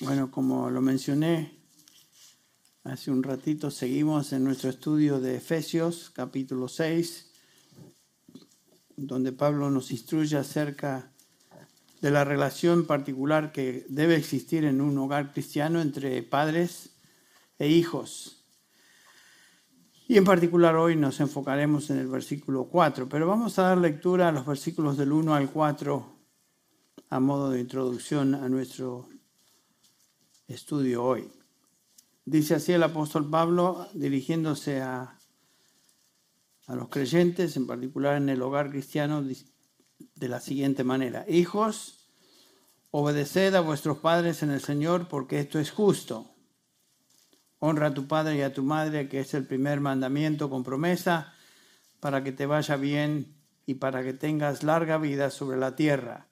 Bueno, 0.00 0.30
como 0.30 0.70
lo 0.70 0.80
mencioné 0.80 1.58
hace 2.84 3.10
un 3.10 3.24
ratito, 3.24 3.68
seguimos 3.68 4.32
en 4.32 4.44
nuestro 4.44 4.70
estudio 4.70 5.18
de 5.18 5.34
Efesios, 5.34 6.10
capítulo 6.14 6.68
6, 6.68 7.32
donde 8.96 9.32
Pablo 9.32 9.70
nos 9.70 9.90
instruye 9.90 10.36
acerca 10.36 11.10
de 12.00 12.12
la 12.12 12.22
relación 12.22 12.86
particular 12.86 13.50
que 13.50 13.86
debe 13.88 14.14
existir 14.14 14.64
en 14.64 14.80
un 14.80 14.96
hogar 14.98 15.32
cristiano 15.32 15.80
entre 15.80 16.22
padres 16.22 16.90
e 17.58 17.68
hijos. 17.68 18.44
Y 20.06 20.16
en 20.16 20.24
particular 20.24 20.76
hoy 20.76 20.94
nos 20.94 21.18
enfocaremos 21.18 21.90
en 21.90 21.98
el 21.98 22.06
versículo 22.06 22.68
4, 22.68 23.08
pero 23.08 23.26
vamos 23.26 23.58
a 23.58 23.62
dar 23.62 23.78
lectura 23.78 24.28
a 24.28 24.32
los 24.32 24.46
versículos 24.46 24.96
del 24.96 25.10
1 25.10 25.34
al 25.34 25.50
4 25.50 26.18
a 27.10 27.18
modo 27.18 27.50
de 27.50 27.58
introducción 27.58 28.36
a 28.36 28.48
nuestro 28.48 29.08
estudio 30.48 31.04
hoy. 31.04 31.30
Dice 32.24 32.56
así 32.56 32.72
el 32.72 32.82
apóstol 32.82 33.28
Pablo 33.30 33.88
dirigiéndose 33.94 34.80
a, 34.80 35.18
a 36.66 36.74
los 36.74 36.88
creyentes, 36.88 37.56
en 37.56 37.66
particular 37.66 38.16
en 38.16 38.28
el 38.28 38.42
hogar 38.42 38.70
cristiano, 38.70 39.22
de 39.22 40.28
la 40.28 40.40
siguiente 40.40 40.84
manera. 40.84 41.24
Hijos, 41.28 42.08
obedeced 42.90 43.54
a 43.54 43.60
vuestros 43.60 43.98
padres 43.98 44.42
en 44.42 44.50
el 44.50 44.60
Señor 44.60 45.08
porque 45.08 45.38
esto 45.38 45.58
es 45.58 45.70
justo. 45.70 46.30
Honra 47.58 47.88
a 47.88 47.94
tu 47.94 48.06
padre 48.06 48.36
y 48.36 48.42
a 48.42 48.52
tu 48.52 48.62
madre, 48.62 49.08
que 49.08 49.20
es 49.20 49.34
el 49.34 49.46
primer 49.46 49.80
mandamiento 49.80 50.48
con 50.48 50.62
promesa, 50.62 51.34
para 52.00 52.22
que 52.22 52.32
te 52.32 52.46
vaya 52.46 52.76
bien 52.76 53.34
y 53.66 53.74
para 53.74 54.02
que 54.04 54.12
tengas 54.12 54.62
larga 54.62 54.96
vida 54.98 55.30
sobre 55.30 55.58
la 55.58 55.74
tierra. 55.74 56.27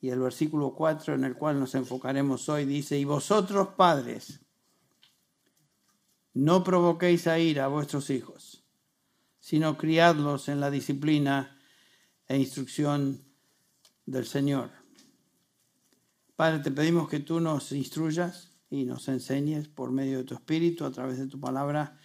Y 0.00 0.10
el 0.10 0.20
versículo 0.20 0.74
4 0.74 1.14
en 1.14 1.24
el 1.24 1.34
cual 1.34 1.58
nos 1.58 1.74
enfocaremos 1.74 2.48
hoy 2.48 2.64
dice, 2.64 2.98
y 2.98 3.04
vosotros 3.04 3.68
padres, 3.76 4.40
no 6.34 6.62
provoquéis 6.62 7.26
a 7.26 7.38
ir 7.38 7.60
a 7.60 7.68
vuestros 7.68 8.10
hijos, 8.10 8.62
sino 9.40 9.78
criadlos 9.78 10.48
en 10.48 10.60
la 10.60 10.70
disciplina 10.70 11.58
e 12.28 12.36
instrucción 12.36 13.24
del 14.04 14.26
Señor. 14.26 14.70
Padre, 16.36 16.58
te 16.58 16.70
pedimos 16.70 17.08
que 17.08 17.20
tú 17.20 17.40
nos 17.40 17.72
instruyas 17.72 18.52
y 18.68 18.84
nos 18.84 19.08
enseñes 19.08 19.68
por 19.68 19.92
medio 19.92 20.18
de 20.18 20.24
tu 20.24 20.34
Espíritu, 20.34 20.84
a 20.84 20.90
través 20.90 21.18
de 21.18 21.26
tu 21.26 21.40
palabra, 21.40 21.98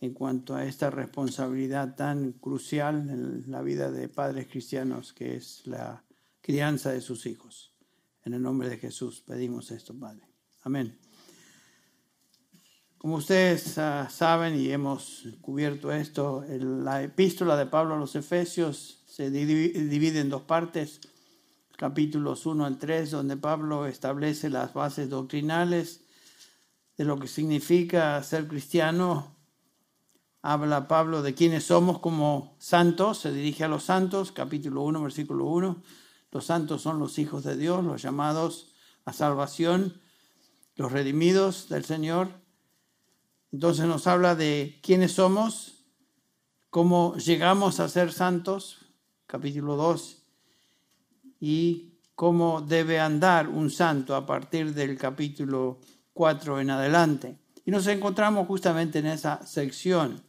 en 0.00 0.14
cuanto 0.14 0.54
a 0.54 0.64
esta 0.64 0.90
responsabilidad 0.90 1.96
tan 1.96 2.32
crucial 2.32 3.10
en 3.10 3.50
la 3.50 3.62
vida 3.62 3.90
de 3.90 4.08
padres 4.08 4.46
cristianos, 4.46 5.12
que 5.12 5.34
es 5.34 5.66
la 5.66 6.04
crianza 6.48 6.92
de 6.92 7.02
sus 7.02 7.26
hijos. 7.26 7.74
En 8.24 8.32
el 8.32 8.40
nombre 8.40 8.70
de 8.70 8.78
Jesús 8.78 9.20
pedimos 9.20 9.70
esto, 9.70 9.92
Padre. 9.92 10.26
Amén. 10.62 10.98
Como 12.96 13.16
ustedes 13.16 13.76
uh, 13.76 14.08
saben 14.08 14.58
y 14.58 14.70
hemos 14.70 15.28
cubierto 15.42 15.92
esto, 15.92 16.42
la 16.48 17.02
epístola 17.02 17.54
de 17.54 17.66
Pablo 17.66 17.96
a 17.96 17.98
los 17.98 18.16
Efesios 18.16 19.02
se 19.06 19.30
divide 19.30 20.20
en 20.20 20.30
dos 20.30 20.40
partes, 20.40 21.02
capítulos 21.76 22.46
1 22.46 22.64
al 22.64 22.78
3, 22.78 23.10
donde 23.10 23.36
Pablo 23.36 23.84
establece 23.84 24.48
las 24.48 24.72
bases 24.72 25.10
doctrinales 25.10 26.00
de 26.96 27.04
lo 27.04 27.18
que 27.18 27.28
significa 27.28 28.22
ser 28.22 28.48
cristiano. 28.48 29.36
Habla 30.40 30.88
Pablo 30.88 31.20
de 31.20 31.34
quiénes 31.34 31.64
somos 31.64 31.98
como 31.98 32.56
santos, 32.58 33.18
se 33.18 33.34
dirige 33.34 33.64
a 33.64 33.68
los 33.68 33.84
santos, 33.84 34.32
capítulo 34.32 34.80
1, 34.80 35.02
versículo 35.02 35.44
1 35.44 36.07
los 36.30 36.44
santos 36.44 36.82
son 36.82 36.98
los 36.98 37.18
hijos 37.18 37.44
de 37.44 37.56
Dios, 37.56 37.84
los 37.84 38.02
llamados 38.02 38.74
a 39.04 39.12
salvación, 39.12 40.00
los 40.76 40.92
redimidos 40.92 41.68
del 41.68 41.84
Señor. 41.84 42.28
Entonces 43.50 43.86
nos 43.86 44.06
habla 44.06 44.34
de 44.34 44.78
quiénes 44.82 45.12
somos, 45.12 45.84
cómo 46.70 47.16
llegamos 47.16 47.80
a 47.80 47.88
ser 47.88 48.12
santos, 48.12 48.86
capítulo 49.26 49.76
2, 49.76 50.22
y 51.40 51.98
cómo 52.14 52.60
debe 52.60 53.00
andar 53.00 53.48
un 53.48 53.70
santo 53.70 54.14
a 54.14 54.26
partir 54.26 54.74
del 54.74 54.98
capítulo 54.98 55.80
4 56.12 56.60
en 56.60 56.70
adelante. 56.70 57.38
Y 57.64 57.70
nos 57.70 57.86
encontramos 57.86 58.46
justamente 58.46 58.98
en 58.98 59.06
esa 59.06 59.46
sección 59.46 60.27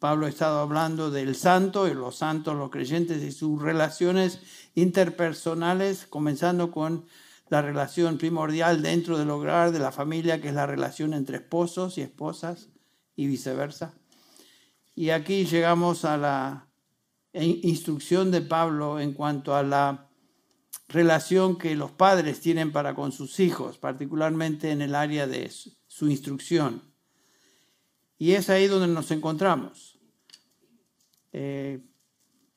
Pablo 0.00 0.24
ha 0.24 0.30
estado 0.30 0.60
hablando 0.60 1.10
del 1.10 1.36
santo 1.36 1.86
y 1.86 1.92
los 1.92 2.16
santos, 2.16 2.56
los 2.56 2.70
creyentes 2.70 3.22
y 3.22 3.32
sus 3.32 3.60
relaciones 3.60 4.40
interpersonales, 4.74 6.06
comenzando 6.06 6.72
con 6.72 7.04
la 7.50 7.60
relación 7.60 8.16
primordial 8.16 8.80
dentro 8.80 9.18
del 9.18 9.28
hogar, 9.28 9.72
de 9.72 9.78
la 9.78 9.92
familia, 9.92 10.40
que 10.40 10.48
es 10.48 10.54
la 10.54 10.66
relación 10.66 11.12
entre 11.12 11.36
esposos 11.36 11.98
y 11.98 12.00
esposas 12.00 12.70
y 13.14 13.26
viceversa. 13.26 13.92
Y 14.94 15.10
aquí 15.10 15.44
llegamos 15.44 16.06
a 16.06 16.16
la 16.16 16.66
instrucción 17.34 18.30
de 18.30 18.40
Pablo 18.40 19.00
en 19.00 19.12
cuanto 19.12 19.54
a 19.54 19.62
la 19.62 20.08
relación 20.88 21.58
que 21.58 21.74
los 21.74 21.90
padres 21.90 22.40
tienen 22.40 22.72
para 22.72 22.94
con 22.94 23.12
sus 23.12 23.38
hijos, 23.38 23.76
particularmente 23.76 24.70
en 24.70 24.80
el 24.80 24.94
área 24.94 25.26
de 25.26 25.50
su 25.50 26.08
instrucción. 26.08 26.90
Y 28.16 28.32
es 28.32 28.50
ahí 28.50 28.66
donde 28.66 28.88
nos 28.88 29.10
encontramos. 29.10 29.89
Eh, 31.32 31.80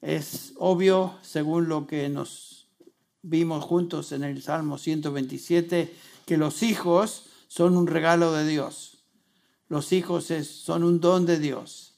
es 0.02 0.54
obvio, 0.58 1.18
según 1.22 1.70
lo 1.70 1.88
que 1.88 2.10
nos 2.10 2.68
vimos 3.22 3.64
juntos 3.64 4.12
en 4.12 4.24
el 4.24 4.42
Salmo 4.42 4.78
127, 4.78 5.94
que 6.26 6.38
los 6.38 6.64
hijos 6.64 7.28
son 7.48 7.78
un 7.78 7.88
regalo 7.88 8.34
de 8.34 8.46
Dios. 8.46 9.06
Los 9.70 9.94
hijos 9.94 10.26
son 10.26 10.84
un 10.84 11.00
don 11.00 11.26
de 11.26 11.40
Dios. 11.40 11.94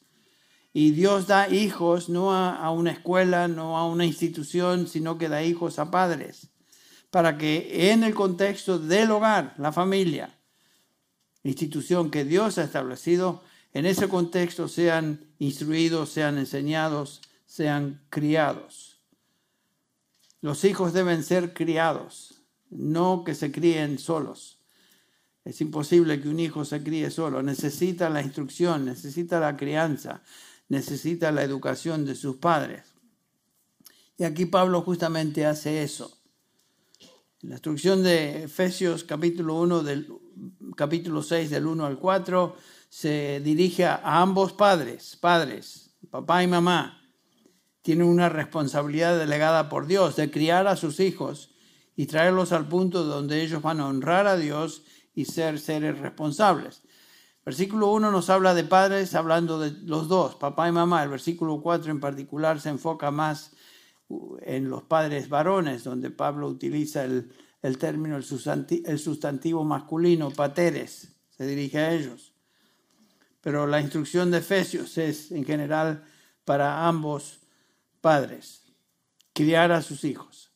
Y 0.72 0.92
Dios 0.92 1.28
da 1.28 1.48
hijos 1.50 2.10
no 2.10 2.34
a, 2.34 2.70
una 2.70 2.92
escuela, 2.92 3.48
no 3.48 3.78
a 3.78 3.88
una 3.88 4.06
institución, 4.06 4.88
sino 4.88 5.18
que 5.18 5.30
da 5.30 5.42
hijos 5.42 5.80
a 5.80 5.90
padres. 5.90 6.50
Para 7.10 7.38
que 7.38 7.92
en 7.92 8.04
el 8.04 8.14
contexto 8.14 8.78
del 8.78 9.12
hogar, 9.12 9.56
la 9.58 9.72
familia, 9.72 10.38
institución 11.44 12.12
que 12.12 12.26
Dios 12.26 12.58
ha 12.58 12.64
establecido, 12.64 13.42
en 13.76 13.86
ese 13.86 14.08
contexto 14.08 14.70
sean 14.70 15.20
instruidos, 15.38 16.10
sean 16.10 16.38
enseñados, 16.38 17.20
sean 17.46 18.02
criados. 18.10 19.02
Los 20.40 20.64
hijos 20.64 20.94
deben 20.94 21.24
ser 21.24 21.54
criados, 21.54 22.42
no 22.70 23.26
que 23.26 23.36
se 23.36 23.52
críen 23.52 24.00
solos. 24.00 24.60
Es 25.44 25.60
imposible 25.60 26.22
que 26.22 26.30
un 26.30 26.40
hijo 26.40 26.64
se 26.64 26.82
críe 26.84 27.12
solo. 27.12 27.44
Necesita 27.44 28.10
la 28.10 28.22
instrucción, 28.22 28.86
necesita 28.86 29.42
la 29.42 29.58
crianza, 29.58 30.24
necesita 30.70 31.34
la 31.34 31.44
educación 31.44 32.06
de 32.06 32.16
sus 32.16 32.38
padres. 32.38 32.94
Y 34.18 34.24
aquí 34.24 34.46
Pablo 34.46 34.84
justamente 34.84 35.46
hace 35.46 35.84
eso. 35.84 36.18
En 37.42 37.50
la 37.50 37.56
instrucción 37.56 38.04
de 38.04 38.44
Efesios 38.44 39.04
capítulo 39.04 39.60
1 39.60 39.84
del 39.84 40.08
capítulo 40.78 41.22
6 41.22 41.50
del 41.50 41.68
1 41.68 41.86
al 41.86 42.00
4 42.00 42.56
se 42.96 43.42
dirige 43.44 43.84
a 43.84 44.22
ambos 44.22 44.54
padres, 44.54 45.18
padres, 45.18 45.98
papá 46.10 46.44
y 46.44 46.48
mamá. 46.48 47.02
Tienen 47.82 48.08
una 48.08 48.30
responsabilidad 48.30 49.20
delegada 49.20 49.68
por 49.68 49.86
Dios 49.86 50.16
de 50.16 50.32
criar 50.32 50.66
a 50.68 50.78
sus 50.78 51.02
hijos 51.02 51.54
y 51.98 52.06
traerlos 52.06 52.54
al 52.54 52.70
punto 52.70 53.04
donde 53.04 53.42
ellos 53.42 53.62
van 53.62 53.82
a 53.82 53.88
honrar 53.88 54.28
a 54.28 54.38
Dios 54.38 54.84
y 55.14 55.26
ser 55.26 55.60
seres 55.60 56.00
responsables. 56.00 56.84
Versículo 57.44 57.92
1 57.92 58.12
nos 58.12 58.30
habla 58.30 58.54
de 58.54 58.64
padres 58.64 59.14
hablando 59.14 59.60
de 59.60 59.72
los 59.72 60.08
dos, 60.08 60.36
papá 60.36 60.70
y 60.70 60.72
mamá. 60.72 61.04
El 61.04 61.10
versículo 61.10 61.60
4 61.62 61.92
en 61.92 62.00
particular 62.00 62.62
se 62.62 62.70
enfoca 62.70 63.12
más 63.12 63.52
uh, 64.08 64.38
en 64.42 64.70
los 64.70 64.84
padres 64.84 65.28
varones, 65.28 65.84
donde 65.84 66.12
Pablo 66.12 66.48
utiliza 66.48 67.04
el, 67.04 67.30
término, 67.78 68.16
el 68.16 69.00
sustantivo 69.00 69.66
masculino, 69.66 70.32
pateres, 70.32 71.14
se 71.30 71.46
dirige 71.46 71.80
a 71.80 71.92
ellos 71.92 72.35
pero 73.46 73.68
la 73.68 73.80
instrucción 73.80 74.32
de 74.32 74.40
Efesios 74.40 74.98
es 74.98 75.32
en 75.32 75.46
general 75.46 76.04
para 76.46 76.88
ambos 76.88 77.42
padres, 78.02 78.64
criar 79.34 79.72
a 79.72 79.84
sus 79.84 80.04
hijos. 80.04 80.52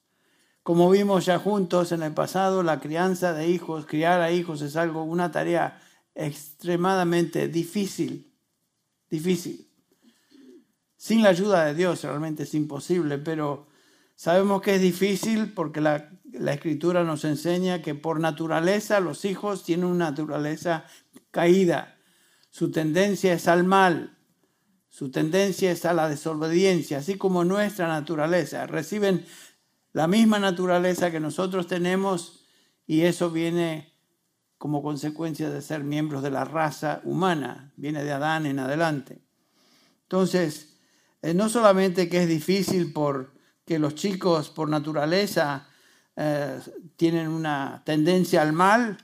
Como 0.63 0.89
vimos 0.89 1.27
ya 1.27 1.37
juntos 1.37 1.91
en 1.91 2.01
el 2.01 2.15
pasado, 2.15 2.63
la 2.63 2.79
crianza 2.79 3.33
de 3.33 3.47
hijos, 3.47 3.85
criar 3.85 4.21
a 4.21 4.31
hijos 4.31 4.63
es 4.63 4.75
algo, 4.75 5.03
una 5.03 5.31
tarea 5.31 5.79
extremadamente 6.15 7.47
difícil, 7.47 8.33
difícil. 9.07 9.69
Sin 10.97 11.21
la 11.21 11.29
ayuda 11.29 11.65
de 11.65 11.75
Dios 11.75 12.01
realmente 12.01 12.41
es 12.41 12.55
imposible, 12.55 13.19
pero 13.19 13.67
sabemos 14.15 14.63
que 14.63 14.73
es 14.73 14.81
difícil 14.81 15.53
porque 15.53 15.79
la, 15.79 16.09
la 16.31 16.53
escritura 16.53 17.03
nos 17.03 17.23
enseña 17.23 17.83
que 17.83 17.93
por 17.93 18.19
naturaleza 18.19 18.99
los 18.99 19.25
hijos 19.25 19.63
tienen 19.63 19.85
una 19.85 20.09
naturaleza 20.09 20.85
caída 21.29 21.97
su 22.49 22.71
tendencia 22.71 23.33
es 23.33 23.47
al 23.47 23.63
mal, 23.63 24.17
su 24.89 25.11
tendencia 25.11 25.71
es 25.71 25.85
a 25.85 25.93
la 25.93 26.09
desobediencia, 26.09 26.97
así 26.97 27.15
como 27.15 27.45
nuestra 27.45 27.87
naturaleza. 27.87 28.65
Reciben 28.65 29.25
la 29.93 30.07
misma 30.07 30.39
naturaleza 30.39 31.11
que 31.11 31.19
nosotros 31.19 31.67
tenemos 31.67 32.45
y 32.85 33.01
eso 33.01 33.29
viene 33.29 33.93
como 34.57 34.81
consecuencia 34.81 35.49
de 35.49 35.61
ser 35.61 35.83
miembros 35.83 36.21
de 36.21 36.31
la 36.31 36.43
raza 36.43 37.01
humana, 37.05 37.71
viene 37.77 38.03
de 38.03 38.11
Adán 38.11 38.45
en 38.45 38.59
adelante. 38.59 39.21
Entonces, 40.03 40.79
eh, 41.21 41.33
no 41.33 41.49
solamente 41.49 42.09
que 42.09 42.23
es 42.23 42.27
difícil 42.27 42.91
por 42.91 43.33
que 43.65 43.79
los 43.79 43.95
chicos 43.95 44.49
por 44.49 44.67
naturaleza 44.67 45.69
eh, 46.15 46.59
tienen 46.97 47.27
una 47.29 47.83
tendencia 47.85 48.41
al 48.41 48.51
mal, 48.51 48.97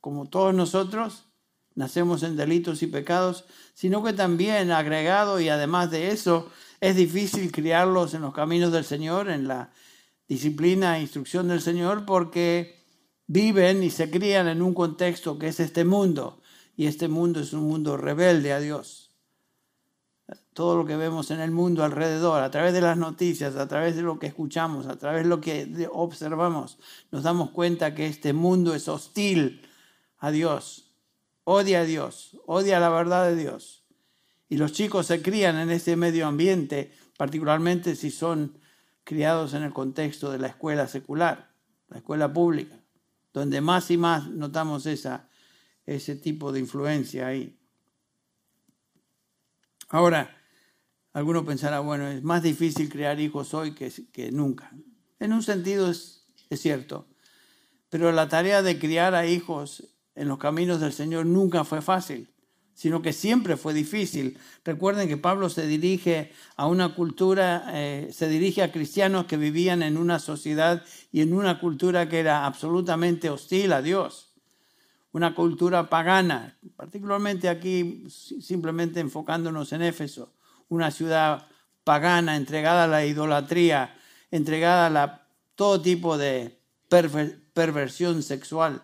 como 0.00 0.28
todos 0.28 0.54
nosotros, 0.54 1.31
nacemos 1.74 2.22
en 2.22 2.36
delitos 2.36 2.82
y 2.82 2.86
pecados, 2.86 3.44
sino 3.74 4.02
que 4.02 4.12
también 4.12 4.70
agregado 4.70 5.40
y 5.40 5.48
además 5.48 5.90
de 5.90 6.10
eso, 6.10 6.50
es 6.80 6.96
difícil 6.96 7.52
criarlos 7.52 8.14
en 8.14 8.22
los 8.22 8.34
caminos 8.34 8.72
del 8.72 8.84
Señor, 8.84 9.30
en 9.30 9.46
la 9.46 9.70
disciplina 10.28 10.98
e 10.98 11.02
instrucción 11.02 11.48
del 11.48 11.60
Señor, 11.60 12.04
porque 12.04 12.82
viven 13.26 13.82
y 13.82 13.90
se 13.90 14.10
crían 14.10 14.48
en 14.48 14.62
un 14.62 14.74
contexto 14.74 15.38
que 15.38 15.48
es 15.48 15.60
este 15.60 15.84
mundo, 15.84 16.42
y 16.76 16.86
este 16.86 17.08
mundo 17.08 17.40
es 17.40 17.52
un 17.52 17.68
mundo 17.68 17.96
rebelde 17.96 18.52
a 18.52 18.60
Dios. 18.60 19.10
Todo 20.54 20.76
lo 20.76 20.84
que 20.84 20.96
vemos 20.96 21.30
en 21.30 21.40
el 21.40 21.50
mundo 21.50 21.84
alrededor, 21.84 22.42
a 22.42 22.50
través 22.50 22.72
de 22.74 22.80
las 22.80 22.98
noticias, 22.98 23.56
a 23.56 23.68
través 23.68 23.96
de 23.96 24.02
lo 24.02 24.18
que 24.18 24.26
escuchamos, 24.26 24.86
a 24.86 24.96
través 24.96 25.22
de 25.22 25.28
lo 25.28 25.40
que 25.40 25.88
observamos, 25.92 26.78
nos 27.10 27.22
damos 27.22 27.50
cuenta 27.50 27.94
que 27.94 28.06
este 28.06 28.32
mundo 28.32 28.74
es 28.74 28.88
hostil 28.88 29.62
a 30.18 30.30
Dios, 30.30 30.91
odia 31.44 31.80
a 31.80 31.84
Dios, 31.84 32.38
odia 32.46 32.80
la 32.80 32.88
verdad 32.88 33.28
de 33.28 33.36
Dios. 33.36 33.84
Y 34.48 34.56
los 34.56 34.72
chicos 34.72 35.06
se 35.06 35.22
crían 35.22 35.56
en 35.56 35.70
este 35.70 35.96
medio 35.96 36.26
ambiente, 36.26 36.92
particularmente 37.16 37.96
si 37.96 38.10
son 38.10 38.58
criados 39.04 39.54
en 39.54 39.62
el 39.62 39.72
contexto 39.72 40.30
de 40.30 40.38
la 40.38 40.48
escuela 40.48 40.86
secular, 40.86 41.54
la 41.88 41.98
escuela 41.98 42.32
pública 42.32 42.82
donde 43.32 43.60
más 43.60 43.90
y 43.90 43.96
más 43.96 44.28
notamos 44.28 44.86
esa, 44.86 45.28
ese 45.86 46.16
tipo 46.16 46.52
de 46.52 46.60
influencia 46.60 47.26
ahí. 47.26 47.58
Ahora, 49.88 50.36
alguno 51.12 51.44
pensará, 51.44 51.80
bueno, 51.80 52.08
es 52.08 52.22
más 52.22 52.42
difícil 52.42 52.88
crear 52.88 53.20
hijos 53.20 53.54
hoy 53.54 53.74
que, 53.74 53.90
que 54.12 54.32
nunca. 54.32 54.70
En 55.18 55.32
un 55.32 55.42
sentido 55.42 55.90
es, 55.90 56.26
es 56.50 56.60
cierto, 56.60 57.08
pero 57.88 58.10
la 58.12 58.28
tarea 58.28 58.62
de 58.62 58.78
criar 58.78 59.14
a 59.14 59.26
hijos 59.26 59.91
en 60.14 60.28
los 60.28 60.38
caminos 60.38 60.80
del 60.80 60.92
Señor 60.92 61.26
nunca 61.26 61.64
fue 61.64 61.82
fácil 61.82 62.32
sino 62.74 63.02
que 63.02 63.12
siempre 63.12 63.56
fue 63.56 63.74
difícil. 63.74 64.38
Recuerden 64.64 65.08
que 65.08 65.16
Pablo 65.16 65.48
se 65.48 65.66
dirige 65.66 66.32
a 66.56 66.66
una 66.66 66.94
cultura, 66.94 67.64
eh, 67.72 68.10
se 68.12 68.28
dirige 68.28 68.62
a 68.62 68.72
cristianos 68.72 69.26
que 69.26 69.36
vivían 69.36 69.82
en 69.82 69.96
una 69.96 70.18
sociedad 70.18 70.82
y 71.10 71.20
en 71.20 71.34
una 71.34 71.60
cultura 71.60 72.08
que 72.08 72.20
era 72.20 72.46
absolutamente 72.46 73.30
hostil 73.30 73.72
a 73.72 73.82
Dios, 73.82 74.32
una 75.12 75.34
cultura 75.34 75.88
pagana, 75.88 76.58
particularmente 76.76 77.48
aquí 77.48 78.06
simplemente 78.08 79.00
enfocándonos 79.00 79.72
en 79.72 79.82
Éfeso, 79.82 80.32
una 80.68 80.90
ciudad 80.90 81.48
pagana 81.84 82.36
entregada 82.36 82.84
a 82.84 82.88
la 82.88 83.04
idolatría, 83.04 83.94
entregada 84.30 85.02
a 85.02 85.26
todo 85.54 85.82
tipo 85.82 86.16
de 86.16 86.58
perversión 87.52 88.22
sexual. 88.22 88.82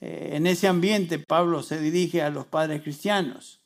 Eh, 0.00 0.30
en 0.34 0.46
ese 0.46 0.68
ambiente 0.68 1.18
Pablo 1.18 1.62
se 1.62 1.80
dirige 1.80 2.22
a 2.22 2.30
los 2.30 2.46
padres 2.46 2.82
cristianos, 2.82 3.62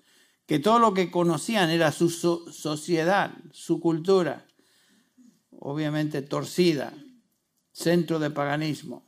que 0.47 0.59
todo 0.59 0.79
lo 0.79 0.95
que 0.95 1.11
conocían 1.11 1.71
era 1.71 1.93
su 1.93 2.11
sociedad, 2.11 3.33
su 3.53 3.81
cultura, 3.81 4.47
obviamente 5.59 6.23
torcida, 6.23 6.93
centro 7.73 8.19
de 8.19 8.31
paganismo, 8.31 9.07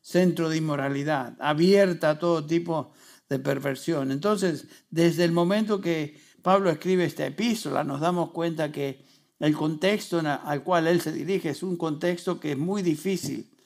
centro 0.00 0.48
de 0.48 0.56
inmoralidad, 0.56 1.36
abierta 1.38 2.10
a 2.10 2.18
todo 2.18 2.44
tipo 2.44 2.92
de 3.28 3.38
perversión. 3.38 4.10
Entonces, 4.10 4.66
desde 4.90 5.24
el 5.24 5.32
momento 5.32 5.80
que 5.80 6.20
Pablo 6.42 6.70
escribe 6.70 7.04
esta 7.04 7.26
epístola, 7.26 7.84
nos 7.84 8.00
damos 8.00 8.30
cuenta 8.32 8.72
que 8.72 9.04
el 9.38 9.56
contexto 9.56 10.20
al 10.20 10.62
cual 10.62 10.86
él 10.86 11.00
se 11.00 11.12
dirige 11.12 11.50
es 11.50 11.62
un 11.62 11.76
contexto 11.76 12.38
que 12.40 12.52
es 12.52 12.58
muy 12.58 12.82
difícil 12.82 13.56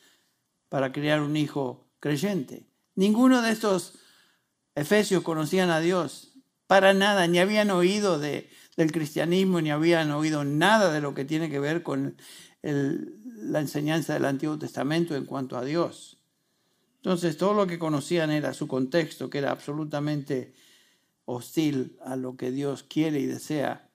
para 0.69 0.93
criar 0.93 1.21
un 1.21 1.37
hijo 1.37 1.91
creyente. 2.01 2.67
Ninguno 2.97 3.43
de 3.43 3.53
estos 3.53 3.95
efesios 4.75 5.23
conocían 5.23 5.71
a 5.71 5.81
Dios 5.81 6.33
para 6.67 6.95
nada, 6.95 7.29
ni 7.29 7.39
habían 7.39 7.71
oído 7.71 8.19
de, 8.19 8.51
del 8.77 8.91
cristianismo, 8.91 9.61
ni 9.61 9.71
habían 9.71 10.11
oído 10.11 10.45
nada 10.45 10.93
de 10.93 11.01
lo 11.01 11.15
que 11.15 11.25
tiene 11.25 11.49
que 11.49 11.61
ver 11.61 11.83
con 11.83 12.17
la 12.63 13.61
enseñanza 13.61 14.15
del 14.15 14.25
Antiguo 14.25 14.59
Testamento 14.59 15.15
en 15.15 15.25
cuanto 15.25 15.57
a 15.57 15.65
Dios. 15.65 16.19
Entonces, 16.97 17.37
todo 17.37 17.55
lo 17.55 17.69
que 17.69 17.79
conocían 17.79 18.33
era 18.33 18.53
su 18.53 18.67
contexto, 18.67 19.31
que 19.31 19.39
era 19.39 19.53
absolutamente 19.53 20.55
hostil 21.25 21.97
a 22.05 22.17
lo 22.17 22.37
que 22.37 22.51
Dios 22.51 22.83
quiere 22.83 23.21
y 23.21 23.27
desea 23.27 23.89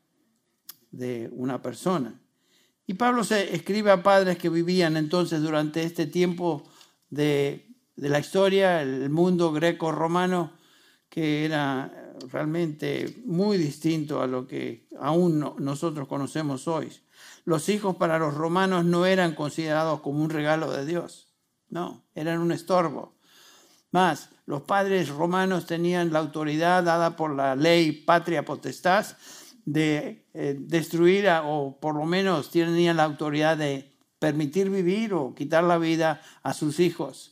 de 0.92 1.30
una 1.34 1.62
persona. 1.62 2.22
Y 2.88 2.94
Pablo 2.94 3.24
se 3.24 3.56
escribe 3.56 3.92
a 3.92 4.04
padres 4.04 4.38
que 4.38 4.50
vivían 4.50 4.96
entonces 4.96 5.42
durante 5.42 5.84
este 5.84 6.06
tiempo 6.06 6.64
de 7.10 7.71
de 8.02 8.10
la 8.10 8.20
historia, 8.20 8.82
el 8.82 9.12
mundo 9.12 9.52
greco-romano, 9.52 10.54
que 11.08 11.46
era 11.46 12.16
realmente 12.32 13.22
muy 13.26 13.58
distinto 13.58 14.24
a 14.24 14.28
lo 14.28 14.48
que 14.48 14.88
aún 15.00 15.54
nosotros 15.60 16.08
conocemos 16.08 16.68
hoy. 16.68 16.92
Los 17.46 17.70
hijos 17.70 17.96
para 17.98 18.18
los 18.18 18.34
romanos 18.34 18.86
no 18.86 19.06
eran 19.06 19.36
considerados 19.36 20.02
como 20.02 20.24
un 20.24 20.32
regalo 20.32 20.72
de 20.72 20.84
Dios, 20.84 21.28
no, 21.70 22.04
eran 22.16 22.40
un 22.40 22.52
estorbo. 22.52 23.14
Más, 23.92 24.30
los 24.48 24.64
padres 24.64 25.10
romanos 25.10 25.68
tenían 25.68 26.12
la 26.12 26.20
autoridad 26.20 26.84
dada 26.84 27.16
por 27.16 27.36
la 27.36 27.56
ley 27.56 27.92
patria 27.92 28.44
potestad 28.44 29.06
de 29.66 30.26
eh, 30.34 30.56
destruir 30.58 31.30
o 31.44 31.78
por 31.80 31.96
lo 31.96 32.06
menos 32.06 32.50
tenían 32.50 32.98
la 32.98 33.04
autoridad 33.04 33.58
de 33.58 33.94
permitir 34.18 34.72
vivir 34.72 35.14
o 35.14 35.36
quitar 35.36 35.64
la 35.64 35.78
vida 35.78 36.20
a 36.42 36.56
sus 36.56 36.80
hijos 36.80 37.32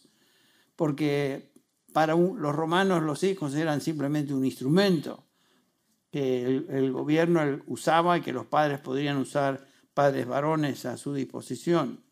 porque 0.80 1.52
para 1.92 2.16
los 2.16 2.56
romanos 2.56 3.04
los 3.04 3.22
hijos 3.26 3.54
eran 3.54 3.82
simplemente 3.82 4.34
un 4.34 4.46
instrumento 4.46 5.26
que 6.10 6.46
el, 6.46 6.94
gobierno 6.94 7.42
usaba 7.68 8.18
y 8.18 8.22
que 8.22 8.32
los 8.32 8.46
padres 8.46 8.80
podrían 8.80 9.18
usar 9.18 9.68
padres 9.94 10.26
varones 10.26 10.86
a 10.86 10.96
su 10.96 11.14
disposición. 11.14 12.06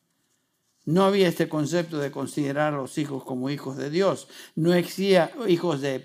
No 0.83 1.05
había 1.05 1.29
este 1.29 1.47
concepto 1.47 1.97
de 1.97 2.11
considerar 2.11 2.73
a 2.73 2.77
los 2.77 2.97
hijos 2.97 3.23
como 3.23 3.49
hijos 3.49 3.77
de 3.77 3.89
Dios. 3.89 4.27
No 4.55 4.73
existía 4.73 5.31
hijos 5.47 5.79
de 5.79 6.03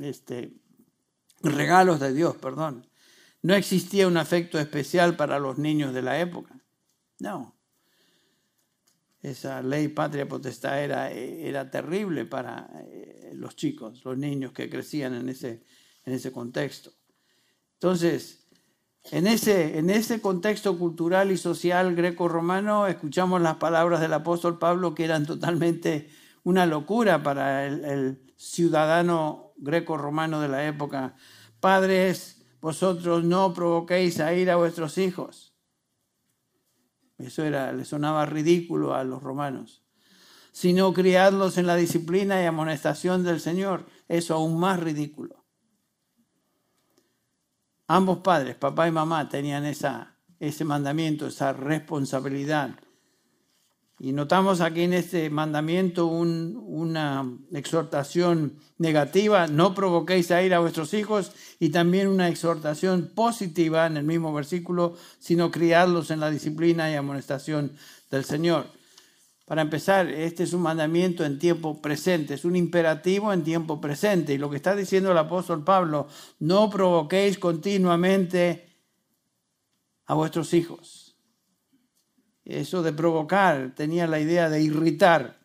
este, 0.00 0.54
regalos 1.42 2.00
de 2.00 2.14
Dios, 2.14 2.36
perdón. 2.36 2.86
No 3.42 3.54
existía 3.54 4.08
un 4.08 4.16
afecto 4.16 4.58
especial 4.58 5.14
para 5.14 5.38
los 5.38 5.58
niños 5.58 5.92
de 5.92 6.00
la 6.00 6.18
época. 6.20 6.58
No 7.18 7.57
esa 9.22 9.62
ley 9.62 9.88
patria 9.88 10.28
potestad 10.28 10.82
era, 10.82 11.10
era 11.10 11.70
terrible 11.70 12.24
para 12.24 12.70
eh, 12.86 13.32
los 13.34 13.56
chicos, 13.56 14.04
los 14.04 14.16
niños 14.16 14.52
que 14.52 14.70
crecían 14.70 15.14
en 15.14 15.28
ese, 15.28 15.64
en 16.04 16.14
ese 16.14 16.30
contexto. 16.32 16.92
Entonces, 17.74 18.48
en 19.10 19.26
ese, 19.26 19.78
en 19.78 19.90
ese 19.90 20.20
contexto 20.20 20.78
cultural 20.78 21.30
y 21.32 21.36
social 21.36 21.94
greco-romano, 21.94 22.86
escuchamos 22.86 23.40
las 23.40 23.56
palabras 23.56 24.00
del 24.00 24.12
apóstol 24.12 24.58
Pablo 24.58 24.94
que 24.94 25.04
eran 25.04 25.26
totalmente 25.26 26.08
una 26.44 26.66
locura 26.66 27.22
para 27.22 27.66
el, 27.66 27.84
el 27.84 28.34
ciudadano 28.36 29.52
greco-romano 29.56 30.40
de 30.40 30.48
la 30.48 30.66
época. 30.66 31.16
Padres, 31.60 32.44
vosotros 32.60 33.24
no 33.24 33.52
provoquéis 33.52 34.20
a 34.20 34.32
ir 34.34 34.50
a 34.50 34.56
vuestros 34.56 34.98
hijos 34.98 35.47
eso 37.18 37.44
era, 37.44 37.72
le 37.72 37.84
sonaba 37.84 38.26
ridículo 38.26 38.94
a 38.94 39.04
los 39.04 39.22
romanos. 39.22 39.82
Sino 40.52 40.92
criarlos 40.92 41.58
en 41.58 41.66
la 41.66 41.76
disciplina 41.76 42.42
y 42.42 42.46
amonestación 42.46 43.24
del 43.24 43.40
Señor. 43.40 43.86
Eso 44.08 44.34
aún 44.34 44.58
más 44.58 44.80
ridículo. 44.80 45.44
Ambos 47.86 48.18
padres, 48.18 48.56
papá 48.56 48.88
y 48.88 48.92
mamá, 48.92 49.28
tenían 49.28 49.64
esa, 49.64 50.16
ese 50.38 50.64
mandamiento, 50.64 51.26
esa 51.26 51.52
responsabilidad 51.52 52.76
y 54.00 54.12
notamos 54.12 54.60
aquí 54.60 54.82
en 54.82 54.92
este 54.92 55.28
mandamiento 55.28 56.06
una 56.06 57.28
exhortación 57.52 58.56
negativa, 58.78 59.48
no 59.48 59.74
provoquéis 59.74 60.30
a 60.30 60.40
ir 60.42 60.54
a 60.54 60.60
vuestros 60.60 60.94
hijos, 60.94 61.32
y 61.58 61.70
también 61.70 62.06
una 62.06 62.28
exhortación 62.28 63.10
positiva 63.12 63.86
en 63.86 63.96
el 63.96 64.04
mismo 64.04 64.32
versículo, 64.32 64.96
sino 65.18 65.50
criarlos 65.50 66.12
en 66.12 66.20
la 66.20 66.30
disciplina 66.30 66.88
y 66.90 66.94
amonestación 66.94 67.72
del 68.08 68.24
Señor. 68.24 68.66
Para 69.46 69.62
empezar, 69.62 70.08
este 70.08 70.44
es 70.44 70.52
un 70.52 70.62
mandamiento 70.62 71.24
en 71.24 71.40
tiempo 71.40 71.82
presente, 71.82 72.34
es 72.34 72.44
un 72.44 72.54
imperativo 72.54 73.32
en 73.32 73.42
tiempo 73.42 73.80
presente. 73.80 74.34
Y 74.34 74.38
lo 74.38 74.50
que 74.50 74.56
está 74.56 74.76
diciendo 74.76 75.10
el 75.10 75.18
apóstol 75.18 75.64
Pablo, 75.64 76.06
no 76.38 76.68
provoquéis 76.68 77.38
continuamente 77.38 78.68
a 80.04 80.14
vuestros 80.14 80.52
hijos 80.52 81.07
eso 82.48 82.82
de 82.82 82.92
provocar, 82.92 83.72
tenía 83.76 84.06
la 84.06 84.18
idea 84.18 84.48
de 84.48 84.62
irritar. 84.62 85.36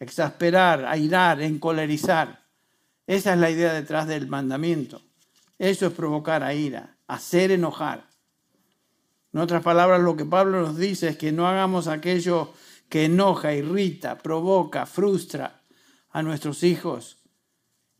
exasperar, 0.00 0.84
airar, 0.84 1.40
encolerizar. 1.40 2.44
Esa 3.06 3.32
es 3.32 3.38
la 3.38 3.50
idea 3.50 3.72
detrás 3.72 4.06
del 4.06 4.26
mandamiento. 4.26 5.00
Eso 5.58 5.86
es 5.86 5.92
provocar 5.92 6.42
a 6.42 6.52
ira, 6.52 6.96
hacer 7.06 7.50
enojar. 7.50 8.04
En 9.32 9.40
otras 9.40 9.62
palabras, 9.62 10.00
lo 10.00 10.16
que 10.16 10.24
Pablo 10.24 10.60
nos 10.60 10.76
dice 10.76 11.08
es 11.08 11.16
que 11.16 11.32
no 11.32 11.48
hagamos 11.48 11.88
aquello 11.88 12.52
que 12.88 13.06
enoja, 13.06 13.54
irrita, 13.54 14.18
provoca, 14.18 14.86
frustra 14.86 15.62
a 16.10 16.22
nuestros 16.22 16.62
hijos 16.62 17.18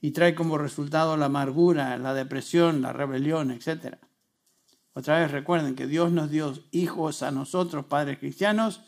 y 0.00 0.10
trae 0.10 0.34
como 0.34 0.58
resultado 0.58 1.16
la 1.16 1.26
amargura, 1.26 1.96
la 1.98 2.14
depresión, 2.14 2.82
la 2.82 2.92
rebelión, 2.92 3.50
etc. 3.50 3.96
Otra 4.94 5.18
vez 5.18 5.30
recuerden 5.32 5.74
que 5.74 5.88
Dios 5.88 6.12
nos 6.12 6.30
dio 6.30 6.54
hijos 6.70 7.22
a 7.22 7.32
nosotros, 7.32 7.86
padres 7.86 8.18
cristianos, 8.18 8.80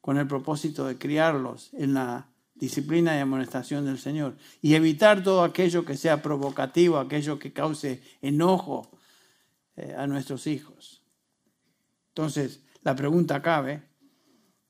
con 0.00 0.16
el 0.16 0.26
propósito 0.26 0.86
de 0.86 0.98
criarlos 0.98 1.70
en 1.74 1.94
la 1.94 2.28
disciplina 2.54 3.16
y 3.16 3.20
amonestación 3.20 3.84
del 3.84 3.98
Señor 3.98 4.36
y 4.62 4.74
evitar 4.74 5.22
todo 5.22 5.42
aquello 5.42 5.84
que 5.84 5.96
sea 5.96 6.22
provocativo, 6.22 6.98
aquello 6.98 7.38
que 7.38 7.52
cause 7.52 8.02
enojo 8.22 8.98
eh, 9.76 9.94
a 9.96 10.06
nuestros 10.06 10.46
hijos. 10.46 11.02
Entonces, 12.08 12.62
la 12.82 12.94
pregunta 12.94 13.42
cabe, 13.42 13.82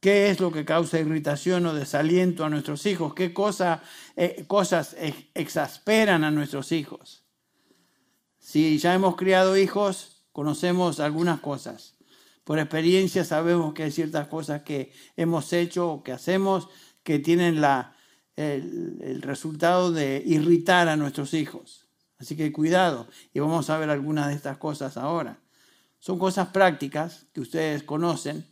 ¿qué 0.01 0.31
es 0.31 0.41
lo 0.41 0.51
que 0.51 0.65
causa 0.65 0.99
irritación 0.99 1.67
o 1.67 1.75
desaliento 1.75 2.45
a 2.45 2.49
nuestros 2.49 2.85
hijos? 2.87 3.15
¿Qué 3.15 3.33
cosa, 3.33 3.83
eh, 4.17 4.45
cosas 4.49 4.97
exasperan 5.35 6.25
a 6.25 6.31
nuestros 6.31 6.73
hijos? 6.73 7.25
Si 8.39 8.79
ya 8.79 8.95
hemos 8.95 9.17
criado 9.17 9.57
hijos, 9.57 10.14
conocemos 10.35 10.99
algunas 10.99 11.39
cosas. 11.39 11.95
Por 12.43 12.59
experiencia 12.59 13.25
sabemos 13.25 13.73
que 13.73 13.85
hay 13.85 13.93
ciertas 13.93 14.27
cosas 14.27 14.63
que 14.63 14.93
hemos 15.17 15.53
hecho 15.53 15.89
o 15.89 16.03
que 16.03 16.11
hacemos 16.11 16.69
que 17.05 17.21
tienen 17.21 17.61
la, 17.61 17.97
el, 18.35 19.23
resultado 19.23 19.93
de 19.93 20.21
irritar 20.27 20.89
a 20.89 20.97
nuestros 20.97 21.35
hijos. 21.35 21.87
Así 22.19 22.35
que 22.35 22.51
cuidado 22.51 23.07
y 23.33 23.39
vamos 23.39 23.71
a 23.71 23.79
ver 23.79 23.91
algunas 23.91 24.27
de 24.27 24.35
estas 24.35 24.59
cosas 24.59 24.97
ahora. 24.97 25.39
Son 26.01 26.19
cosas 26.19 26.49
prácticas 26.49 27.27
que 27.33 27.41
ustedes 27.41 27.85
conocen. 27.85 28.45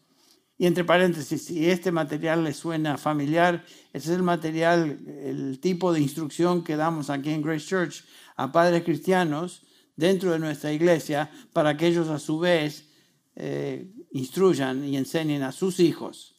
Y 0.58 0.66
entre 0.66 0.84
paréntesis, 0.84 1.46
si 1.46 1.68
este 1.68 1.90
material 1.90 2.44
les 2.44 2.58
suena 2.58 2.96
familiar, 2.96 3.64
ese 3.92 4.12
es 4.12 4.16
el 4.16 4.22
material, 4.22 5.00
el 5.24 5.58
tipo 5.60 5.92
de 5.92 6.00
instrucción 6.00 6.62
que 6.62 6.76
damos 6.76 7.10
aquí 7.10 7.30
en 7.30 7.42
Grace 7.42 7.66
Church 7.66 8.04
a 8.36 8.52
padres 8.52 8.84
cristianos 8.84 9.64
dentro 9.96 10.32
de 10.32 10.38
nuestra 10.38 10.72
iglesia 10.72 11.30
para 11.52 11.76
que 11.76 11.87
ellos 11.87 12.08
a 12.08 12.18
su 12.18 12.38
vez 12.38 12.88
eh, 13.37 13.90
instruyan 14.12 14.84
y 14.84 14.96
enseñen 14.96 15.42
a 15.42 15.52
sus 15.52 15.80
hijos 15.80 16.32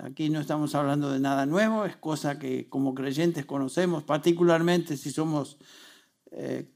Aquí 0.00 0.30
no 0.30 0.40
estamos 0.40 0.74
hablando 0.74 1.10
de 1.10 1.18
nada 1.18 1.44
nuevo, 1.44 1.84
es 1.84 1.96
cosa 1.96 2.38
que 2.38 2.68
como 2.68 2.94
creyentes 2.94 3.44
conocemos, 3.44 4.04
particularmente 4.04 4.96
si 4.96 5.10
somos 5.10 5.58
eh, 6.30 6.70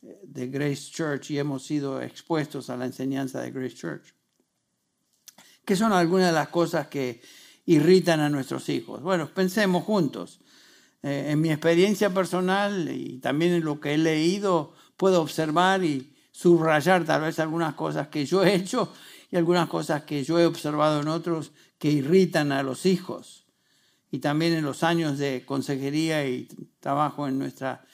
de 0.00 0.46
Grace 0.48 0.90
Church 0.90 1.30
y 1.30 1.38
hemos 1.38 1.64
sido 1.64 2.00
expuestos 2.00 2.70
a 2.70 2.76
la 2.76 2.86
enseñanza 2.86 3.40
de 3.40 3.50
Grace 3.50 3.74
Church. 3.74 4.14
¿Qué 5.64 5.74
son 5.74 5.92
algunas 5.92 6.28
de 6.28 6.32
las 6.32 6.48
cosas 6.48 6.86
que 6.86 7.20
irritan 7.66 8.20
a 8.20 8.28
nuestros 8.28 8.68
hijos? 8.68 9.02
Bueno, 9.02 9.28
pensemos 9.34 9.84
juntos. 9.84 10.40
Eh, 11.02 11.26
en 11.30 11.40
mi 11.40 11.50
experiencia 11.50 12.14
personal 12.14 12.88
y 12.90 13.18
también 13.18 13.52
en 13.52 13.64
lo 13.64 13.80
que 13.80 13.94
he 13.94 13.98
leído, 13.98 14.72
puedo 14.96 15.20
observar 15.22 15.84
y 15.84 16.14
subrayar 16.30 17.04
tal 17.04 17.22
vez 17.22 17.38
algunas 17.38 17.74
cosas 17.74 18.08
que 18.08 18.26
yo 18.26 18.44
he 18.44 18.54
hecho 18.54 18.92
y 19.30 19.36
algunas 19.36 19.68
cosas 19.68 20.02
que 20.02 20.22
yo 20.24 20.38
he 20.38 20.46
observado 20.46 21.00
en 21.00 21.08
otros 21.08 21.52
que 21.78 21.90
irritan 21.90 22.52
a 22.52 22.62
los 22.62 22.86
hijos. 22.86 23.46
Y 24.10 24.18
también 24.18 24.52
en 24.52 24.64
los 24.64 24.82
años 24.82 25.18
de 25.18 25.44
consejería 25.44 26.26
y 26.26 26.48
trabajo 26.80 27.26
en 27.26 27.38
nuestra 27.38 27.84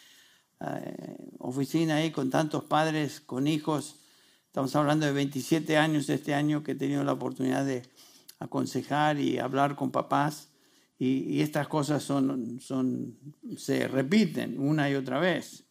eh, 0.60 1.30
oficina 1.38 1.96
ahí 1.96 2.10
con 2.10 2.30
tantos 2.30 2.64
padres, 2.64 3.20
con 3.20 3.46
hijos. 3.46 3.96
Estamos 4.46 4.76
hablando 4.76 5.06
de 5.06 5.12
27 5.12 5.76
años 5.76 6.08
este 6.08 6.34
año 6.34 6.62
que 6.62 6.72
he 6.72 6.76
tenido 6.76 7.02
la 7.02 7.12
oportunidad 7.12 7.64
de 7.64 7.82
aconsejar 8.38 9.18
y 9.18 9.38
hablar 9.38 9.74
con 9.74 9.90
papás. 9.90 10.50
Y, 10.98 11.40
estas 11.40 11.66
cosas 11.66 12.02
son, 12.04 12.60
son, 12.60 13.18
se 13.56 13.88
repiten 13.88 14.60
una 14.60 14.88
y 14.88 14.94
otra 14.94 15.18
vez. 15.18 15.64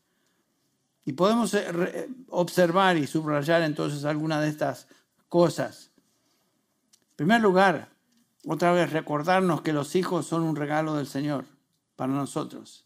Y 1.04 1.14
podemos 1.14 1.54
eh, 1.54 2.10
observar 2.30 2.98
y 2.98 3.08
subrayar 3.08 3.64
entonces 3.64 4.06
algunas 4.06 4.42
de 4.42 4.50
estas 4.50 4.88
cosas. 5.30 5.92
En 7.12 7.16
primer 7.16 7.42
lugar, 7.42 7.90
otra 8.46 8.72
vez, 8.72 8.92
recordarnos 8.92 9.62
que 9.62 9.74
los 9.74 9.96
hijos 9.96 10.26
son 10.26 10.44
un 10.44 10.56
regalo 10.56 10.96
del 10.96 11.08
Señor 11.08 11.46
para 11.96 12.14
nosotros. 12.14 12.86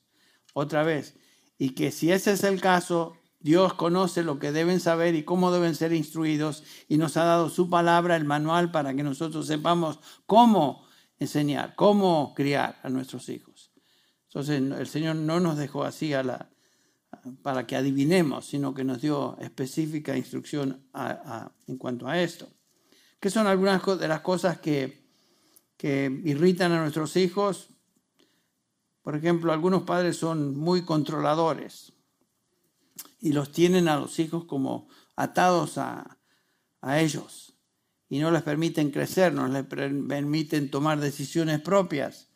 Otra 0.53 0.83
vez. 0.83 1.15
Y 1.57 1.71
que 1.71 1.91
si 1.91 2.11
ese 2.11 2.33
es 2.33 2.43
el 2.43 2.59
caso, 2.59 3.17
Dios 3.39 3.73
conoce 3.73 4.23
lo 4.23 4.39
que 4.39 4.51
deben 4.51 4.79
saber 4.79 5.15
y 5.15 5.23
cómo 5.23 5.51
deben 5.51 5.75
ser 5.75 5.93
instruidos 5.93 6.63
y 6.87 6.97
nos 6.97 7.15
ha 7.15 7.25
dado 7.25 7.49
su 7.49 7.69
palabra, 7.69 8.15
el 8.15 8.25
manual, 8.25 8.71
para 8.71 8.93
que 8.93 9.03
nosotros 9.03 9.47
sepamos 9.47 9.99
cómo 10.25 10.85
enseñar, 11.19 11.75
cómo 11.75 12.33
criar 12.35 12.79
a 12.83 12.89
nuestros 12.89 13.29
hijos. 13.29 13.71
Entonces 14.27 14.61
el 14.61 14.87
Señor 14.87 15.15
no 15.15 15.39
nos 15.39 15.57
dejó 15.57 15.83
así 15.83 16.13
a 16.13 16.23
la, 16.23 16.49
para 17.41 17.65
que 17.65 17.75
adivinemos, 17.75 18.45
sino 18.45 18.73
que 18.73 18.83
nos 18.83 19.01
dio 19.01 19.37
específica 19.39 20.17
instrucción 20.17 20.85
en 21.67 21.77
cuanto 21.77 22.07
a 22.07 22.21
esto. 22.21 22.47
¿Qué 23.19 23.29
son 23.29 23.47
algunas 23.47 23.81
de 23.99 24.07
las 24.07 24.21
cosas 24.21 24.59
que 24.59 25.05
que 25.77 26.21
irritan 26.23 26.71
a 26.71 26.81
nuestros 26.81 27.15
hijos. 27.15 27.69
Por 29.01 29.15
ejemplo, 29.15 29.53
algunos 29.53 29.83
padres 29.83 30.17
son 30.17 30.57
muy 30.57 30.83
controladores 30.83 31.93
y 33.19 33.33
los 33.33 33.51
tienen 33.51 33.87
a 33.87 33.97
los 33.97 34.19
hijos 34.19 34.45
como 34.45 34.87
atados 35.15 35.77
a, 35.77 36.17
ellos 36.87 37.57
y 38.09 38.19
no 38.19 38.29
les 38.29 38.43
permiten 38.43 38.91
crecer, 38.91 39.33
no 39.33 39.47
les 39.47 39.63
permiten 39.63 40.69
tomar 40.69 40.99
decisiones 40.99 41.59
propias. 41.59 42.29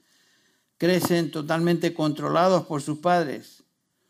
Crecen 0.79 1.29
totalmente 1.29 1.93
controlados 1.93 2.65
por 2.65 2.81
sus 2.81 2.97
padres. 2.97 3.63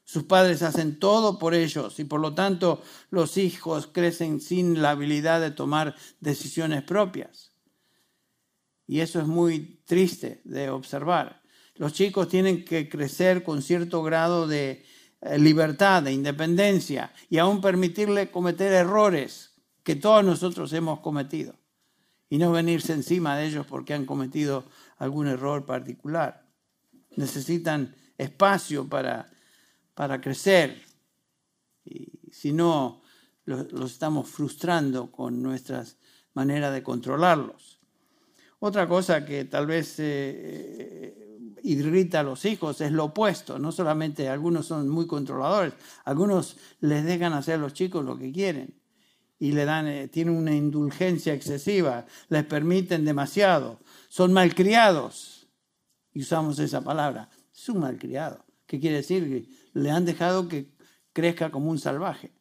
Sus 0.09 0.23
padres 0.23 0.63
hacen 0.63 0.97
todo 0.97 1.37
por 1.37 1.53
ellos 1.53 1.99
y 1.99 2.03
por 2.03 2.19
lo 2.19 2.33
tanto 2.33 2.81
los 3.11 3.37
hijos 3.37 3.85
crecen 3.85 4.41
sin 4.41 4.81
la 4.81 4.89
habilidad 4.89 5.39
de 5.39 5.51
tomar 5.51 5.95
decisiones 6.19 6.81
propias. 6.81 7.51
Y 8.87 9.01
eso 9.01 9.19
es 9.19 9.27
muy 9.27 9.83
triste 9.85 10.41
de 10.45 10.71
observar. 10.71 11.43
Los 11.75 11.93
chicos 11.93 12.27
tienen 12.27 12.65
que 12.65 12.89
crecer 12.89 13.43
con 13.43 13.61
cierto 13.61 14.01
grado 14.01 14.47
de 14.47 14.83
eh, 15.21 15.37
libertad, 15.37 16.01
de 16.01 16.11
independencia 16.11 17.13
y 17.29 17.37
aún 17.37 17.61
permitirle 17.61 18.31
cometer 18.31 18.73
errores 18.73 19.51
que 19.83 19.95
todos 19.95 20.25
nosotros 20.25 20.73
hemos 20.73 21.01
cometido 21.01 21.53
y 22.31 22.39
no 22.39 22.51
venirse 22.51 22.93
encima 22.93 23.37
de 23.37 23.45
ellos 23.45 23.67
porque 23.67 23.93
han 23.93 24.07
cometido 24.07 24.65
algún 24.97 25.27
error 25.27 25.67
particular. 25.67 26.47
Necesitan 27.15 27.95
espacio 28.17 28.89
para, 28.89 29.29
para 29.99 30.21
crecer 30.21 30.81
y 31.83 32.09
si 32.31 32.53
no, 32.53 33.01
los 33.43 33.91
estamos 33.91 34.29
frustrando 34.29 35.11
con 35.11 35.43
nuestras 35.43 35.97
maneras 36.35 36.73
de 36.73 36.81
controlarlos. 36.81 37.81
Otra 38.59 38.87
cosa 38.87 39.25
que 39.25 39.43
tal 39.43 39.67
vez 39.67 39.99
eh, 39.99 40.05
eh, 40.05 41.59
irrita 41.63 42.21
a 42.21 42.23
los 42.23 42.45
hijos 42.45 42.79
es 42.79 42.93
lo 42.93 43.03
opuesto. 43.05 43.59
No 43.59 43.73
solamente 43.73 44.29
algunos 44.29 44.67
son 44.67 44.87
muy 44.87 45.05
controladores, 45.05 45.73
algunos 46.05 46.55
les 46.79 47.03
dejan 47.03 47.33
hacer 47.33 47.55
a 47.55 47.63
los 47.63 47.73
chicos 47.73 48.05
lo 48.05 48.17
que 48.17 48.31
quieren 48.31 48.73
y 49.37 49.51
le 49.51 49.65
dan, 49.65 49.85
eh, 49.87 50.07
tienen 50.07 50.33
una 50.33 50.55
indulgencia 50.55 51.33
excesiva, 51.33 52.05
les 52.29 52.45
permiten 52.45 53.03
demasiado, 53.03 53.79
son 54.07 54.31
malcriados. 54.31 55.49
Y 56.13 56.21
usamos 56.21 56.57
esa 56.59 56.79
palabra, 56.79 57.29
es 57.53 57.67
un 57.67 57.79
malcriado. 57.79 58.45
¿Qué 58.65 58.79
quiere 58.79 58.97
decir? 58.97 59.59
Le 59.73 59.91
han 59.91 60.05
dejado 60.05 60.47
que 60.47 60.71
crezca 61.13 61.51
como 61.51 61.69
un 61.69 61.79
salvaje 61.79 62.31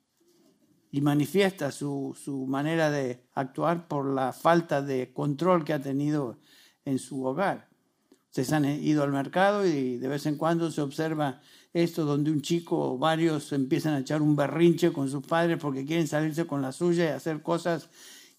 y 0.91 1.01
manifiesta 1.01 1.71
su, 1.71 2.17
manera 2.49 2.91
de 2.91 3.25
actuar 3.35 3.89
por 3.89 4.07
la 4.07 4.33
falta 4.33 4.83
de 4.83 5.13
control 5.13 5.65
que 5.65 5.73
ha 5.73 5.83
tenido 5.83 6.39
en 6.85 6.99
su 6.99 7.25
hogar. 7.25 7.69
Ustedes 8.27 8.53
han 8.53 8.65
ido 8.65 9.03
al 9.03 9.13
mercado 9.13 9.67
y 9.67 9.99
de 9.99 10.09
vez 10.09 10.27
en 10.27 10.37
cuando 10.37 10.71
se 10.71 10.81
observa 10.81 11.41
esto 11.73 12.05
donde 12.05 12.31
un 12.31 12.41
chico 12.41 12.93
o 12.93 12.99
varios 12.99 13.53
empiezan 13.53 13.95
a 13.95 14.01
echar 14.01 14.23
un 14.23 14.37
berrinche 14.37 14.93
con 14.93 15.11
sus 15.11 15.27
padres 15.27 15.59
porque 15.59 15.85
quieren 15.85 16.07
salirse 16.07 16.47
con 16.47 16.63
la 16.63 16.73
suya 16.73 17.05
y 17.05 17.09
hacer 17.09 17.43
cosas 17.43 17.91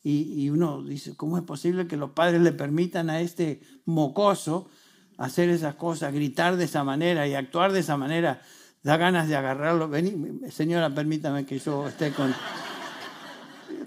y, 0.01 0.43
y 0.43 0.49
uno 0.49 0.83
dice, 0.83 1.15
¿cómo 1.15 1.37
es 1.37 1.43
posible 1.43 1.87
que 1.87 1.97
los 1.97 2.11
padres 2.11 2.41
le 2.41 2.51
permitan 2.51 3.09
a 3.09 3.21
este 3.21 3.61
mocoso 3.85 4.69
hacer 5.17 5.49
esas 5.49 5.75
cosas, 5.75 6.13
gritar 6.13 6.55
de 6.55 6.65
esa 6.65 6.83
manera 6.83 7.27
y 7.27 7.33
actuar 7.33 7.71
de 7.71 7.79
esa 7.79 7.97
manera? 7.97 8.41
Da 8.83 8.97
ganas 8.97 9.27
de 9.27 9.35
agarrarlo. 9.35 9.89
Vení, 9.89 10.41
señora, 10.51 10.89
permítame 10.89 11.45
que 11.45 11.59
yo 11.59 11.87
esté 11.87 12.11
con... 12.11 12.33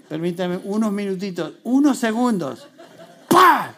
Permítame 0.09 0.59
unos 0.63 0.91
minutitos, 0.91 1.53
unos 1.63 1.97
segundos. 1.97 2.67
¡Pah! 3.27 3.73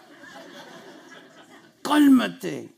¡Cálmate! 1.81 2.73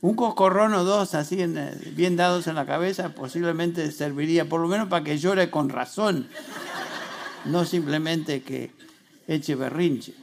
Un 0.00 0.14
coscorrón 0.14 0.74
o 0.74 0.84
dos 0.84 1.14
así 1.14 1.44
bien 1.92 2.16
dados 2.16 2.46
en 2.46 2.54
la 2.54 2.66
cabeza 2.66 3.10
posiblemente 3.10 3.90
serviría, 3.92 4.48
por 4.48 4.60
lo 4.60 4.68
menos 4.68 4.88
para 4.88 5.04
que 5.04 5.18
llore 5.18 5.50
con 5.50 5.68
razón, 5.68 6.28
no 7.44 7.64
simplemente 7.64 8.42
que 8.42 8.72
eche 9.26 9.54
berrinche. 9.54 10.14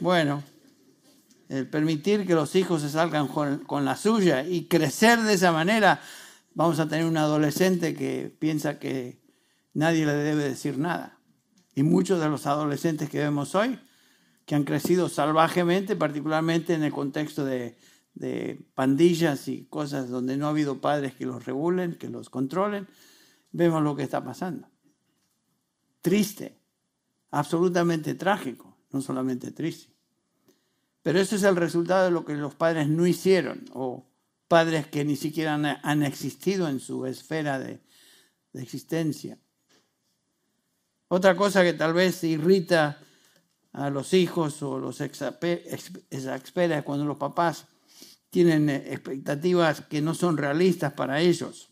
Bueno, 0.00 0.42
el 1.48 1.68
permitir 1.68 2.26
que 2.26 2.34
los 2.34 2.54
hijos 2.56 2.82
se 2.82 2.90
salgan 2.90 3.28
con, 3.28 3.84
la 3.84 3.96
suya 3.96 4.46
y 4.46 4.66
crecer 4.66 5.22
de 5.22 5.34
esa 5.34 5.52
manera, 5.52 6.00
vamos 6.54 6.80
a 6.80 6.88
tener 6.88 7.04
un 7.04 7.16
adolescente 7.16 7.94
que 7.94 8.34
piensa 8.38 8.78
que 8.78 9.20
nadie 9.74 10.06
le 10.06 10.14
debe 10.14 10.44
decir 10.44 10.78
nada. 10.78 11.18
Y 11.74 11.82
muchos 11.82 12.20
de 12.20 12.28
los 12.28 12.46
adolescentes 12.46 13.10
que 13.10 13.18
vemos 13.18 13.54
hoy, 13.54 13.78
que 14.44 14.54
han 14.54 14.64
crecido 14.64 15.08
salvajemente, 15.08 15.94
particularmente 15.96 16.74
en 16.74 16.82
el 16.82 16.92
contexto 16.92 17.44
de, 17.44 17.76
de 18.14 18.64
pandillas 18.74 19.46
y 19.48 19.66
cosas 19.66 20.08
donde 20.08 20.36
no 20.36 20.46
ha 20.46 20.50
habido 20.50 20.80
padres 20.80 21.14
que 21.14 21.26
los 21.26 21.44
regulen, 21.44 21.94
que 21.94 22.08
los 22.08 22.30
controlen, 22.30 22.88
vemos 23.52 23.82
lo 23.82 23.94
que 23.94 24.02
está 24.02 24.24
pasando. 24.24 24.68
Triste, 26.00 26.58
absolutamente 27.30 28.14
trágico, 28.14 28.78
no 28.90 29.00
solamente 29.00 29.50
triste. 29.50 29.95
Pero 31.06 31.20
eso 31.20 31.36
es 31.36 31.44
el 31.44 31.54
resultado 31.54 32.06
de 32.06 32.10
lo 32.10 32.24
que 32.24 32.34
los 32.34 32.56
padres 32.56 32.88
no 32.88 33.06
hicieron, 33.06 33.64
o 33.72 34.04
padres 34.48 34.88
que 34.88 35.04
ni 35.04 35.14
siquiera 35.14 35.54
han, 35.54 36.02
existido 36.02 36.66
en 36.66 36.80
su 36.80 37.06
esfera 37.06 37.60
de, 37.60 37.78
existencia. 38.54 39.38
Otra 41.06 41.36
cosa 41.36 41.62
que 41.62 41.74
tal 41.74 41.92
vez 41.94 42.24
irrita 42.24 42.98
a 43.72 43.88
los 43.88 44.14
hijos 44.14 44.60
o 44.64 44.80
los 44.80 45.00
exasperas 45.00 46.82
cuando 46.82 47.04
los 47.04 47.18
papás 47.18 47.66
tienen 48.28 48.68
expectativas 48.68 49.82
que 49.82 50.02
no 50.02 50.12
son 50.12 50.36
realistas 50.36 50.92
para 50.94 51.20
ellos. 51.20 51.68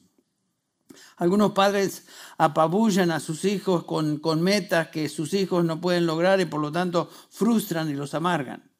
Algunos 1.16 1.50
padres 1.54 2.06
apabullan 2.38 3.10
a 3.10 3.18
sus 3.18 3.44
hijos 3.44 3.82
con, 3.82 4.42
metas 4.42 4.90
que 4.90 5.08
sus 5.08 5.34
hijos 5.34 5.64
no 5.64 5.80
pueden 5.80 6.06
lograr 6.06 6.40
y 6.40 6.44
por 6.44 6.60
lo 6.60 6.70
tanto 6.70 7.10
frustran 7.30 7.90
y 7.90 7.94
los 7.94 8.14
amargan 8.14 8.73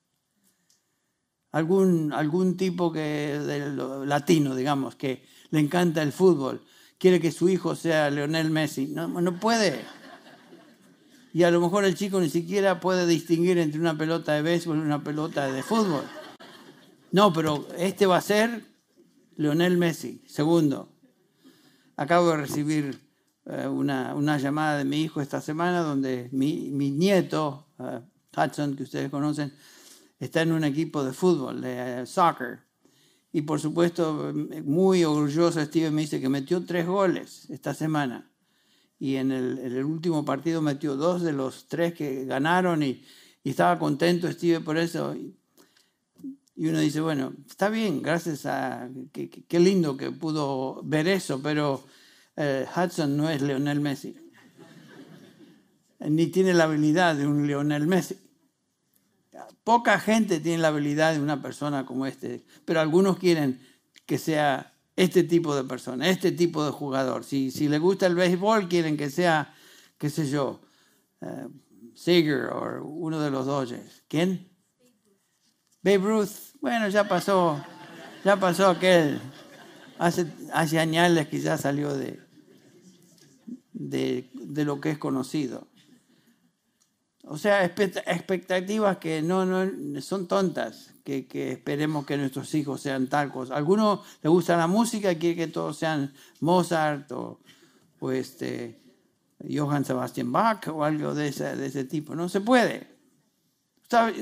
algún, 1.55 2.13
algún 2.13 2.57
tipo 2.57 2.93
que, 2.93 3.39
latino, 4.07 4.57
digamos, 4.57 4.97
que 4.97 5.23
le 5.51 5.61
encanta 5.61 6.03
el 6.03 6.11
fútbol, 6.11 6.65
quiere 6.99 7.21
que 7.21 7.31
su 7.31 7.49
hijo 7.49 7.77
sea 7.77 8.11
Leonel 8.11 8.51
Messi. 8.51 8.89
No, 8.89 9.07
no 9.07 9.39
puede. 9.39 9.85
Y 11.33 11.45
a 11.45 11.53
lo 11.53 11.61
mejor 11.61 11.85
el 11.85 11.95
chico 11.95 12.21
ni 12.21 12.29
siquiera 12.29 12.81
puede 12.81 13.07
distinguir 13.07 13.59
entre 13.59 13.79
una 13.79 13.97
pelota 13.97 14.33
de 14.33 14.43
béisbol 14.43 14.79
y 14.79 14.81
una 14.81 15.05
pelota 15.05 15.47
de 15.47 15.63
fútbol. 15.63 16.03
No, 17.13 17.33
pero 17.33 17.69
este 17.79 18.07
va 18.07 18.17
a 18.17 18.21
ser 18.21 18.65
Leonel 19.37 19.77
Messi. 19.77 20.25
Segundo, 20.27 20.89
acabo 21.97 22.31
de 22.31 22.37
recibir 22.39 23.01
eh, 23.47 23.69
una, 23.69 24.39
llamada 24.39 24.79
de 24.79 24.85
mi 24.85 25.03
hijo 25.03 25.21
esta 25.21 25.41
semana 25.41 25.83
donde 25.83 26.29
mi, 26.33 26.69
nieto, 26.91 27.69
eh, 27.79 28.01
Hudson, 28.37 28.75
que 28.75 28.83
ustedes 28.83 29.09
conocen, 29.09 29.55
está 30.19 30.43
en 30.43 30.53
un 30.53 30.65
equipo 30.65 31.05
de 31.05 31.13
fútbol, 31.13 31.61
de 31.61 32.03
eh, 32.03 32.07
soccer. 32.07 32.61
Y 33.33 33.43
por 33.43 33.61
supuesto, 33.61 34.33
muy 34.65 35.03
orgulloso 35.03 35.61
Steven 35.65 35.93
me 35.93 36.03
dice 36.03 36.21
que 36.21 36.29
metió 36.29 36.65
tres 36.65 36.87
goles 36.87 37.51
esta 37.51 37.75
semana. 37.75 38.31
Y 39.01 39.17
en 39.17 39.33
el, 39.33 39.85
último 39.85 40.25
partido 40.25 40.63
metió 40.63 40.95
dos 40.95 41.23
de 41.23 41.33
los 41.33 41.67
tres 41.67 41.95
que 41.95 42.25
ganaron 42.25 42.83
y, 42.83 43.03
estaba 43.43 43.79
contento 43.79 44.31
Steven 44.31 44.65
por 44.65 44.79
eso. 44.79 45.15
Y 46.57 46.69
uno 46.69 46.79
dice, 46.79 47.01
bueno, 47.01 47.35
está 47.49 47.69
bien, 47.69 48.01
gracias 48.01 48.47
a... 48.47 48.89
Qué, 49.13 49.61
lindo 49.61 49.97
que 49.97 50.13
pudo 50.13 50.81
ver 50.85 51.09
eso, 51.09 51.43
pero 51.43 51.85
eh, 52.37 52.65
Hudson 52.75 53.17
no 53.17 53.29
es 53.29 53.43
Leonel 53.43 53.81
Messi. 53.81 54.17
Ni 55.99 56.29
tiene 56.29 56.55
la 56.55 56.65
habilidad 56.65 57.17
de 57.17 57.27
un 57.27 57.47
Leonel 57.47 57.87
Messi. 57.89 58.17
Poca 59.65 59.99
gente 59.99 60.41
tiene 60.41 60.63
la 60.63 60.69
habilidad 60.69 61.15
de 61.15 61.21
una 61.21 61.43
persona 61.43 61.87
como 61.87 62.07
este, 62.07 62.45
pero 62.65 62.81
algunos 62.81 63.19
quieren 63.19 63.61
que 64.07 64.19
sea 64.19 64.73
este 64.97 65.25
tipo 65.25 65.57
de 65.57 65.65
persona, 65.65 66.09
este 66.09 66.33
tipo 66.33 66.65
de 66.65 66.71
jugador. 66.71 67.25
Si, 67.25 67.51
si 67.51 67.69
le 67.69 67.79
gusta 67.79 68.07
el 68.07 68.15
béisbol, 68.15 68.69
quieren 68.69 68.97
que 68.97 69.11
sea, 69.11 69.55
qué 69.99 70.09
sé 70.11 70.29
yo, 70.29 70.61
uh, 71.21 71.51
Seager 71.95 72.47
o 72.47 72.85
uno 72.85 73.21
de 73.21 73.31
los 73.31 73.47
Dodgers. 73.47 74.03
¿Quién? 74.09 74.49
Babe 75.83 75.99
Ruth. 75.99 76.55
Bueno, 76.61 76.89
ya 76.89 77.09
pasó, 77.09 77.65
ya 78.25 78.37
pasó 78.39 78.69
aquel. 78.69 79.21
Hace, 79.99 80.27
hace 80.53 80.79
años 80.79 81.27
quizás 81.29 81.61
salió 81.61 81.95
de, 81.95 82.21
de 83.73 84.65
lo 84.65 84.81
que 84.81 84.91
es 84.91 84.99
conocido. 84.99 85.69
O 87.27 87.39
sea, 87.39 87.65
expectativas 87.65 88.99
que 88.99 89.23
no, 89.23 89.47
no 89.47 90.01
son 90.03 90.29
tontas, 90.29 90.95
que, 91.05 91.27
esperemos 91.53 92.05
que 92.05 92.17
nuestros 92.17 92.55
hijos 92.55 92.81
sean 92.81 93.09
tal 93.09 93.33
cosa. 93.33 93.57
algunos 93.57 94.01
les 94.23 94.31
gusta 94.31 94.57
la 94.57 94.67
música 94.67 95.13
y 95.13 95.17
quieren 95.17 95.39
que 95.39 95.53
todos 95.53 95.79
sean 95.79 96.13
Mozart 96.41 97.11
o, 97.13 97.41
este, 98.13 98.79
Johann 99.51 99.85
Sebastian 99.85 100.31
Bach 100.31 100.69
o 100.69 100.85
algo 100.85 101.15
de 101.15 101.29
ese, 101.29 101.57
de 101.57 101.67
ese 101.67 101.85
tipo. 101.85 102.15
No 102.15 102.29
se 102.29 102.43
puede. 102.43 102.95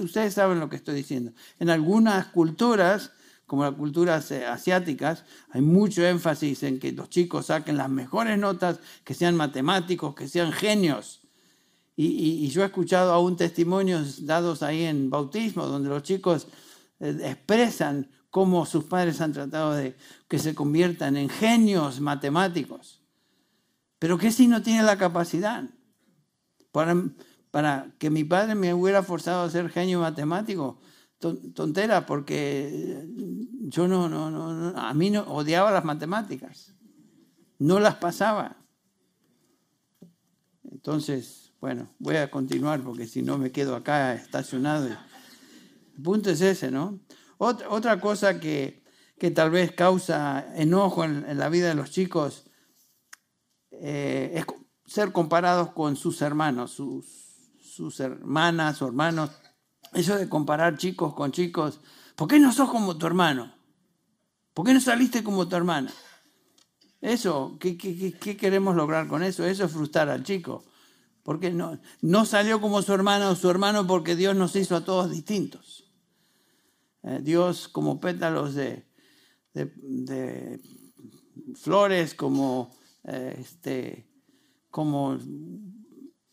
Ustedes 0.00 0.34
saben 0.34 0.60
lo 0.60 0.68
que 0.68 0.76
estoy 0.76 0.94
diciendo. 0.94 1.32
En 1.58 1.70
algunas 1.70 2.26
culturas, 2.26 3.12
como 3.46 3.64
las 3.64 3.74
culturas 3.74 4.30
eh, 4.30 4.46
asiáticas, 4.46 5.24
hay 5.50 5.62
mucho 5.62 6.06
énfasis 6.06 6.62
en 6.62 6.78
que 6.78 6.92
los 6.92 7.08
chicos 7.08 7.46
saquen 7.46 7.76
las 7.76 7.88
mejores 7.88 8.38
notas, 8.38 8.78
que 9.02 9.14
sean 9.14 9.36
matemáticos, 9.36 10.14
que 10.14 10.28
sean 10.28 10.52
genios. 10.52 11.21
Y, 11.94 12.48
yo 12.48 12.62
he 12.62 12.66
escuchado 12.66 13.12
aún 13.12 13.36
testimonios 13.36 14.24
dados 14.24 14.62
ahí 14.62 14.84
en 14.84 15.10
bautismo, 15.10 15.66
donde 15.66 15.90
los 15.90 16.02
chicos 16.02 16.48
eh, 17.00 17.18
expresan 17.22 18.10
cómo 18.30 18.64
sus 18.64 18.84
padres 18.84 19.20
han 19.20 19.32
tratado 19.32 19.74
de 19.74 19.96
que 20.26 20.38
se 20.38 20.54
conviertan 20.54 21.16
en 21.16 21.28
genios 21.28 22.00
matemáticos. 22.00 23.02
Pero 23.98 24.16
¿qué 24.16 24.32
si 24.32 24.48
no 24.48 24.62
tiene 24.62 24.82
la 24.82 24.96
capacidad? 24.96 25.64
Para, 26.72 26.96
para 27.50 27.94
que 27.98 28.08
mi 28.08 28.24
padre 28.24 28.54
me 28.54 28.72
hubiera 28.72 29.02
forzado 29.02 29.44
a 29.44 29.50
ser 29.50 29.68
genio 29.68 30.00
matemático, 30.00 30.80
tontera, 31.18 32.06
porque 32.06 33.06
yo 33.60 33.86
no, 33.86 34.08
no, 34.08 34.30
no, 34.30 34.78
a 34.78 34.92
mí 34.94 35.10
no 35.10 35.22
odiaba 35.22 35.70
las 35.70 35.84
matemáticas, 35.84 36.74
no 37.58 37.78
las 37.78 37.96
pasaba. 37.96 38.56
Entonces, 40.64 41.41
bueno, 41.62 41.94
voy 42.00 42.16
a 42.16 42.28
continuar 42.28 42.80
porque 42.80 43.06
si 43.06 43.22
no 43.22 43.38
me 43.38 43.52
quedo 43.52 43.76
acá 43.76 44.14
estacionado. 44.14 44.88
El 44.88 46.02
punto 46.02 46.30
es 46.30 46.40
ese, 46.40 46.72
¿no? 46.72 46.98
Otra, 47.38 48.00
cosa 48.00 48.40
que, 48.40 48.82
tal 49.32 49.52
vez 49.52 49.70
causa 49.70 50.44
enojo 50.56 51.04
en, 51.04 51.38
la 51.38 51.48
vida 51.48 51.68
de 51.68 51.76
los 51.76 51.92
chicos 51.92 52.50
eh, 53.70 54.32
es 54.34 54.44
ser 54.86 55.12
comparados 55.12 55.70
con 55.70 55.94
sus 55.94 56.20
hermanos, 56.20 56.72
sus, 56.72 57.06
sus 57.60 58.00
hermanas 58.00 58.82
o 58.82 58.88
hermanos. 58.88 59.30
Eso 59.92 60.18
de 60.18 60.28
comparar 60.28 60.76
chicos 60.76 61.14
con 61.14 61.30
chicos. 61.30 61.80
¿Por 62.16 62.26
qué 62.26 62.40
no 62.40 62.50
sos 62.52 62.70
como 62.70 62.98
tu 62.98 63.06
hermano? 63.06 63.54
¿Por 64.52 64.66
qué 64.66 64.74
no 64.74 64.80
saliste 64.80 65.22
como 65.22 65.46
tu 65.46 65.54
hermana? 65.54 65.92
Eso, 67.00 67.56
¿qué, 67.60 67.78
qué 67.78 68.36
queremos 68.36 68.74
lograr 68.74 69.06
con 69.06 69.22
eso? 69.22 69.46
Eso 69.46 69.64
es 69.66 69.70
frustrar 69.70 70.08
al 70.08 70.24
chico. 70.24 70.64
Porque 71.22 71.50
no, 71.50 71.78
no 72.00 72.24
salió 72.24 72.60
como 72.60 72.82
su 72.82 72.92
hermano 72.92 73.30
o 73.30 73.36
su 73.36 73.48
hermano 73.48 73.86
porque 73.86 74.16
Dios 74.16 74.34
nos 74.34 74.56
hizo 74.56 74.74
a 74.76 74.84
todos 74.84 75.10
distintos. 75.10 75.84
Eh, 77.04 77.20
Dios 77.22 77.68
como 77.68 78.00
pétalos 78.00 78.54
de, 78.54 78.86
de, 79.54 80.60
flores, 81.54 82.14
como, 82.14 82.74
eh, 83.04 83.36
este, 83.38 84.08
como 84.70 85.18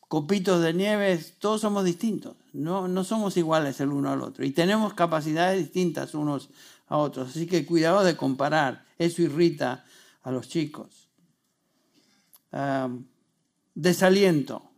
copitos 0.07 0.61
de 0.61 0.73
nieve, 0.73 1.19
todos 1.39 1.61
somos 1.61 1.85
distintos. 1.85 2.35
No, 2.53 2.87
no 2.87 3.03
somos 3.03 3.37
iguales 3.37 3.79
el 3.79 3.89
uno 3.89 4.11
al 4.11 4.21
otro. 4.21 4.43
Y 4.43 4.51
tenemos 4.51 4.93
capacidades 4.93 5.59
distintas 5.59 6.15
unos 6.15 6.49
a 6.87 6.97
otros. 6.97 7.29
Así 7.29 7.45
que 7.45 7.65
cuidado 7.65 8.03
de 8.03 8.17
comparar. 8.17 8.85
Eso 8.97 9.21
irrita 9.21 9.85
a 10.23 10.31
los 10.31 10.49
chicos. 10.49 11.09
Ah, 12.51 12.89
desaliento. 13.75 14.68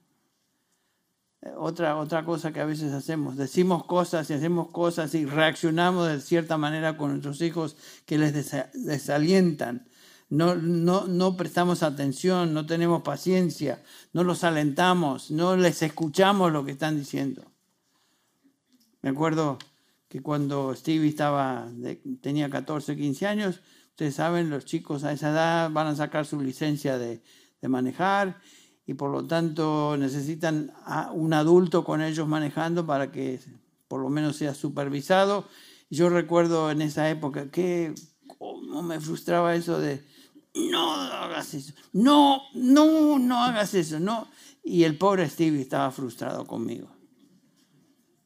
Otra, 1.58 1.98
otra 1.98 2.24
cosa 2.24 2.54
que 2.54 2.60
a 2.60 2.66
veces 2.66 2.94
hacemos, 2.94 3.36
decimos 3.36 3.86
cosas 3.86 4.30
y 4.30 4.34
hacemos 4.34 4.70
cosas 4.70 5.16
y 5.16 5.26
reaccionamos 5.26 6.08
de 6.08 6.22
cierta 6.22 6.56
manera 6.60 6.98
con 6.98 7.10
nuestros 7.10 7.42
hijos 7.42 7.76
que 8.06 8.20
les 8.20 8.54
desalientan. 8.74 9.88
No, 10.30 10.54
no, 10.56 11.08
no 11.08 11.36
prestamos 11.38 11.82
atención, 11.82 12.54
no 12.54 12.68
tenemos 12.68 13.02
paciencia, 13.02 13.82
no 14.14 14.24
los 14.24 14.44
alentamos, 14.44 15.32
no 15.32 15.58
les 15.58 15.82
escuchamos 15.82 16.52
lo 16.52 16.64
que 16.64 16.72
están 16.72 16.98
diciendo. 16.98 17.44
Me 19.02 19.10
acuerdo 19.10 19.58
que 20.08 20.22
cuando 20.22 20.76
Stevie 20.76 21.10
estaba 21.10 21.68
tenía 22.22 22.52
14, 22.52 22.96
15 22.96 23.26
años, 23.26 23.62
ustedes 23.90 24.14
saben, 24.14 24.52
los 24.52 24.66
chicos 24.66 25.04
a 25.04 25.12
esa 25.12 25.32
edad 25.32 25.72
van 25.72 25.88
a 25.88 25.96
sacar 25.96 26.28
su 26.28 26.40
licencia 26.40 27.00
de, 27.00 27.24
de 27.62 27.68
manejar 27.68 28.40
y 28.86 28.94
por 28.94 29.12
lo 29.12 29.26
tanto 29.26 29.96
necesitan 29.98 30.74
a 30.86 31.12
un 31.12 31.34
adulto 31.34 31.84
con 31.84 32.02
ellos 32.02 32.28
manejando 32.28 32.86
para 32.86 33.12
que 33.12 33.40
por 33.88 34.02
lo 34.02 34.10
menos 34.10 34.38
sea 34.38 34.54
supervisado. 34.54 35.46
Yo 35.90 36.10
recuerdo 36.10 36.72
en 36.72 36.82
esa 36.82 37.10
época 37.10 37.52
que 37.52 37.94
cómo 38.38 38.82
me 38.82 39.00
frustraba 39.00 39.56
eso 39.56 39.80
de 39.80 40.04
no 40.54 40.92
hagas 40.92 41.54
eso, 41.54 41.74
no, 41.94 42.42
no, 42.54 43.20
no 43.20 43.44
hagas 43.44 43.74
eso, 43.74 44.00
no. 44.00 44.28
Y 44.64 44.84
el 44.84 44.98
pobre 44.98 45.30
Stevie 45.30 45.62
estaba 45.62 45.92
frustrado 45.92 46.46
conmigo. 46.46 46.96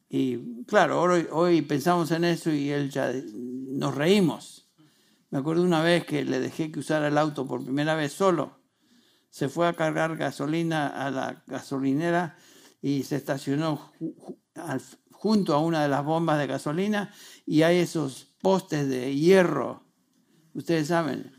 Y 0.08 0.64
claro, 0.64 1.02
hoy, 1.02 1.26
hoy 1.30 1.62
pensamos 1.62 2.10
en 2.10 2.24
eso 2.24 2.50
y 2.50 2.70
él 2.70 2.90
ya 2.90 3.12
nos 3.32 3.94
reímos. 3.94 4.68
Me 5.30 5.38
acuerdo 5.38 5.62
una 5.62 5.82
vez 5.82 6.04
que 6.04 6.24
le 6.24 6.40
dejé 6.40 6.70
que 6.70 6.80
usara 6.80 7.08
el 7.08 7.18
auto 7.18 7.46
por 7.46 7.62
primera 7.62 7.94
vez 7.94 8.12
solo. 8.12 8.55
Se 9.30 9.48
fue 9.48 9.68
a 9.68 9.74
cargar 9.74 10.16
gasolina 10.16 10.88
a 10.88 11.10
la 11.10 11.42
gasolinera 11.46 12.36
y 12.80 13.02
se 13.02 13.16
estacionó 13.16 13.92
junto 15.10 15.54
a 15.54 15.60
una 15.60 15.82
de 15.82 15.88
las 15.88 16.04
bombas 16.04 16.38
de 16.38 16.46
gasolina 16.46 17.12
y 17.44 17.62
hay 17.62 17.78
esos 17.78 18.34
postes 18.40 18.88
de 18.88 19.14
hierro, 19.14 19.82
ustedes 20.54 20.88
saben, 20.88 21.32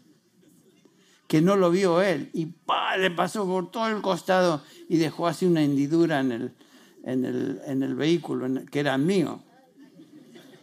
que 1.28 1.41
no 1.41 1.56
lo 1.56 1.71
vio 1.71 2.02
él 2.02 2.30
y 2.34 2.56
le 2.97 3.12
pasó 3.12 3.45
por 3.45 3.71
todo 3.71 3.88
el 3.88 4.02
costado 4.02 4.62
y 4.89 4.97
dejó 4.97 5.28
así 5.28 5.45
una 5.45 5.62
hendidura 5.62 6.19
en 6.19 6.32
el, 6.32 6.56
en 7.04 7.26
el, 7.26 7.62
en 7.65 7.84
el 7.84 7.95
vehículo, 7.95 8.47
que 8.71 8.80
era 8.80 8.97
mío. 8.97 9.43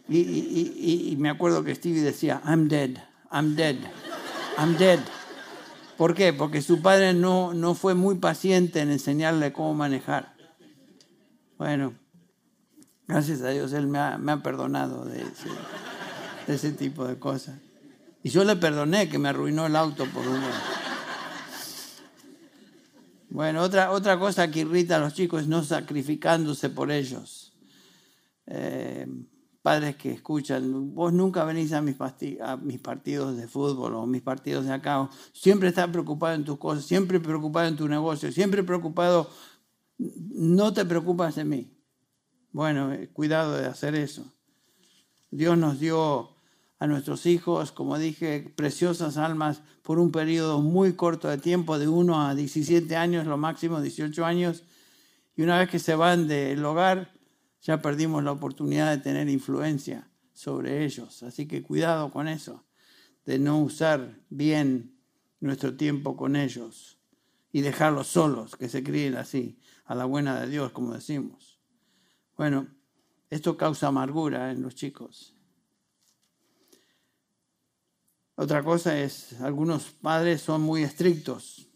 Y, 0.07 0.19
y, 0.19 1.15
me 1.17 1.29
acuerdo 1.29 1.63
que 1.63 1.73
Stevie 1.73 2.01
decía, 2.01 2.41
I'm 2.45 2.67
dead, 2.67 2.91
I'm 3.31 3.55
dead, 3.55 3.77
I'm 4.57 4.77
dead. 4.77 4.99
¿Por 5.97 6.13
qué? 6.13 6.33
Porque 6.33 6.61
su 6.61 6.81
padre 6.81 7.13
no, 7.13 7.53
no 7.53 7.73
fue 7.73 7.93
muy 7.93 8.15
paciente 8.15 8.81
en 8.81 8.91
enseñarle 8.91 9.53
cómo 9.53 9.73
manejar. 9.73 10.35
Bueno, 11.57 11.93
gracias 13.07 13.41
a 13.41 13.49
Dios 13.49 13.71
Él 13.73 13.87
me 13.87 13.99
ha, 13.99 14.41
perdonado 14.43 15.05
de 15.05 15.21
ese, 15.21 15.49
de 16.47 16.55
ese 16.55 16.71
tipo 16.71 17.05
de 17.07 17.17
cosas. 17.17 17.59
Y 18.23 18.29
yo 18.29 18.43
le 18.43 18.55
perdoné 18.55 19.07
que 19.07 19.19
me 19.19 19.29
arruinó 19.29 19.67
el 19.67 19.75
auto 19.75 20.05
por 20.05 20.27
un 20.27 20.41
bueno, 23.35 23.63
otra, 23.63 23.91
otra 23.91 24.17
cosa 24.17 24.49
que 24.49 24.61
irrita 24.61 24.95
a 24.95 24.99
los 24.99 25.13
chicos 25.13 25.41
es 25.41 25.47
no 25.49 25.61
sacrificándose 25.61 26.69
por 26.69 26.89
ellos. 26.89 27.53
Eh, 28.47 29.05
padres 29.65 29.95
que 29.95 30.11
escuchan, 30.11 30.93
vos 30.93 31.11
nunca 31.11 31.43
venís 31.43 31.73
a 31.73 31.81
mis, 31.81 31.95
partidos 31.95 33.35
de 33.35 33.47
fútbol 33.47 33.95
o 33.95 34.05
mis 34.05 34.21
partidos 34.21 34.65
de 34.65 34.71
acá, 34.71 35.09
siempre 35.33 35.69
estás 35.69 35.87
preocupado 35.87 36.35
en 36.35 36.45
tus 36.45 36.59
cosas, 36.59 36.85
siempre 36.85 37.19
preocupado 37.19 37.67
en 37.67 37.75
tu 37.75 37.87
negocio, 37.87 38.31
siempre 38.31 38.61
preocupado, 38.61 39.27
no 39.97 40.71
te 40.71 40.85
preocupas 40.85 41.33
de 41.33 41.45
mí. 41.45 41.71
Bueno, 42.51 42.93
eh, 42.93 43.09
cuidado 43.11 43.57
de 43.57 43.65
hacer 43.65 43.95
eso. 43.95 44.31
Dios 45.31 45.57
nos 45.57 45.79
dio 45.79 46.29
a 46.77 46.85
nuestros 46.85 47.25
hijos, 47.25 47.71
como 47.71 47.97
dije, 47.97 48.53
preciosas 48.55 49.17
almas 49.17 49.63
por 49.81 49.97
un 49.97 50.11
periodo 50.11 50.61
muy 50.61 50.93
corto 50.93 51.27
de 51.27 51.39
tiempo, 51.39 51.79
de 51.79 51.87
1 51.87 52.27
a 52.27 52.35
17 52.35 52.95
años, 52.95 53.25
lo 53.25 53.37
máximo 53.37 53.81
18 53.81 54.25
años, 54.25 54.61
y 55.35 55.41
una 55.41 55.57
vez 55.57 55.71
que 55.71 55.79
se 55.79 55.95
van 55.95 56.27
del 56.27 56.63
hogar, 56.63 57.14
ya 57.65 57.81
perdimos 57.81 58.23
la 58.23 58.31
oportunidad 58.31 58.91
de 58.91 59.01
tener 59.01 59.27
influencia 59.27 60.07
sobre 60.33 60.85
ellos. 60.85 61.23
Así 61.23 61.47
que 61.47 61.63
cuidado 61.63 62.11
con 62.11 62.27
eso, 62.27 62.63
de 63.25 63.39
no 63.39 63.59
usar 63.59 64.19
bien 64.29 64.95
nuestro 65.39 65.75
tiempo 65.75 66.15
con 66.15 66.35
ellos 66.35 66.99
y 67.51 67.61
dejarlos 67.61 68.05
solos, 68.05 68.55
que 68.55 68.69
se 68.69 68.83
críen 68.83 69.15
así, 69.15 69.57
a 69.85 69.95
la 69.95 70.05
buena 70.05 70.39
de 70.39 70.47
Dios, 70.47 70.73
como 70.73 70.93
decimos. 70.93 71.59
Bueno, 72.37 72.67
esto 73.31 73.57
causa 73.57 73.87
amargura 73.87 74.51
en 74.51 74.61
los 74.61 74.75
chicos. 74.75 75.33
Otra 78.35 78.63
cosa 78.63 78.99
es, 78.99 79.41
algunos 79.41 79.85
padres 79.85 80.41
son 80.41 80.61
muy 80.61 80.83
estrictos, 80.83 81.67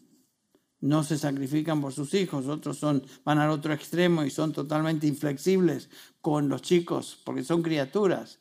no 0.80 1.04
se 1.04 1.18
sacrifican 1.18 1.80
por 1.80 1.92
sus 1.92 2.14
hijos, 2.14 2.46
otros 2.46 2.78
son, 2.78 3.02
van 3.24 3.38
al 3.38 3.50
otro 3.50 3.72
extremo 3.72 4.24
y 4.24 4.30
son 4.30 4.52
totalmente 4.52 5.06
inflexibles 5.06 5.90
con 6.20 6.48
los 6.48 6.62
chicos, 6.62 7.20
porque 7.24 7.44
son 7.44 7.62
criaturas. 7.62 8.38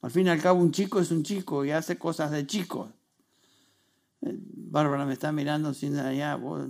Al 0.00 0.10
fin 0.10 0.26
y 0.26 0.30
al 0.30 0.40
cabo, 0.40 0.60
un 0.60 0.72
chico 0.72 1.00
es 1.00 1.10
un 1.10 1.22
chico 1.22 1.64
y 1.64 1.70
hace 1.70 1.98
cosas 1.98 2.30
de 2.30 2.46
chico. 2.46 2.92
Eh, 4.22 4.38
Bárbara 4.38 5.04
me 5.04 5.12
está 5.12 5.32
mirando 5.32 5.74
sin 5.74 5.96
allá, 5.96 6.36
vos, 6.36 6.66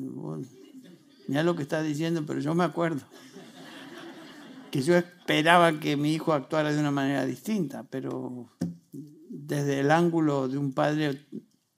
mira 1.28 1.42
lo 1.42 1.54
que 1.56 1.62
está 1.62 1.82
diciendo, 1.82 2.24
pero 2.26 2.40
yo 2.40 2.54
me 2.54 2.64
acuerdo 2.64 3.02
que 4.70 4.80
yo 4.80 4.96
esperaba 4.96 5.78
que 5.78 5.98
mi 5.98 6.14
hijo 6.14 6.32
actuara 6.32 6.72
de 6.72 6.80
una 6.80 6.90
manera 6.90 7.26
distinta, 7.26 7.84
pero 7.84 8.48
desde 9.28 9.80
el 9.80 9.90
ángulo 9.90 10.48
de 10.48 10.56
un 10.56 10.72
padre 10.72 11.26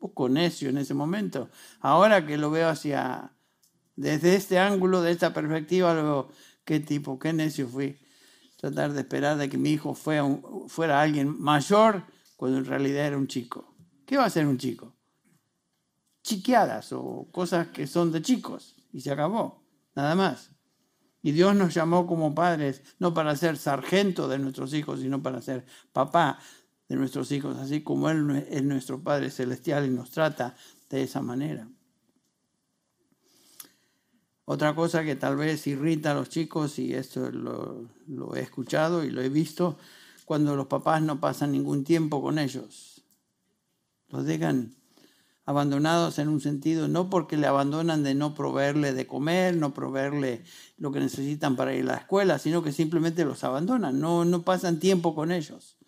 poco 0.04 0.28
necio 0.28 0.68
en 0.68 0.76
ese 0.76 0.92
momento. 0.92 1.48
Ahora 1.80 2.26
que 2.26 2.36
lo 2.36 2.50
veo 2.50 2.68
hacia, 2.68 3.32
desde 3.96 4.34
este 4.34 4.58
ángulo, 4.58 5.00
de 5.00 5.10
esta 5.10 5.32
perspectiva, 5.32 5.94
lo 5.94 6.28
qué 6.66 6.78
tipo, 6.78 7.18
qué 7.18 7.32
necio 7.32 7.66
fui. 7.66 7.98
Tratar 8.58 8.92
de 8.92 9.00
esperar 9.00 9.38
de 9.38 9.48
que 9.48 9.56
mi 9.56 9.70
hijo 9.70 9.94
fuera, 9.94 10.26
fuera 10.68 11.00
alguien 11.00 11.40
mayor 11.40 12.04
cuando 12.36 12.58
en 12.58 12.66
realidad 12.66 13.06
era 13.06 13.16
un 13.16 13.28
chico. 13.28 13.74
¿Qué 14.04 14.18
va 14.18 14.26
a 14.26 14.30
ser 14.30 14.46
un 14.46 14.58
chico? 14.58 14.94
Chiqueadas 16.22 16.92
o 16.92 17.26
cosas 17.32 17.68
que 17.68 17.86
son 17.86 18.12
de 18.12 18.20
chicos 18.20 18.76
y 18.92 19.00
se 19.00 19.10
acabó, 19.10 19.64
nada 19.94 20.14
más. 20.14 20.50
Y 21.22 21.32
Dios 21.32 21.56
nos 21.56 21.72
llamó 21.72 22.06
como 22.06 22.34
padres 22.34 22.82
no 22.98 23.14
para 23.14 23.34
ser 23.36 23.56
sargento 23.56 24.28
de 24.28 24.38
nuestros 24.38 24.74
hijos, 24.74 25.00
sino 25.00 25.22
para 25.22 25.40
ser 25.40 25.64
papá 25.94 26.40
de 26.88 26.96
nuestros 26.96 27.32
hijos, 27.32 27.56
así 27.58 27.82
como 27.82 28.10
Él 28.10 28.46
es 28.50 28.62
nuestro 28.62 29.02
Padre 29.02 29.30
Celestial 29.30 29.86
y 29.86 29.90
nos 29.90 30.10
trata 30.10 30.56
de 30.90 31.02
esa 31.02 31.22
manera. 31.22 31.68
Otra 34.46 34.74
cosa 34.74 35.04
que 35.04 35.16
tal 35.16 35.36
vez 35.36 35.66
irrita 35.66 36.10
a 36.10 36.14
los 36.14 36.28
chicos, 36.28 36.78
y 36.78 36.94
esto 36.94 37.30
lo, 37.30 38.36
he 38.36 38.40
escuchado 38.40 39.02
y 39.02 39.10
lo 39.10 39.22
he 39.22 39.30
visto, 39.30 39.78
cuando 40.26 40.54
los 40.54 40.66
papás 40.66 41.00
no 41.02 41.18
pasan 41.18 41.52
ningún 41.52 41.84
tiempo 41.84 42.20
con 42.20 42.38
ellos. 42.38 43.02
Los 44.08 44.26
dejan 44.26 44.74
abandonados 45.46 46.18
en 46.18 46.28
un 46.28 46.40
sentido, 46.40 46.88
no 46.88 47.08
porque 47.08 47.38
le 47.38 47.46
abandonan 47.46 48.02
de 48.02 48.14
no 48.14 48.34
proveerle 48.34 48.92
de 48.92 49.06
comer, 49.06 49.56
no 49.56 49.72
proveerle 49.72 50.44
lo 50.76 50.92
que 50.92 51.00
necesitan 51.00 51.56
para 51.56 51.74
ir 51.74 51.84
a 51.84 51.94
la 51.94 51.96
escuela, 51.96 52.38
sino 52.38 52.62
que 52.62 52.72
simplemente 52.72 53.24
los 53.24 53.44
abandonan, 53.44 53.98
no, 53.98 54.26
no 54.26 54.42
pasan 54.42 54.78
tiempo 54.78 55.14
con 55.14 55.32
ellos. 55.32 55.78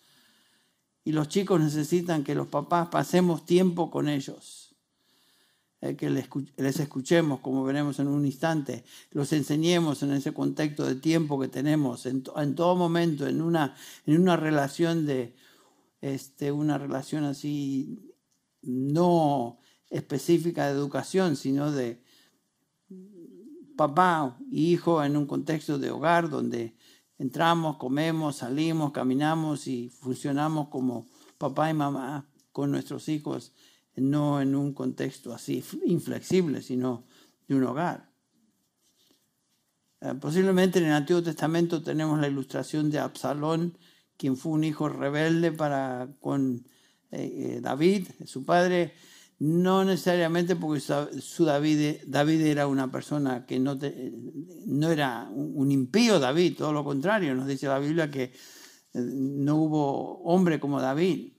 Y 1.07 1.13
los 1.13 1.29
chicos 1.29 1.61
necesitan 1.61 2.25
que 2.25 2.35
los 2.35 2.49
papás 2.49 2.89
pasemos 2.89 3.47
tiempo 3.47 3.93
con 3.93 4.09
ellos, 4.09 4.75
eh, 5.81 5.95
que 5.95 6.11
les 6.11 6.81
escuchemos, 6.81 7.39
como 7.39 7.63
veremos 7.63 8.01
en 8.01 8.09
un 8.09 8.27
instante, 8.27 8.83
los 9.13 9.33
enseñemos 9.33 10.03
en 10.03 10.11
ese 10.11 10.35
contexto 10.35 10.85
de 10.85 10.97
tiempo 10.97 11.39
que 11.39 11.47
tenemos, 11.47 12.07
en, 12.07 12.25
todo 12.25 12.75
momento, 12.75 13.29
en 13.29 13.41
una, 13.41 13.77
en 14.05 14.21
una 14.21 14.37
relación 14.37 15.07
de, 15.07 15.37
este, 16.01 16.51
una 16.51 16.77
relación 16.77 17.23
así, 17.23 18.13
no 18.63 19.61
específica 19.91 20.67
de 20.67 20.73
educación, 20.73 21.37
sino 21.37 21.71
de 21.71 22.03
papá 23.77 24.37
y 24.51 24.73
hijo 24.73 25.05
en 25.05 25.17
un 25.17 25.27
contexto 25.27 25.79
de 25.79 25.89
hogar 25.93 26.29
donde 26.29 26.76
Entramos, 27.19 27.79
comemos, 27.79 28.37
salimos, 28.37 28.93
caminamos 28.93 29.67
y 29.67 29.89
funcionamos 29.89 30.69
como 30.69 31.07
papá 31.39 31.71
y 31.71 31.75
mamá 31.75 32.29
con 32.53 32.71
nuestros 32.71 33.09
hijos, 33.09 33.53
no 33.95 34.41
en 34.41 34.55
un 34.55 34.75
contexto 34.75 35.35
así 35.35 35.65
inflexible, 35.87 36.63
sino 36.63 37.05
de 37.49 37.55
un 37.55 37.65
hogar. 37.65 38.11
Eh, 40.01 40.15
posiblemente 40.21 40.79
en 40.79 40.87
el 40.87 40.93
Antiguo 40.93 41.23
Testamento 41.23 41.83
tenemos 41.83 42.21
la 42.21 42.29
ilustración 42.29 42.91
de 42.91 42.99
Absalón, 42.99 43.79
quien 44.17 44.37
fue 44.37 44.53
un 44.53 44.65
hijo 44.65 44.89
rebelde 44.89 45.53
para 45.53 46.09
con 46.21 46.67
eh, 47.11 47.57
eh, 47.57 47.61
David, 47.63 48.09
su 48.27 48.45
padre, 48.45 48.95
no 49.39 49.85
necesariamente 49.85 50.57
porque 50.57 50.81
su 50.81 51.45
David, 51.45 52.03
David 52.07 52.41
era 52.43 52.67
una 52.67 52.91
persona 52.91 53.45
que 53.45 53.59
no, 53.59 53.79
no 54.67 54.91
era 54.91 55.29
un 55.31 55.71
impío 55.71 56.19
David, 56.19 56.57
todo 56.57 56.73
lo 56.73 56.85
contrario, 56.85 57.35
nos 57.35 57.47
dice 57.47 57.67
la 57.67 57.79
Biblia 57.79 58.11
que 58.11 58.25
eh, 58.25 58.33
no 58.95 59.57
hubo 59.57 60.23
hombre 60.23 60.59
como 60.59 60.81
David, 60.81 61.35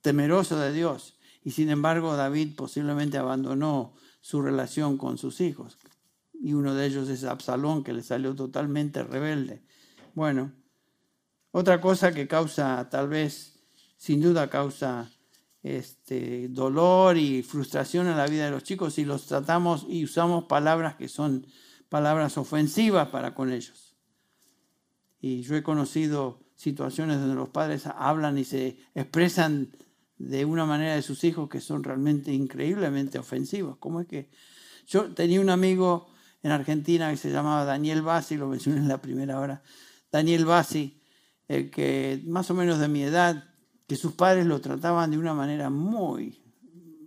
temeroso 0.00 0.58
de 0.58 0.72
Dios, 0.72 1.18
y 1.44 1.52
sin 1.52 1.70
embargo 1.70 2.16
David 2.16 2.56
posiblemente 2.56 3.18
abandonó 3.18 3.94
su 4.20 4.42
relación 4.42 4.98
con 4.98 5.16
sus 5.16 5.40
hijos, 5.40 5.78
y 6.32 6.54
uno 6.54 6.74
de 6.74 6.86
ellos 6.86 7.08
es 7.08 7.22
Absalón, 7.24 7.84
que 7.84 7.92
le 7.92 8.02
salió 8.02 8.34
totalmente 8.34 9.02
rebelde. 9.04 9.62
Bueno, 10.14 10.52
Otra 11.56 11.80
cosa 11.80 12.12
que 12.12 12.26
causa, 12.26 12.88
tal 12.90 13.08
vez, 13.08 13.60
sin 13.96 14.20
duda 14.20 14.50
causa 14.50 15.13
este, 15.64 16.48
dolor 16.48 17.16
y 17.16 17.42
frustración 17.42 18.06
en 18.06 18.18
la 18.18 18.26
vida 18.26 18.44
de 18.44 18.50
los 18.50 18.62
chicos 18.62 18.94
si 18.94 19.04
los 19.06 19.26
tratamos 19.26 19.86
y 19.88 20.04
usamos 20.04 20.44
palabras 20.44 20.94
que 20.96 21.08
son 21.08 21.46
palabras 21.88 22.36
ofensivas 22.36 23.08
para 23.08 23.34
con 23.34 23.50
ellos. 23.50 23.96
Y 25.20 25.40
yo 25.40 25.56
he 25.56 25.62
conocido 25.62 26.44
situaciones 26.54 27.18
donde 27.18 27.34
los 27.34 27.48
padres 27.48 27.86
hablan 27.86 28.36
y 28.36 28.44
se 28.44 28.76
expresan 28.94 29.74
de 30.18 30.44
una 30.44 30.66
manera 30.66 30.94
de 30.94 31.02
sus 31.02 31.24
hijos 31.24 31.48
que 31.48 31.62
son 31.62 31.82
realmente 31.82 32.30
increíblemente 32.30 33.18
ofensivos. 33.18 33.78
¿Cómo 33.78 34.02
es 34.02 34.06
que 34.06 34.30
yo 34.86 35.14
tenía 35.14 35.40
un 35.40 35.48
amigo 35.48 36.08
en 36.42 36.50
Argentina 36.50 37.10
que 37.10 37.16
se 37.16 37.30
llamaba 37.30 37.64
Daniel 37.64 38.02
Bassi, 38.02 38.36
lo 38.36 38.48
mencioné 38.48 38.80
en 38.80 38.88
la 38.88 39.00
primera 39.00 39.40
hora, 39.40 39.62
Daniel 40.12 40.44
Bassi, 40.44 41.00
el 41.48 41.70
que 41.70 42.22
más 42.26 42.50
o 42.50 42.54
menos 42.54 42.78
de 42.78 42.88
mi 42.88 43.02
edad, 43.02 43.53
que 43.86 43.96
sus 43.96 44.12
padres 44.12 44.46
lo 44.46 44.60
trataban 44.60 45.10
de 45.10 45.18
una 45.18 45.34
manera 45.34 45.70
muy 45.70 46.40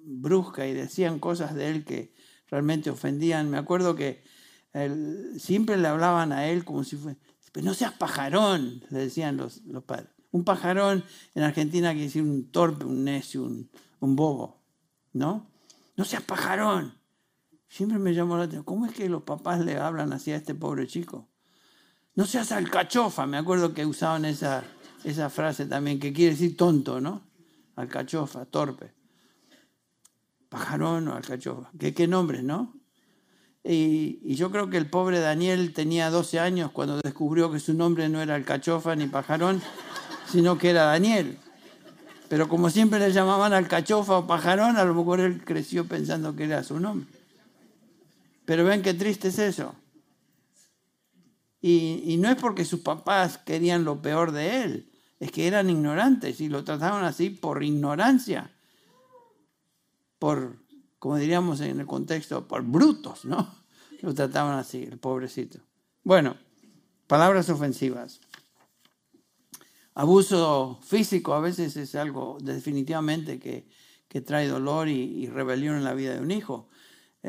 brusca 0.05 0.67
y 0.67 0.73
decían 0.73 1.19
cosas 1.19 1.55
de 1.55 1.69
él 1.69 1.85
que 1.85 2.13
realmente 2.49 2.89
ofendían. 2.89 3.49
Me 3.49 3.57
acuerdo 3.57 3.95
que 3.95 4.23
siempre 5.37 5.77
le 5.77 5.87
hablaban 5.87 6.31
a 6.31 6.47
él 6.47 6.63
como 6.63 6.83
si 6.83 6.95
fuera, 6.97 7.17
no 7.61 7.73
seas 7.73 7.93
pajarón, 7.93 8.83
le 8.89 8.99
decían 8.99 9.37
los, 9.37 9.63
los 9.65 9.83
padres. 9.83 10.09
Un 10.31 10.43
pajarón 10.43 11.03
en 11.33 11.43
Argentina 11.43 11.91
quiere 11.91 12.05
decir 12.05 12.21
un 12.21 12.51
torpe, 12.51 12.85
un 12.85 13.03
necio, 13.03 13.43
un, 13.43 13.69
un 13.99 14.15
bobo, 14.15 14.61
¿no? 15.13 15.49
No 15.95 16.05
seas 16.05 16.21
pajarón. 16.21 16.93
Siempre 17.67 17.97
me 17.97 18.13
llamó 18.13 18.37
la 18.37 18.43
atención, 18.43 18.63
¿cómo 18.63 18.85
es 18.85 18.93
que 18.93 19.09
los 19.09 19.23
papás 19.23 19.59
le 19.61 19.77
hablan 19.77 20.13
así 20.13 20.31
a 20.31 20.35
este 20.35 20.53
pobre 20.53 20.85
chico? 20.87 21.27
No 22.15 22.25
seas 22.25 22.51
alcachofa, 22.51 23.25
me 23.25 23.37
acuerdo 23.37 23.73
que 23.73 23.85
usaban 23.85 24.25
esa, 24.25 24.63
esa 25.03 25.29
frase 25.29 25.65
también, 25.65 25.99
que 25.99 26.13
quiere 26.13 26.31
decir 26.31 26.57
tonto, 26.57 26.99
¿no? 27.01 27.23
Alcachofa, 27.75 28.45
torpe. 28.45 28.91
Pajarón 30.49 31.07
o 31.07 31.15
alcachofa. 31.15 31.69
¿Qué, 31.79 31.93
qué 31.93 32.07
nombres, 32.07 32.43
no? 32.43 32.73
Y, 33.63 34.19
y, 34.23 34.35
yo 34.35 34.49
creo 34.49 34.69
que 34.69 34.77
el 34.77 34.89
pobre 34.89 35.19
Daniel 35.19 35.73
tenía 35.73 36.09
12 36.09 36.39
años 36.39 36.71
cuando 36.71 37.01
descubrió 37.01 37.51
que 37.51 37.59
su 37.59 37.73
nombre 37.73 38.07
no 38.07 38.21
era 38.21 38.35
alcachofa 38.35 38.95
ni 38.95 39.07
pajarón, 39.07 39.61
sino 40.31 40.57
que 40.57 40.69
era 40.69 40.83
Daniel. 40.83 41.37
Pero 42.29 42.47
como 42.47 42.69
siempre 42.69 42.99
le 42.99 43.11
llamaban 43.11 43.53
alcachofa 43.53 44.17
o 44.17 44.27
pajarón, 44.27 44.77
a 44.77 44.85
lo 44.85 44.93
mejor 44.93 45.19
él 45.19 45.43
creció 45.43 45.85
pensando 45.85 46.35
que 46.35 46.45
era 46.45 46.63
su 46.63 46.79
nombre. 46.79 47.07
Pero 48.45 48.63
ven 48.63 48.81
qué 48.81 48.93
triste 48.93 49.29
es 49.29 49.39
eso. 49.39 49.75
Y, 51.61 52.17
no 52.19 52.29
es 52.29 52.35
porque 52.35 52.65
sus 52.65 52.81
papás 52.81 53.37
querían 53.39 53.83
lo 53.83 54.01
peor 54.01 54.31
de 54.31 54.63
él, 54.63 54.91
es 55.19 55.31
que 55.31 55.47
eran 55.47 55.69
ignorantes 55.69 56.39
y 56.39 56.49
lo 56.49 56.63
trataban 56.63 57.03
así 57.03 57.29
por 57.29 57.63
ignorancia, 57.63 58.51
por, 60.19 60.57
como 60.99 61.17
diríamos 61.17 61.61
en 61.61 61.79
el 61.79 61.87
contexto, 61.87 62.47
por 62.47 62.63
brutos, 62.63 63.25
¿no? 63.25 63.55
Lo 64.01 64.13
trataban 64.13 64.59
así, 64.59 64.83
el 64.83 64.99
pobrecito. 64.99 65.59
Bueno, 66.03 66.37
palabras 67.07 67.49
ofensivas. 67.49 68.21
Abuso 69.95 70.79
físico 70.83 71.33
a 71.33 71.39
veces 71.39 71.75
es 71.77 71.95
algo 71.95 72.37
definitivamente 72.39 73.39
que, 73.39 73.67
que 74.07 74.21
trae 74.21 74.47
dolor 74.47 74.87
y, 74.87 75.27
rebelión 75.27 75.75
en 75.75 75.83
la 75.83 75.93
vida 75.93 76.13
de 76.13 76.21
un 76.21 76.31
hijo. 76.31 76.69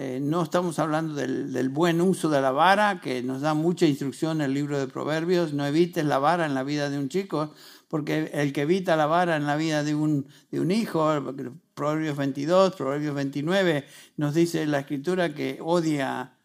Eh, 0.01 0.21
no 0.21 0.45
estamos 0.45 0.79
hablando 0.79 1.13
del, 1.15 1.69
buen 1.71 2.01
uso 2.01 2.29
de 2.29 2.41
la 2.41 2.53
vara, 2.53 3.01
que 3.01 3.21
nos 3.21 3.41
da 3.41 3.55
mucha 3.55 3.85
instrucción 3.85 4.37
en 4.37 4.43
el 4.43 4.55
libro 4.55 4.79
de 4.79 4.87
Proverbios. 4.87 5.53
No 5.53 5.67
evites 5.67 6.05
la 6.05 6.21
vara 6.21 6.47
en 6.47 6.55
la 6.55 6.63
vida 6.63 6.89
de 6.89 7.01
un 7.01 7.09
chico, 7.09 7.53
porque 7.89 8.31
el 8.33 8.53
que 8.53 8.63
evita 8.63 8.95
la 8.95 9.07
vara 9.07 9.35
en 9.35 9.45
la 9.45 9.57
vida 9.57 9.83
de 9.83 9.97
un, 9.97 10.29
de 10.53 10.61
un 10.61 10.71
hijo, 10.71 11.35
Proverbios 11.75 12.17
22, 12.17 12.77
Proverbios 12.77 13.13
29, 13.13 13.87
nos 14.17 14.35
dice 14.35 14.67
la 14.67 14.79
escritura 14.79 15.35
que 15.35 15.59
odia, 15.61 16.39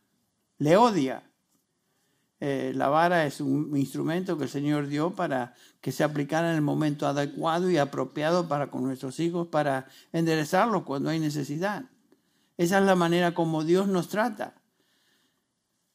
le 0.58 0.76
odia. 0.76 1.22
Eh, 2.40 2.72
la 2.74 2.90
vara 2.90 3.28
es 3.28 3.40
un 3.40 3.78
instrumento 3.78 4.36
que 4.36 4.46
el 4.46 4.50
Señor 4.50 4.88
dio 4.88 5.12
para 5.12 5.54
que 5.80 5.92
se 5.92 6.04
aplicara 6.04 6.50
en 6.50 6.56
el 6.56 6.64
momento 6.64 7.06
adecuado 7.06 7.70
y 7.70 7.78
apropiado 7.78 8.48
para 8.48 8.72
con 8.72 8.84
nuestros 8.84 9.20
hijos, 9.20 9.48
para 9.50 9.88
enderezarlos 10.12 10.82
cuando 10.82 11.12
hay 11.12 11.20
necesidad. 11.20 11.93
Esa 12.64 12.80
es 12.80 12.86
la 12.86 12.96
manera 12.96 13.34
como 13.34 13.66
Dios 13.66 13.90
nos 13.90 14.08
trata. 14.08 14.56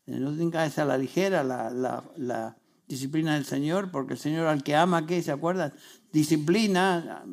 No 0.05 0.37
tengas 0.37 0.79
a 0.79 0.85
la 0.85 0.99
ligera 0.99 1.43
la, 1.43 2.57
disciplina 2.87 3.35
del 3.35 3.47
Señor, 3.47 3.91
porque 3.91 4.15
el 4.15 4.19
Señor 4.19 4.47
al 4.47 4.63
que 4.63 4.77
ama, 4.77 5.07
¿qué? 5.07 5.23
¿Se 5.23 5.33
acuerdan? 5.33 5.73
Disciplina, 6.13 7.25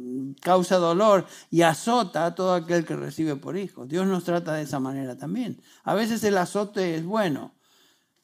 causa 0.41 0.77
dolor 0.77 1.25
y 1.49 1.63
azota 1.63 2.25
a 2.25 2.35
todo 2.35 2.53
aquel 2.53 2.85
que 2.85 2.95
recibe 2.95 3.35
por 3.35 3.57
hijo. 3.57 3.85
Dios 3.85 4.07
nos 4.07 4.23
trata 4.23 4.53
de 4.53 4.63
esa 4.63 4.79
manera 4.79 5.17
también. 5.17 5.61
A 5.83 5.93
veces 5.95 6.23
el 6.23 6.37
azote 6.37 6.95
es 6.95 7.03
bueno. 7.03 7.55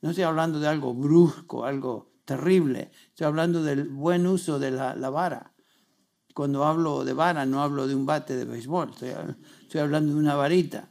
No 0.01 0.11
estoy 0.11 0.23
hablando 0.23 0.61
de 0.61 0.67
algo 0.69 0.93
brusco, 0.93 1.65
algo 1.65 2.13
terrible. 2.23 2.91
Estoy 3.09 3.27
hablando 3.27 3.63
del 3.63 3.89
buen 3.89 4.25
uso 4.27 4.59
de 4.59 4.71
la, 4.71 5.09
vara. 5.09 5.53
Cuando 6.33 6.63
hablo 6.63 7.03
de 7.03 7.11
vara, 7.11 7.45
no 7.45 7.61
hablo 7.61 7.85
de 7.85 7.95
un 7.95 8.05
bate 8.05 8.37
de 8.37 8.45
béisbol. 8.45 8.91
Estoy 8.91 9.81
hablando 9.81 10.13
de 10.13 10.19
una 10.19 10.35
varita, 10.35 10.90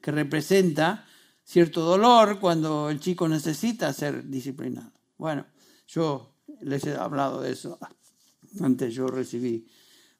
que 0.00 0.10
representa 0.10 1.06
cierto 1.44 1.82
dolor 1.82 2.40
cuando 2.40 2.90
el 2.90 3.00
chico 3.00 3.28
necesita 3.28 3.92
ser 3.92 4.28
disciplinado. 4.28 4.92
Bueno, 5.16 5.46
yo 5.86 6.34
les 6.60 6.84
he 6.84 6.94
hablado 6.94 7.40
de 7.40 7.52
eso. 7.52 7.78
Antes 8.60 8.94
yo 8.94 9.06
recibí 9.06 9.66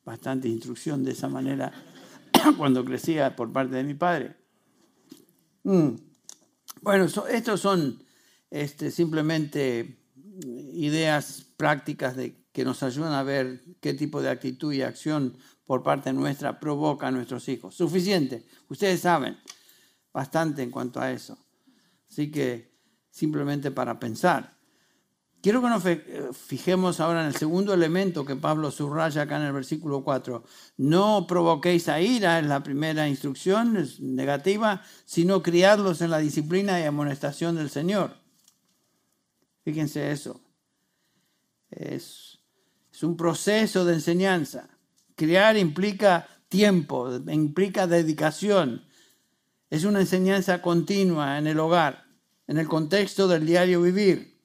bastante 0.05 0.49
instrucción 0.49 1.05
de 1.05 1.13
esa 1.13 1.29
manera 1.29 1.73
cuando 2.57 2.85
crecía 2.85 3.35
por 3.35 3.53
parte 3.53 3.77
de 3.77 3.85
mi 3.85 3.95
padre. 3.95 4.37
Mm. 5.65 5.97
Bueno, 6.83 7.09
so, 7.09 7.27
estos 7.27 7.61
son 7.61 8.03
este, 8.51 8.91
simplemente 8.91 9.99
ideas 10.73 11.47
prácticas 11.57 12.17
de, 12.17 12.45
que 12.53 12.65
nos 12.65 12.83
ayudan 12.83 13.13
a 13.13 13.23
ver 13.23 13.63
qué 13.81 13.95
tipo 13.95 14.23
de 14.23 14.31
actitud 14.31 14.73
y 14.73 14.83
acción 14.83 15.37
por 15.67 15.83
parte 15.83 16.13
nuestra 16.13 16.59
provoca 16.59 17.09
a 17.09 17.11
nuestros 17.11 17.49
hijos. 17.49 17.75
Suficiente. 17.75 18.47
Ustedes 18.69 19.01
saben 19.01 19.37
bastante 20.13 20.63
en 20.63 20.71
cuanto 20.71 21.01
a 21.01 21.11
eso. 21.11 21.37
Así 22.09 22.31
que 22.31 22.73
simplemente 23.11 23.71
para 23.71 23.99
pensar. 23.99 24.57
Quiero 25.43 25.63
que 25.63 25.69
nos 25.69 25.85
fijemos 26.37 26.99
ahora 26.99 27.21
en 27.21 27.29
el 27.29 27.37
segundo 27.37 27.73
elemento 27.73 28.25
que 28.25 28.35
Pablo 28.35 28.71
subraya 28.71 29.23
acá 29.23 29.37
en 29.37 29.43
el 29.43 29.53
versículo 29.53 30.03
4. 30.03 30.43
No 30.79 31.27
provoquéis 31.27 31.89
a 31.89 32.01
ira, 32.01 32.41
es 32.41 32.47
la 32.47 32.63
primera 32.63 33.09
instrucción, 33.09 33.77
es 33.77 34.01
negativa, 34.01 34.83
sino 35.05 35.43
criadlos 35.43 36.01
en 36.01 36.11
la 36.11 36.19
disciplina 36.19 36.81
y 36.81 36.85
amonestación 36.85 37.55
del 37.55 37.71
Señor. 37.71 38.17
Fíjense 39.63 40.11
eso. 40.11 40.41
Es, 41.71 42.39
es 42.93 43.03
un 43.05 43.17
proceso 43.17 43.85
de 43.85 43.95
enseñanza. 43.95 44.76
Criar 45.17 45.57
implica 45.57 46.29
tiempo, 46.49 47.11
implica 47.29 47.87
dedicación. 47.87 48.85
Es 49.71 49.85
una 49.85 50.01
enseñanza 50.01 50.63
continua 50.63 51.39
en 51.39 51.47
el 51.47 51.59
hogar, 51.59 52.05
en 52.47 52.59
el 52.59 52.69
contexto 52.69 53.27
del 53.27 53.47
diario 53.47 53.83
vivir. 53.83 54.37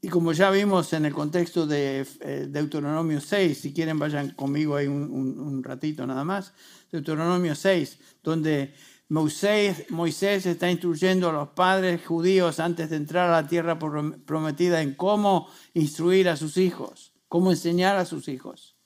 Y 0.00 0.08
como 0.08 0.32
ya 0.32 0.50
vimos 0.50 0.92
en 0.94 1.04
el 1.04 1.12
contexto 1.12 1.66
de 1.66 2.06
eh, 2.20 2.46
Deuteronomio 2.48 3.20
6, 3.20 3.58
si 3.58 3.74
quieren 3.74 3.98
vayan 3.98 4.30
conmigo 4.30 4.76
ahí 4.76 4.86
un, 4.86 5.62
ratito 5.62 6.06
nada 6.06 6.24
más, 6.24 6.54
Deuteronomio 6.90 7.54
6, 7.54 7.98
donde 8.22 8.74
Moisés 9.08 10.46
está 10.46 10.70
instruyendo 10.70 11.28
a 11.28 11.32
los 11.32 11.48
padres 11.48 12.06
judíos 12.06 12.60
antes 12.60 12.90
de 12.90 12.96
entrar 12.96 13.28
a 13.28 13.42
la 13.42 13.48
tierra 13.48 13.78
prometida 13.78 14.80
en 14.80 14.94
cómo 14.94 15.48
instruir 15.74 16.28
a 16.28 16.36
sus 16.36 16.56
hijos, 16.56 17.12
cómo 17.28 17.50
enseñar 17.50 17.96
a 17.96 18.04
sus 18.06 18.28
hijos. 18.28 18.77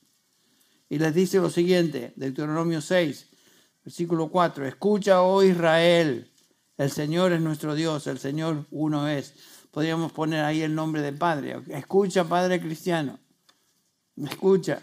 Y 0.93 0.99
les 0.99 1.15
dice 1.15 1.39
lo 1.39 1.49
siguiente, 1.49 2.13
Deuteronomio 2.17 2.83
6, 2.83 3.27
versículo 3.83 4.29
4, 4.29 4.67
escucha, 4.67 5.23
oh 5.23 5.43
Israel, 5.43 6.31
el 6.77 6.91
Señor 6.91 7.33
es 7.33 7.41
nuestro 7.41 7.75
Dios, 7.75 8.07
el 8.09 8.19
Señor 8.19 8.67
uno 8.71 9.09
es 9.09 9.33
podríamos 9.71 10.13
poner 10.13 10.45
ahí 10.45 10.61
el 10.61 10.75
nombre 10.75 11.01
de 11.01 11.15
Padre. 11.15 11.63
Escucha, 11.69 12.25
Padre 12.25 12.61
cristiano. 12.61 13.19
Escucha. 14.19 14.83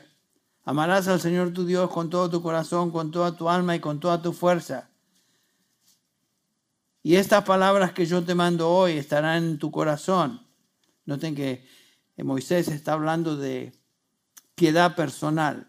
Amarás 0.63 1.08
al 1.08 1.22
Señor 1.22 1.54
tu 1.54 1.63
Dios 1.63 1.91
con 1.91 2.10
todo 2.10 2.28
tu 2.28 2.41
corazón, 2.41 2.89
con 2.89 3.12
toda 3.12 3.38
tu 3.38 3.48
alma 3.48 3.76
y 3.76 3.80
con 3.80 4.00
toda 4.00 4.19
tu 4.19 4.34
fuerza. 4.34 4.89
Y 7.04 7.17
estas 7.17 7.43
palabras 7.43 7.93
que 7.93 8.08
yo 8.08 8.26
te 8.26 8.34
mando 8.34 8.67
hoy 8.67 8.93
estarán 8.93 9.43
en 9.43 9.60
tu 9.60 9.69
corazón. 9.69 10.41
Noten 11.06 11.36
que 11.36 11.67
Moisés 12.17 12.67
está 12.69 12.93
hablando 12.93 13.38
de 13.38 13.74
piedad 14.56 14.95
personal 14.95 15.68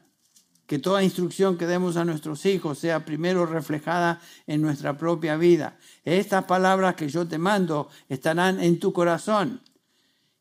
que 0.71 0.79
toda 0.79 1.03
instrucción 1.03 1.59
que 1.59 1.67
demos 1.67 1.97
a 1.97 2.05
nuestros 2.05 2.47
hijos 2.47 2.79
sea 2.79 3.05
primero 3.05 3.45
reflejada 3.45 4.21
en 4.47 4.63
nuestra 4.63 4.97
propia 4.97 5.37
vida. 5.37 5.77
Estas 6.05 6.45
palabras 6.45 6.95
que 6.95 7.09
yo 7.09 7.27
te 7.27 7.39
mando 7.39 7.89
estarán 8.09 8.63
en 8.63 8.79
tu 8.79 8.93
corazón 8.93 9.63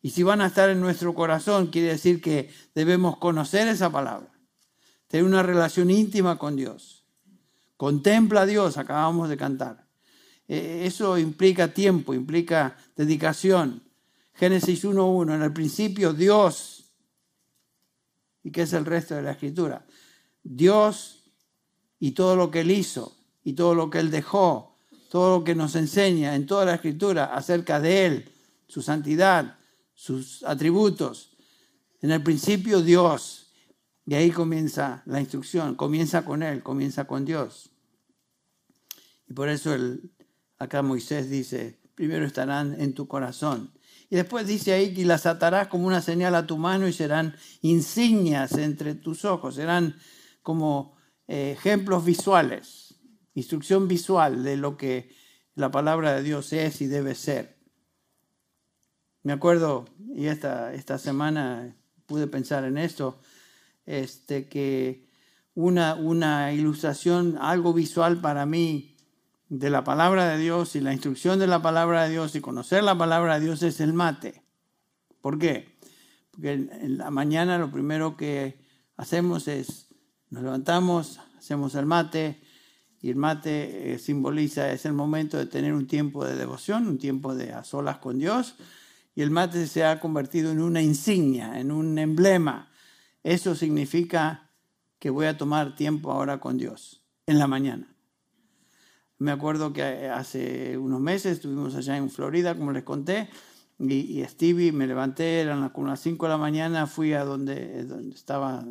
Y 0.03 0.11
si 0.11 0.21
van 0.21 0.41
a 0.41 0.45
estar 0.45 0.69
en 0.69 0.81
nuestro 0.81 1.15
corazón, 1.15 1.71
quiere 1.71 1.87
decir 1.87 2.21
que 2.21 2.53
debemos 2.75 3.17
conocer 3.17 3.67
esa 3.69 3.91
palabra, 3.91 4.29
tener 5.07 5.25
una 5.25 5.41
relación 5.41 5.89
íntima 5.89 6.37
con 6.37 6.55
Dios. 6.55 7.03
Contempla 7.75 8.41
a 8.41 8.45
Dios, 8.45 8.77
acabamos 8.77 9.29
de 9.29 9.35
cantar. 9.35 9.87
E, 10.47 10.85
eso 10.85 11.17
implica 11.17 11.73
tiempo, 11.73 12.13
implica 12.13 12.77
dedicación. 12.95 13.81
Génesis 14.35 14.85
1.1, 14.85 15.33
en 15.33 15.41
el 15.41 15.53
principio 15.53 16.13
Dios, 16.13 16.93
¿y 18.43 18.51
qué 18.51 18.61
es 18.61 18.73
el 18.73 18.85
resto 18.85 19.15
de 19.15 19.23
la 19.23 19.31
escritura? 19.31 19.83
Dios 20.43 21.23
y 21.99 22.11
todo 22.11 22.35
lo 22.35 22.51
que 22.51 22.61
Él 22.61 22.71
hizo 22.71 23.15
y 23.43 23.53
todo 23.53 23.75
lo 23.75 23.89
que 23.89 23.99
Él 23.99 24.11
dejó, 24.11 24.77
todo 25.09 25.39
lo 25.39 25.43
que 25.43 25.55
nos 25.55 25.75
enseña 25.75 26.35
en 26.35 26.45
toda 26.45 26.65
la 26.65 26.75
escritura 26.75 27.25
acerca 27.25 27.79
de 27.79 28.05
Él, 28.05 28.31
su 28.67 28.81
santidad, 28.81 29.57
sus 29.93 30.43
atributos. 30.43 31.37
En 32.01 32.11
el 32.11 32.23
principio 32.23 32.81
Dios, 32.81 33.51
y 34.05 34.15
ahí 34.15 34.31
comienza 34.31 35.03
la 35.05 35.19
instrucción, 35.19 35.75
comienza 35.75 36.23
con 36.25 36.41
Él, 36.41 36.63
comienza 36.63 37.05
con 37.05 37.25
Dios. 37.25 37.69
Y 39.27 39.33
por 39.33 39.49
eso 39.49 39.73
el, 39.73 40.11
acá 40.57 40.81
Moisés 40.81 41.29
dice, 41.29 41.79
primero 41.95 42.25
estarán 42.25 42.79
en 42.79 42.93
tu 42.93 43.07
corazón. 43.07 43.71
Y 44.09 44.15
después 44.15 44.47
dice 44.47 44.73
ahí 44.73 44.93
que 44.93 45.05
las 45.05 45.25
atarás 45.25 45.67
como 45.67 45.85
una 45.85 46.01
señal 46.01 46.33
a 46.33 46.47
tu 46.47 46.57
mano 46.57 46.87
y 46.87 46.93
serán 46.93 47.35
insignias 47.61 48.53
entre 48.53 48.95
tus 48.95 49.25
ojos, 49.25 49.55
serán 49.55 49.95
como 50.41 50.95
eh, 51.27 51.51
ejemplos 51.51 52.05
visuales, 52.05 52.99
instrucción 53.33 53.87
visual 53.87 54.43
de 54.43 54.57
lo 54.57 54.77
que 54.77 55.13
la 55.55 55.71
palabra 55.71 56.15
de 56.15 56.23
Dios 56.23 56.53
es 56.53 56.81
y 56.81 56.87
debe 56.87 57.15
ser. 57.15 57.57
Me 59.23 59.33
acuerdo, 59.33 59.85
y 60.15 60.27
esta, 60.27 60.73
esta 60.73 60.97
semana 60.97 61.75
pude 62.05 62.27
pensar 62.27 62.63
en 62.63 62.77
esto, 62.77 63.19
este, 63.85 64.47
que 64.47 65.09
una, 65.53 65.95
una 65.95 66.53
ilustración, 66.53 67.37
algo 67.39 67.73
visual 67.73 68.21
para 68.21 68.45
mí 68.45 68.95
de 69.49 69.69
la 69.69 69.83
palabra 69.83 70.29
de 70.29 70.37
Dios 70.37 70.75
y 70.75 70.79
la 70.79 70.93
instrucción 70.93 71.39
de 71.39 71.47
la 71.47 71.61
palabra 71.61 72.03
de 72.03 72.11
Dios 72.11 72.35
y 72.35 72.41
conocer 72.41 72.83
la 72.83 72.97
palabra 72.97 73.39
de 73.39 73.45
Dios 73.45 73.63
es 73.63 73.81
el 73.81 73.93
mate. 73.93 74.43
¿Por 75.21 75.37
qué? 75.37 75.77
Porque 76.31 76.53
en 76.53 76.97
la 76.97 77.09
mañana 77.09 77.57
lo 77.57 77.71
primero 77.71 78.15
que 78.15 78.61
hacemos 78.95 79.47
es 79.47 79.88
nos 80.29 80.43
levantamos, 80.43 81.19
hacemos 81.37 81.75
el 81.75 81.85
mate 81.85 82.41
y 83.01 83.09
el 83.09 83.15
mate 83.15 83.93
eh, 83.93 83.99
simboliza, 83.99 84.71
es 84.71 84.85
el 84.85 84.93
momento 84.93 85.37
de 85.37 85.45
tener 85.45 85.73
un 85.73 85.87
tiempo 85.87 86.25
de 86.25 86.35
devoción, 86.35 86.87
un 86.87 86.97
tiempo 86.97 87.33
de 87.35 87.53
a 87.53 87.63
solas 87.63 87.97
con 87.97 88.19
Dios 88.19 88.55
y 89.15 89.21
el 89.21 89.31
mate 89.31 89.67
se 89.67 89.83
ha 89.83 89.99
convertido 89.99 90.51
en 90.51 90.61
una 90.61 90.81
insignia, 90.81 91.59
en 91.59 91.71
un 91.71 91.97
emblema. 91.97 92.69
Eso 93.23 93.55
significa 93.55 94.49
que 94.99 95.09
voy 95.09 95.25
a 95.25 95.37
tomar 95.37 95.75
tiempo 95.75 96.11
ahora 96.11 96.39
con 96.39 96.57
Dios 96.57 97.03
en 97.25 97.39
la 97.39 97.47
mañana. 97.47 97.95
Me 99.17 99.31
acuerdo 99.31 99.73
que 99.73 99.83
hace 99.83 100.77
unos 100.77 101.01
meses 101.01 101.33
estuvimos 101.33 101.75
allá 101.75 101.97
en 101.97 102.09
Florida, 102.09 102.55
como 102.55 102.71
les 102.71 102.83
conté, 102.83 103.29
y, 103.79 104.23
Stevie 104.25 104.71
me 104.71 104.87
levanté, 104.87 105.41
eran 105.41 105.67
como 105.69 105.87
las 105.87 106.01
5 106.01 106.25
de 106.25 106.29
la 106.29 106.37
mañana, 106.37 106.87
fui 106.87 107.13
a 107.13 107.23
donde, 107.23 107.85
donde 107.85 108.15
estaba 108.15 108.63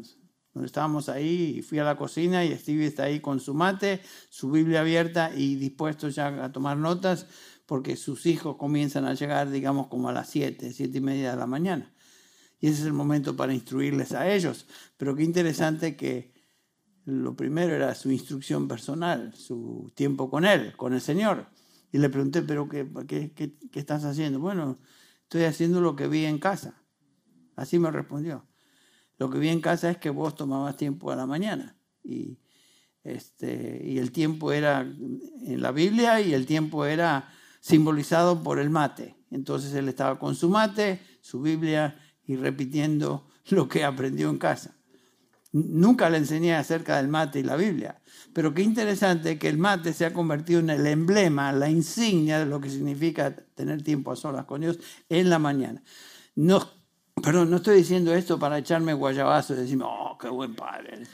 estábamos 0.64 1.08
ahí 1.08 1.56
y 1.58 1.62
fui 1.62 1.78
a 1.78 1.84
la 1.84 1.96
cocina 1.96 2.44
y 2.44 2.56
Stevie 2.56 2.86
está 2.86 3.04
ahí 3.04 3.20
con 3.20 3.40
su 3.40 3.54
mate, 3.54 4.00
su 4.28 4.50
Biblia 4.50 4.80
abierta 4.80 5.30
y 5.34 5.56
dispuesto 5.56 6.08
ya 6.08 6.44
a 6.44 6.52
tomar 6.52 6.76
notas 6.76 7.26
porque 7.66 7.96
sus 7.96 8.24
hijos 8.24 8.56
comienzan 8.56 9.04
a 9.04 9.12
llegar, 9.12 9.50
digamos, 9.50 9.88
como 9.88 10.08
a 10.08 10.12
las 10.12 10.30
7, 10.30 10.72
7 10.72 10.96
y 10.96 11.00
media 11.02 11.32
de 11.32 11.36
la 11.36 11.46
mañana. 11.46 11.92
Y 12.60 12.68
ese 12.68 12.80
es 12.80 12.86
el 12.86 12.94
momento 12.94 13.36
para 13.36 13.52
instruirles 13.52 14.12
a 14.12 14.32
ellos. 14.32 14.66
Pero 14.96 15.14
qué 15.14 15.22
interesante 15.22 15.94
que 15.94 16.32
lo 17.04 17.36
primero 17.36 17.74
era 17.74 17.94
su 17.94 18.10
instrucción 18.10 18.68
personal, 18.68 19.34
su 19.34 19.92
tiempo 19.94 20.30
con 20.30 20.46
Él, 20.46 20.74
con 20.76 20.94
el 20.94 21.02
Señor. 21.02 21.46
Y 21.92 21.98
le 21.98 22.08
pregunté, 22.08 22.40
pero 22.40 22.68
qué, 22.68 22.88
qué, 23.06 23.32
qué 23.34 23.78
estás 23.78 24.04
haciendo? 24.04 24.40
Bueno, 24.40 24.78
estoy 25.24 25.44
haciendo 25.44 25.82
lo 25.82 25.94
que 25.94 26.08
vi 26.08 26.24
en 26.24 26.38
casa. 26.38 26.82
Así 27.54 27.78
me 27.78 27.90
respondió. 27.90 28.47
Lo 29.18 29.28
que 29.30 29.38
vi 29.38 29.48
en 29.48 29.60
casa 29.60 29.90
es 29.90 29.98
que 29.98 30.10
vos 30.10 30.34
tomabas 30.34 30.76
tiempo 30.76 31.10
a 31.10 31.16
la 31.16 31.26
mañana 31.26 31.76
y, 32.02 32.38
este, 33.02 33.82
y 33.84 33.98
el 33.98 34.12
tiempo 34.12 34.52
era 34.52 34.80
en 34.80 35.60
la 35.60 35.72
Biblia 35.72 36.20
y 36.20 36.34
el 36.34 36.46
tiempo 36.46 36.86
era 36.86 37.28
simbolizado 37.60 38.42
por 38.42 38.60
el 38.60 38.70
mate. 38.70 39.16
Entonces 39.30 39.74
él 39.74 39.88
estaba 39.88 40.18
con 40.18 40.36
su 40.36 40.48
mate, 40.48 41.00
su 41.20 41.42
Biblia 41.42 41.98
y 42.24 42.36
repitiendo 42.36 43.28
lo 43.50 43.68
que 43.68 43.84
aprendió 43.84 44.30
en 44.30 44.38
casa. 44.38 44.76
Nunca 45.50 46.10
le 46.10 46.18
enseñé 46.18 46.54
acerca 46.54 46.98
del 46.98 47.08
mate 47.08 47.40
y 47.40 47.42
la 47.42 47.56
Biblia, 47.56 48.02
pero 48.34 48.52
qué 48.52 48.62
interesante 48.62 49.38
que 49.38 49.48
el 49.48 49.56
mate 49.56 49.94
se 49.94 50.04
ha 50.04 50.12
convertido 50.12 50.60
en 50.60 50.68
el 50.68 50.86
emblema, 50.86 51.52
la 51.52 51.70
insignia 51.70 52.38
de 52.38 52.44
lo 52.44 52.60
que 52.60 52.68
significa 52.68 53.34
tener 53.54 53.82
tiempo 53.82 54.12
a 54.12 54.16
solas 54.16 54.44
con 54.44 54.60
Dios 54.60 54.78
en 55.08 55.30
la 55.30 55.38
mañana. 55.38 55.82
No 56.34 56.77
Perdón, 57.22 57.50
no 57.50 57.56
estoy 57.56 57.76
diciendo 57.78 58.14
esto 58.14 58.38
para 58.38 58.58
echarme 58.58 58.92
guayabazo 58.92 59.54
y 59.54 59.58
decirme, 59.58 59.84
oh, 59.86 60.16
qué 60.20 60.28
buen 60.28 60.54
padre. 60.54 61.06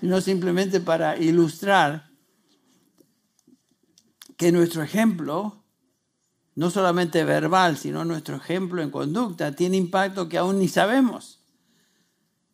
Sino 0.00 0.20
simplemente 0.20 0.80
para 0.80 1.16
ilustrar 1.16 2.10
que 4.36 4.52
nuestro 4.52 4.82
ejemplo, 4.82 5.64
no 6.54 6.70
solamente 6.70 7.24
verbal, 7.24 7.76
sino 7.76 8.04
nuestro 8.04 8.36
ejemplo 8.36 8.82
en 8.82 8.90
conducta, 8.90 9.52
tiene 9.52 9.76
impacto 9.76 10.28
que 10.28 10.38
aún 10.38 10.58
ni 10.58 10.68
sabemos, 10.68 11.44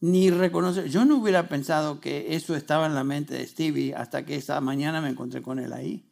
ni 0.01 0.31
reconocer. 0.31 0.88
Yo 0.88 1.05
no 1.05 1.16
hubiera 1.16 1.48
pensado 1.48 2.01
que 2.01 2.35
eso 2.35 2.55
estaba 2.55 2.87
en 2.87 2.94
la 2.94 3.05
mente 3.05 3.35
de 3.35 3.46
Stevie 3.46 3.94
hasta 3.94 4.25
que 4.25 4.37
esa 4.37 4.61
mañana 4.61 5.01
me 5.01 5.09
encontré 5.09 5.42
con 5.42 5.59
él 5.59 5.72
ahí. 5.72 6.09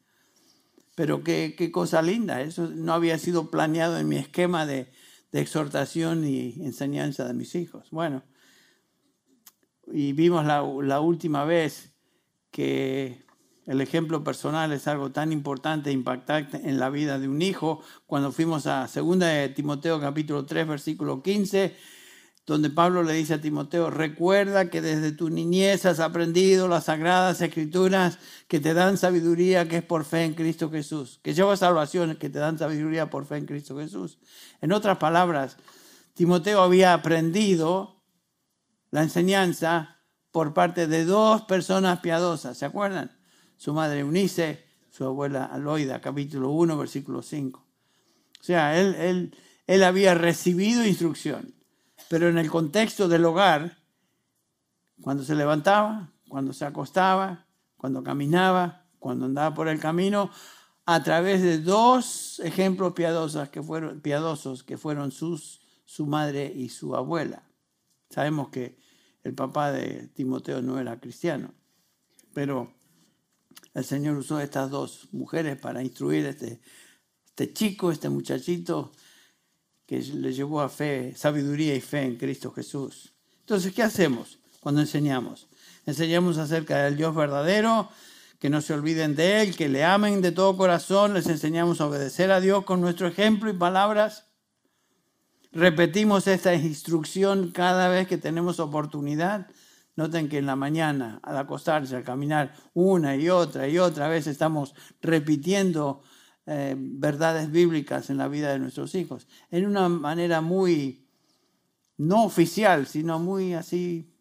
Pero 0.95 1.23
qué, 1.23 1.55
qué 1.57 1.71
cosa 1.71 2.03
linda, 2.03 2.41
eso 2.41 2.69
no 2.69 2.93
había 2.93 3.19
sido 3.19 3.51
planeado 3.51 3.99
en 3.99 4.09
mi 4.09 4.17
esquema 4.17 4.67
de, 4.67 4.91
de 5.33 5.41
exhortación 5.41 6.27
y 6.27 6.65
enseñanza 6.65 7.27
de 7.27 7.35
mis 7.35 7.55
hijos. 7.55 7.91
Bueno, 7.91 8.23
y 9.93 10.13
vimos 10.13 10.45
la, 10.45 11.01
última 11.01 11.45
vez 11.45 11.93
que 12.51 13.25
el 13.67 13.81
ejemplo 13.81 14.25
personal 14.25 14.73
es 14.73 14.89
algo 14.89 15.11
tan 15.11 15.33
importante 15.33 15.91
e 15.91 15.93
impactante 15.93 16.69
en 16.69 16.79
la 16.79 16.91
vida 16.91 17.19
de 17.19 17.29
un 17.29 17.43
hijo. 17.43 17.81
Cuando 18.07 18.33
fuimos 18.33 18.67
a 18.67 18.89
2 18.93 19.19
de 19.19 19.49
Timoteo 19.51 20.01
capítulo 20.01 20.45
3 20.45 20.67
versículo 20.67 21.23
15, 21.23 21.77
donde 22.51 22.69
Pablo 22.69 23.05
le 23.05 23.13
dice 23.13 23.35
a 23.35 23.41
Timoteo, 23.41 23.91
recuerda 23.91 24.71
que 24.71 24.81
desde 24.81 25.13
tu 25.13 25.31
niñez 25.31 25.87
has 25.87 26.01
aprendido 26.01 26.67
las 26.67 26.87
sagradas 26.87 27.41
escrituras 27.43 28.19
que 28.49 28.59
te 28.59 28.75
dan 28.75 28.99
sabiduría 28.99 29.69
que 29.69 29.77
es 29.77 29.83
por 29.85 30.05
fe 30.05 30.25
en 30.25 30.35
Cristo 30.35 30.69
Jesús, 30.69 31.21
que 31.23 31.33
lleva 31.33 31.57
salvación, 31.57 32.17
que 32.17 32.29
te 32.29 32.41
dan 32.41 32.59
sabiduría 32.59 33.09
por 33.09 33.25
fe 33.25 33.37
en 33.37 33.47
Cristo 33.47 33.79
Jesús. 33.79 34.19
En 34.61 34.73
otras 34.73 34.99
palabras, 34.99 35.59
Timoteo 36.15 36.61
había 36.61 36.93
aprendido 36.93 38.03
la 38.91 39.05
enseñanza 39.05 40.01
por 40.33 40.53
parte 40.53 40.89
de 40.89 41.05
dos 41.05 41.43
personas 41.43 42.01
piadosas, 42.01 42.59
¿se 42.59 42.65
acuerdan? 42.65 43.17
Su 43.59 43.75
madre 43.75 44.01
Eunice, 44.01 44.65
su 44.91 45.05
abuela 45.05 45.45
Aloida, 45.45 46.01
capítulo 46.01 46.51
1, 46.51 46.77
versículo 46.77 47.23
5. 47.23 47.61
O 47.61 48.43
sea, 48.43 48.77
él, 48.77 48.97
él, 48.97 49.37
él 49.69 49.85
había 49.85 50.15
recibido 50.15 50.85
instrucción 50.85 51.60
pero 52.11 52.29
en 52.29 52.39
el 52.39 52.51
contexto 52.51 53.07
del 53.07 53.25
hogar, 53.25 53.79
cuando 55.01 55.23
se 55.23 55.37
levantaba, 55.37 56.11
cuando 56.29 56.53
se 56.53 56.65
acostaba, 56.65 57.47
cuando 57.77 58.03
caminaba, 58.03 58.85
cuando 58.99 59.27
andaba 59.27 59.55
por 59.55 59.69
el 59.69 59.79
camino, 59.79 60.29
a 60.87 61.05
través 61.05 61.41
de 61.41 61.59
dos 61.59 62.41
ejemplos 62.41 62.95
piadosos 62.95 63.49
que 63.51 63.63
fueron, 63.63 64.01
piadosos 64.01 64.65
que 64.65 64.77
fueron 64.77 65.13
sus, 65.13 65.61
su 65.85 66.05
madre 66.05 66.53
y 66.53 66.71
su 66.71 66.97
abuela. 66.97 67.45
Sabemos 68.09 68.49
que 68.49 68.77
el 69.23 69.33
papá 69.33 69.71
de 69.71 70.09
Timoteo 70.09 70.63
no 70.63 70.81
era 70.81 70.99
cristiano, 70.99 71.55
pero 72.35 72.75
el 73.73 73.85
Señor 73.85 74.17
usó 74.17 74.41
estas 74.41 74.69
dos 74.69 75.07
mujeres 75.13 75.57
para 75.61 75.81
instruir 75.81 76.27
a 76.27 76.31
este, 76.31 76.61
este 77.25 77.53
chico, 77.53 77.93
este 77.93 78.09
muchachito, 78.09 78.91
que 79.91 79.99
le 79.99 80.33
llevó 80.33 80.61
a 80.61 80.69
fe, 80.69 81.15
sabiduría 81.17 81.75
y 81.75 81.81
fe 81.81 82.03
en 82.03 82.15
Cristo 82.15 82.53
Jesús. 82.53 83.13
Entonces, 83.41 83.75
¿qué 83.75 83.83
hacemos 83.83 84.39
cuando 84.61 84.81
enseñamos? 84.81 85.49
Enseñamos 85.85 86.39
acerca 86.39 86.85
del 86.85 86.97
Dios 86.97 87.13
verdadero, 87.13 87.89
que 88.39 88.51
no 88.51 88.61
se 88.61 88.73
olviden 88.73 89.17
de 89.17 89.43
Él, 89.43 89.57
que 89.57 89.69
le 89.69 89.83
amen 89.83 90.23
de 90.23 90.31
todo 90.31 90.57
corazón, 90.57 91.13
les 91.13 91.27
enseñamos 91.27 91.81
a 91.81 91.89
obedecer 91.89 92.31
a 92.31 92.41
Dios 92.41 92.63
con 92.63 92.81
nuestro 92.81 93.09
ejemplo 93.09 93.51
y 93.51 93.55
palabras. 93.55 94.27
Repetimos 95.51 96.29
esta 96.29 96.55
instrucción 96.55 97.51
cada 97.51 97.89
vez 97.89 98.07
que 98.07 98.17
tenemos 98.17 98.61
oportunidad. 98.61 99.49
Noten 99.97 100.29
que 100.29 100.39
en 100.39 100.47
la 100.47 100.55
mañana, 100.55 101.19
al 101.25 101.37
acostarse, 101.37 101.97
al 101.97 102.05
caminar, 102.05 102.55
una 102.75 103.17
y 103.17 103.29
otra 103.29 103.67
y 103.67 103.79
otra 103.79 104.07
vez 104.07 104.29
estamos 104.29 104.73
repitiendo 105.03 106.05
eh, 106.53 106.75
verdades 106.77 107.53
bíblicas 107.53 108.11
en 108.11 108.19
la 108.19 108.27
vida 108.27 108.53
de 108.53 108.59
nuestros 108.59 108.97
hijos, 108.97 109.29
en 109.53 109.67
una 109.67 109.89
manera 109.89 110.41
muy, 110.41 111.07
no 111.97 112.25
oficial, 112.25 112.89
sino 112.89 113.21
muy 113.21 113.55
así, 113.55 114.13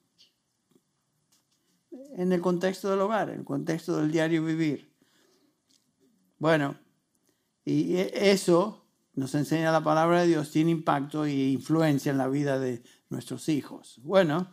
en 2.15 2.31
el 2.31 2.39
contexto 2.39 2.91
del 2.91 2.99
hogar, 2.99 3.31
en 3.31 3.39
el 3.39 3.45
contexto 3.45 3.97
del 3.97 4.11
diario 4.11 4.45
vivir. 4.45 4.93
Bueno, 6.37 6.77
y 7.65 7.95
e, 7.95 8.11
eso 8.13 8.85
nos 9.15 9.33
enseña 9.33 9.71
la 9.71 9.83
palabra 9.83 10.21
de 10.21 10.27
Dios, 10.27 10.51
tiene 10.51 10.69
impacto 10.69 11.25
e 11.25 11.33
influencia 11.33 12.11
en 12.11 12.19
la 12.19 12.27
vida 12.27 12.59
de 12.59 12.83
nuestros 13.09 13.49
hijos. 13.49 13.99
Bueno, 14.03 14.51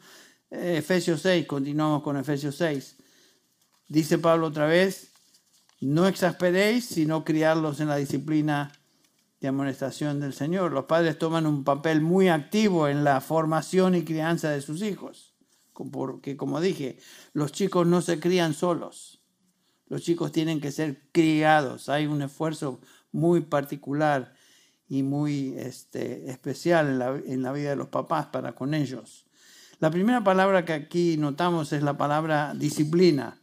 Efesios 0.48 1.20
6, 1.20 1.46
continuamos 1.46 2.02
con 2.02 2.16
Efesios 2.16 2.56
6. 2.56 2.96
Dice 3.86 4.16
Pablo 4.16 4.46
otra 4.46 4.64
vez, 4.64 5.12
no 5.80 6.06
exasperéis, 6.06 6.86
sino 6.86 7.24
criarlos 7.24 7.80
en 7.80 7.88
la 7.88 7.96
disciplina 7.96 8.72
de 9.40 9.48
amonestación 9.48 10.20
del 10.20 10.32
Señor. 10.32 10.72
Los 10.72 10.86
padres 10.86 11.18
toman 11.18 11.46
un 11.46 11.64
papel 11.64 12.00
muy 12.00 12.28
activo 12.28 12.88
en 12.88 13.04
la 13.04 13.20
formación 13.20 13.94
y 13.94 14.04
crianza 14.04 14.50
de 14.50 14.62
sus 14.62 14.82
hijos, 14.82 15.34
porque 15.92 16.36
como 16.36 16.60
dije, 16.60 16.98
los 17.32 17.52
chicos 17.52 17.86
no 17.86 18.00
se 18.00 18.18
crían 18.18 18.54
solos, 18.54 19.20
los 19.88 20.02
chicos 20.02 20.32
tienen 20.32 20.60
que 20.60 20.72
ser 20.72 21.10
criados, 21.12 21.88
hay 21.88 22.06
un 22.06 22.22
esfuerzo 22.22 22.80
muy 23.12 23.42
particular 23.42 24.34
y 24.88 25.02
muy 25.02 25.54
este, 25.58 26.30
especial 26.30 26.88
en 26.88 26.98
la, 26.98 27.20
en 27.26 27.42
la 27.42 27.52
vida 27.52 27.70
de 27.70 27.76
los 27.76 27.88
papás 27.88 28.26
para 28.26 28.54
con 28.54 28.72
ellos. 28.72 29.26
La 29.78 29.90
primera 29.90 30.24
palabra 30.24 30.64
que 30.64 30.72
aquí 30.72 31.16
notamos 31.18 31.72
es 31.72 31.82
la 31.82 31.98
palabra 31.98 32.54
disciplina. 32.54 33.42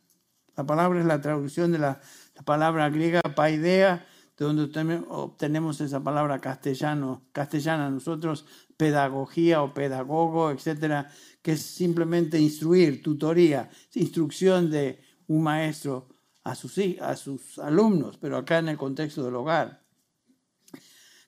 La 0.55 0.65
palabra 0.65 0.99
es 0.99 1.05
la 1.05 1.21
traducción 1.21 1.71
de 1.71 1.79
la, 1.79 2.01
palabra 2.45 2.89
griega 2.89 3.21
paidea, 3.21 4.05
de 4.37 4.45
donde 4.45 4.63
obtenemos 5.09 5.79
esa 5.81 6.03
palabra 6.03 6.39
castellano, 6.39 7.21
castellana 7.31 7.89
nosotros, 7.89 8.45
pedagogía 8.77 9.61
o 9.61 9.73
pedagogo, 9.73 10.49
etcétera, 10.49 11.11
que 11.41 11.53
es 11.53 11.61
simplemente 11.61 12.39
instruir, 12.39 13.03
tutoría, 13.03 13.69
instrucción 13.93 14.71
de 14.71 14.99
un 15.27 15.43
maestro 15.43 16.09
a 16.43 16.55
sus, 16.55 16.77
a 16.99 17.15
sus 17.15 17.59
alumnos, 17.59 18.17
pero 18.17 18.37
acá 18.37 18.57
en 18.57 18.69
el 18.69 18.77
contexto 18.77 19.23
del 19.23 19.35
hogar. 19.35 19.83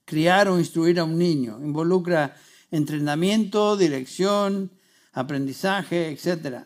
Criar 0.03 0.47
o 0.49 0.59
instruir 0.59 0.99
a 0.99 1.03
un 1.03 1.17
niño 1.17 1.59
involucra 1.61 2.35
entrenamiento, 2.71 3.77
dirección, 3.77 4.71
aprendizaje, 5.13 6.09
etc. 6.09 6.65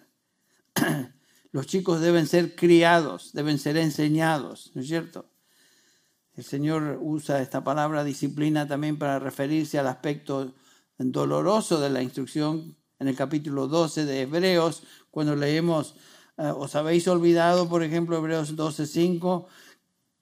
Los 1.51 1.67
chicos 1.67 2.01
deben 2.01 2.27
ser 2.27 2.55
criados, 2.55 3.33
deben 3.33 3.57
ser 3.57 3.77
enseñados, 3.77 4.71
¿no 4.75 4.81
es 4.81 4.87
cierto? 4.87 5.29
El 6.35 6.43
Señor 6.43 6.99
usa 7.01 7.41
esta 7.41 7.63
palabra 7.63 8.03
disciplina 8.03 8.67
también 8.67 8.97
para 8.97 9.19
referirse 9.19 9.79
al 9.79 9.87
aspecto 9.87 10.53
doloroso 10.97 11.79
de 11.79 11.89
la 11.89 12.03
instrucción 12.03 12.77
en 12.99 13.07
el 13.07 13.15
capítulo 13.15 13.67
12 13.67 14.05
de 14.05 14.21
Hebreos, 14.21 14.83
cuando 15.09 15.35
leemos, 15.35 15.95
eh, 16.37 16.51
os 16.55 16.75
habéis 16.75 17.07
olvidado, 17.07 17.69
por 17.69 17.83
ejemplo, 17.83 18.17
Hebreos 18.17 18.55
12.5, 18.55 19.47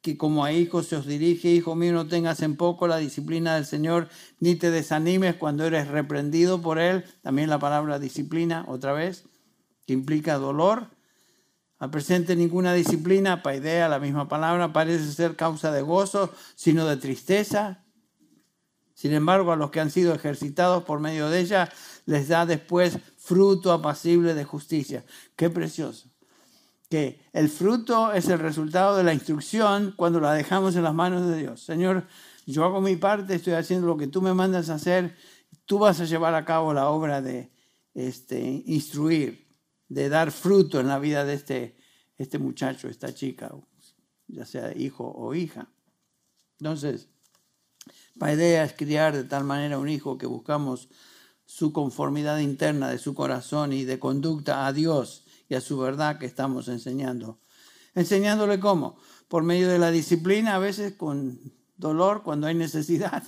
que 0.01 0.17
como 0.17 0.45
a 0.45 0.53
hijos 0.53 0.87
se 0.87 0.95
os 0.95 1.05
dirige, 1.05 1.49
hijo 1.49 1.75
mío, 1.75 1.91
no 1.91 2.07
tengas 2.07 2.41
en 2.41 2.55
poco 2.55 2.87
la 2.87 2.97
disciplina 2.97 3.55
del 3.55 3.65
Señor, 3.65 4.09
ni 4.39 4.55
te 4.55 4.71
desanimes 4.71 5.35
cuando 5.35 5.65
eres 5.65 5.87
reprendido 5.87 6.61
por 6.61 6.79
Él. 6.79 7.03
También 7.21 7.49
la 7.49 7.59
palabra 7.59 7.99
disciplina, 7.99 8.63
otra 8.67 8.93
vez, 8.93 9.25
que 9.85 9.93
implica 9.93 10.37
dolor. 10.37 10.96
Al 11.79 11.91
presente 11.91 12.35
ninguna 12.35 12.73
disciplina, 12.73 13.43
paidea, 13.43 13.87
la 13.87 13.99
misma 13.99 14.27
palabra, 14.27 14.73
parece 14.73 15.11
ser 15.11 15.35
causa 15.35 15.71
de 15.71 15.81
gozo, 15.81 16.31
sino 16.55 16.85
de 16.87 16.97
tristeza. 16.97 17.83
Sin 18.93 19.13
embargo, 19.13 19.51
a 19.51 19.55
los 19.55 19.69
que 19.69 19.79
han 19.79 19.91
sido 19.91 20.13
ejercitados 20.13 20.83
por 20.83 20.99
medio 20.99 21.29
de 21.29 21.39
ella, 21.39 21.71
les 22.05 22.27
da 22.29 22.45
después 22.45 22.97
fruto 23.17 23.71
apacible 23.71 24.33
de 24.33 24.43
justicia. 24.43 25.05
Qué 25.35 25.49
precioso 25.51 26.09
que 26.89 27.19
el 27.33 27.49
fruto 27.49 28.13
es 28.13 28.29
el 28.29 28.39
resultado 28.39 28.95
de 28.95 29.03
la 29.03 29.13
instrucción 29.13 29.93
cuando 29.95 30.19
la 30.19 30.33
dejamos 30.33 30.75
en 30.75 30.83
las 30.83 30.93
manos 30.93 31.27
de 31.27 31.37
Dios. 31.37 31.61
Señor, 31.61 32.07
yo 32.45 32.63
hago 32.63 32.81
mi 32.81 32.95
parte, 32.95 33.35
estoy 33.35 33.53
haciendo 33.53 33.87
lo 33.87 33.97
que 33.97 34.07
tú 34.07 34.21
me 34.21 34.33
mandas 34.33 34.69
hacer, 34.69 35.15
tú 35.65 35.79
vas 35.79 35.99
a 35.99 36.05
llevar 36.05 36.33
a 36.33 36.45
cabo 36.45 36.73
la 36.73 36.89
obra 36.89 37.21
de 37.21 37.51
este, 37.93 38.63
instruir, 38.65 39.46
de 39.89 40.09
dar 40.09 40.31
fruto 40.31 40.79
en 40.79 40.87
la 40.87 40.99
vida 40.99 41.25
de 41.25 41.33
este, 41.33 41.77
este 42.17 42.39
muchacho, 42.39 42.87
esta 42.87 43.13
chica, 43.13 43.51
ya 44.27 44.45
sea 44.45 44.75
hijo 44.75 45.09
o 45.09 45.33
hija. 45.33 45.69
Entonces, 46.59 47.09
la 48.15 48.33
idea 48.33 48.63
es 48.63 48.73
criar 48.73 49.15
de 49.15 49.23
tal 49.23 49.43
manera 49.43 49.77
un 49.77 49.89
hijo 49.89 50.17
que 50.17 50.25
buscamos 50.25 50.89
su 51.45 51.71
conformidad 51.71 52.39
interna 52.39 52.89
de 52.89 52.97
su 52.97 53.13
corazón 53.13 53.71
y 53.71 53.85
de 53.85 53.99
conducta 53.99 54.67
a 54.67 54.73
Dios 54.73 55.25
y 55.47 55.55
a 55.55 55.61
su 55.61 55.77
verdad 55.77 56.19
que 56.19 56.25
estamos 56.25 56.67
enseñando. 56.67 57.39
Enseñándole 57.95 58.59
cómo? 58.59 58.97
Por 59.27 59.43
medio 59.43 59.69
de 59.69 59.79
la 59.79 59.91
disciplina, 59.91 60.55
a 60.55 60.59
veces 60.59 60.93
con 60.93 61.39
dolor 61.77 62.23
cuando 62.23 62.47
hay 62.47 62.55
necesidad, 62.55 63.23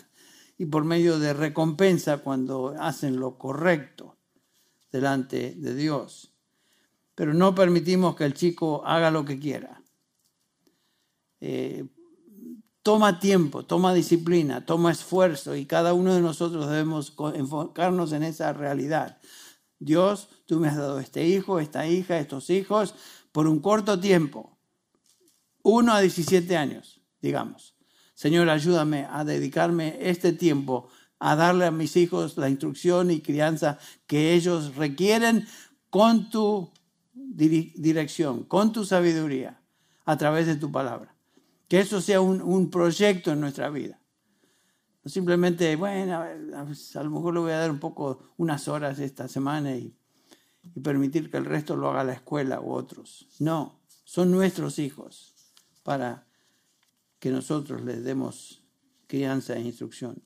y 0.57 0.66
por 0.66 0.84
medio 0.84 1.20
de 1.20 1.34
recompensa 1.34 2.18
cuando 2.18 2.76
hacen 2.78 3.18
lo 3.18 3.38
correcto 3.38 4.18
delante 4.91 5.55
de 5.55 5.74
Dios. 5.74 6.34
Pero 7.20 7.34
no 7.34 7.53
permitimos 7.53 8.15
que 8.15 8.24
el 8.24 8.34
chico 8.34 8.82
haga 8.86 9.11
lo 9.11 9.26
que 9.26 9.38
quiera. 9.38 9.84
Eh, 11.41 11.86
toma 12.82 13.20
tiempo, 13.20 13.65
toma 13.65 13.93
disciplina, 13.93 14.65
toma 14.65 14.93
esfuerzo 14.93 15.53
y 15.57 15.65
cada 15.65 15.93
uno 15.93 16.15
de 16.15 16.22
nosotros 16.22 16.70
debemos 16.70 17.13
enfocarnos 17.34 18.13
en 18.13 18.24
esa 18.24 18.53
realidad. 18.53 19.20
Dios, 19.80 20.30
tú 20.45 20.61
me 20.61 20.70
has 20.70 20.78
dado 20.78 20.97
este 21.01 21.28
hijo, 21.28 21.59
esta 21.59 21.86
hija, 21.86 22.17
estos 22.20 22.49
hijos, 22.49 22.95
por 23.34 23.47
un 23.47 23.59
corto 23.59 23.99
tiempo, 23.99 24.57
uno 25.61 25.91
a 25.91 25.99
17 25.99 26.55
años, 26.55 27.01
digamos. 27.22 27.76
Señor, 28.13 28.49
ayúdame 28.49 29.05
a 29.11 29.26
dedicarme 29.26 29.97
este 29.99 30.32
tiempo 30.32 30.88
a 31.20 31.36
darle 31.36 31.65
a 31.65 31.72
mis 31.72 31.97
hijos 31.97 32.38
la 32.38 32.47
instrucción 32.47 33.11
y 33.11 33.20
crianza 33.20 33.78
que 34.07 34.36
ellos 34.36 34.78
requieren 34.78 35.45
con 35.89 36.30
tu 36.30 36.72
dirección, 37.30 38.44
con 38.44 38.74
tu 38.74 38.86
sabiduría, 38.86 39.62
a 40.06 40.18
través 40.18 40.48
de 40.48 40.56
tu 40.56 40.72
palabra. 40.72 41.16
Que 41.68 41.80
eso 41.80 42.02
sea 42.02 42.22
un, 42.22 42.42
un 42.42 42.70
proyecto 42.70 43.32
en 43.32 43.42
nuestra 43.42 43.70
vida. 43.70 44.00
No 45.04 45.10
simplemente, 45.10 45.76
bueno, 45.76 46.22
a 46.22 47.04
lo 47.04 47.10
mejor 47.10 47.34
le 47.34 47.40
voy 47.40 47.52
a 47.52 47.60
dar 47.60 47.72
un 47.72 47.80
poco, 47.80 48.34
unas 48.38 48.68
horas 48.68 49.00
esta 49.00 49.28
semana 49.28 49.76
y, 49.76 49.96
permitir 50.84 51.32
que 51.32 51.38
el 51.38 51.46
resto 51.46 51.76
lo 51.76 51.90
haga 51.90 52.04
la 52.04 52.14
escuela 52.14 52.62
u 52.62 52.72
otros. 52.72 53.28
No, 53.40 53.82
son 54.04 54.30
nuestros 54.30 54.78
hijos 54.78 55.34
para 55.84 56.28
que 57.18 57.32
nosotros 57.32 57.82
les 57.82 58.04
demos 58.04 58.62
crianza 59.08 59.56
e 59.56 59.62
instrucción. 59.62 60.22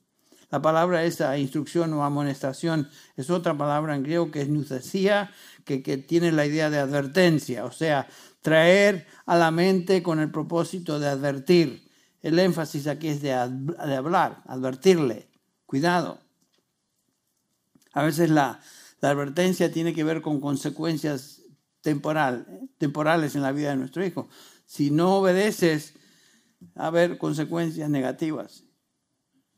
La 0.50 0.60
palabra 0.60 1.04
esa, 1.04 1.38
instrucción 1.38 1.92
o 1.94 2.04
amonestación, 2.04 2.88
es 3.16 3.30
otra 3.30 3.56
palabra 3.56 3.96
en 3.96 4.02
griego 4.02 4.30
que 4.30 4.42
es 4.42 4.48
nucesía, 4.48 5.32
que, 5.64 5.78
tiene 5.98 6.32
la 6.32 6.46
idea 6.46 6.70
de 6.70 6.78
advertencia, 6.78 7.64
o 7.64 7.72
sea, 7.72 8.06
traer 8.42 9.06
a 9.26 9.36
la 9.36 9.50
mente 9.50 10.02
con 10.02 10.20
el 10.20 10.30
propósito 10.30 11.00
de 11.00 11.08
advertir, 11.08 11.90
el 12.22 12.38
énfasis 12.38 12.86
aquí 12.86 13.08
es 13.08 13.20
de, 13.20 13.32
hablar, 13.32 14.42
advertirle, 14.46 15.28
cuidado. 15.66 16.20
A 17.92 18.02
veces 18.02 18.30
la, 18.30 18.60
advertencia 19.02 19.70
tiene 19.70 19.92
que 19.92 20.04
ver 20.04 20.22
con 20.22 20.40
consecuencias 20.40 21.42
temporal, 21.82 22.46
temporales 22.78 23.34
en 23.34 23.42
la 23.42 23.52
vida 23.52 23.70
de 23.70 23.76
nuestro 23.76 24.04
hijo. 24.04 24.28
Si 24.64 24.90
no 24.90 25.16
obedeces, 25.16 25.92
va 26.78 26.84
a 26.84 26.86
haber 26.86 27.18
consecuencias 27.18 27.90
negativas. 27.90 28.64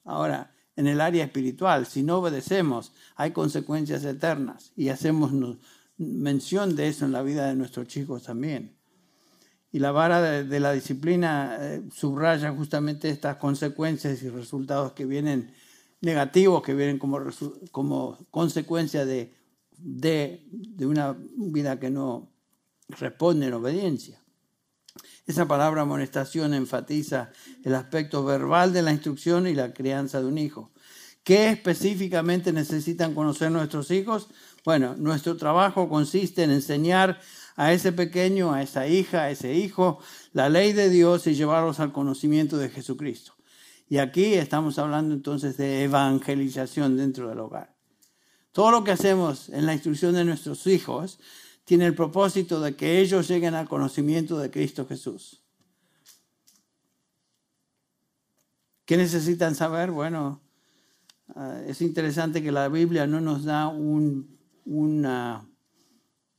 Ahora, 0.05 0.53
en 0.77 0.87
el 0.87 1.01
área 1.01 1.25
espiritual, 1.25 1.87
si 1.87 2.03
no 2.03 2.19
obedecemos, 2.19 2.93
hay 3.15 3.31
consecuencias 3.31 4.05
eternas 4.05 4.73
y 4.77 4.91
hacemos 4.91 5.33
mención 5.99 6.77
de 6.77 6.89
eso 6.89 7.05
en 7.05 7.13
la 7.13 7.23
vida 7.23 7.47
de 7.47 7.55
nuestros 7.55 7.87
chicos 7.89 8.25
también. 8.25 8.77
Y 9.73 9.79
la 9.79 9.93
vara 9.93 10.43
de, 10.43 10.61
la 10.61 10.73
disciplina 10.73 11.59
eh, 11.61 11.83
subraya 11.93 12.53
justamente 12.53 13.11
estas 13.11 13.37
consecuencias 13.37 14.23
y 14.23 14.29
resultados 14.31 14.93
que 14.93 15.05
vienen 15.05 15.53
negativos, 16.01 16.63
que 16.63 16.75
vienen 16.75 16.99
como, 16.99 17.21
como 17.73 18.19
consecuencia 18.31 19.05
de, 19.05 19.35
de, 19.77 20.47
de 20.51 20.87
una 20.87 21.17
vida 21.37 21.79
que 21.79 21.91
no 21.91 22.31
responde 22.89 23.47
en 23.47 23.55
obediencia. 23.55 24.23
Esa 25.27 25.47
palabra 25.47 25.83
amonestación 25.83 26.55
enfatiza 26.55 27.31
el 27.65 27.75
aspecto 27.75 28.25
verbal 28.25 28.73
de 28.73 28.83
la 28.83 28.93
instrucción 28.93 29.47
y 29.47 29.55
la 29.55 29.75
crianza 29.75 30.21
de 30.21 30.27
un 30.27 30.39
hijo. 30.39 30.71
¿Qué 31.25 31.51
específicamente 31.51 32.53
necesitan 32.53 33.13
conocer 33.13 33.51
nuestros 33.51 33.91
hijos? 33.91 34.29
Bueno, 34.67 34.97
nuestro 34.99 35.37
trabajo 35.37 35.89
consiste 35.89 36.43
en 36.43 36.51
enseñar 36.51 37.21
a 37.55 37.73
ese 37.73 37.93
pequeño, 37.93 38.53
a 38.53 38.63
esa 38.63 38.89
hija, 38.89 39.23
a 39.23 39.31
ese 39.31 39.55
hijo, 39.55 40.01
la 40.33 40.49
ley 40.49 40.73
de 40.73 40.91
Dios 40.91 41.29
y 41.29 41.37
llevarlos 41.37 41.79
al 41.79 41.93
conocimiento 41.93 42.59
de 42.59 42.69
Jesucristo. 42.69 43.37
Y 43.89 43.99
aquí 43.99 44.35
estamos 44.35 44.81
hablando 44.81 45.15
entonces 45.15 45.57
de 45.57 45.85
evangelización 45.85 46.97
dentro 46.97 47.29
del 47.29 47.39
hogar. 47.39 47.77
Todo 48.51 48.73
lo 48.73 48.83
que 48.83 48.91
hacemos 48.91 49.51
en 49.51 49.67
la 49.67 49.73
instrucción 49.73 50.15
de 50.15 50.25
nuestros 50.25 50.67
hijos 50.67 51.21
tiene 51.65 51.87
el 51.87 51.95
propósito 51.95 52.61
de 52.61 52.75
que 52.75 52.99
ellos 52.99 53.29
lleguen 53.29 53.55
al 53.55 53.69
conocimiento 53.69 54.37
de 54.37 54.51
Cristo 54.51 54.85
Jesús. 54.85 55.45
¿Qué 58.85 58.97
necesitan 58.97 59.55
saber? 59.55 59.93
Bueno, 59.93 60.41
ah, 61.37 61.61
es 61.69 61.81
interesante 61.83 62.43
que 62.43 62.51
la 62.51 62.69
Biblia 62.69 63.07
no 63.07 63.21
nos 63.21 63.45
da 63.45 63.69
una, 64.67 65.49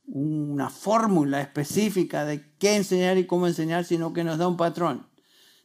una 0.04 0.70
fórmula 0.70 1.40
específica 1.40 2.24
de 2.24 2.54
qué 2.58 2.76
enseñar 2.76 3.18
y 3.18 3.26
cómo 3.26 3.48
enseñar, 3.48 3.84
sino 3.84 4.12
que 4.12 4.22
nos 4.22 4.38
da 4.38 4.46
un 4.46 4.56
patrón. 4.56 5.08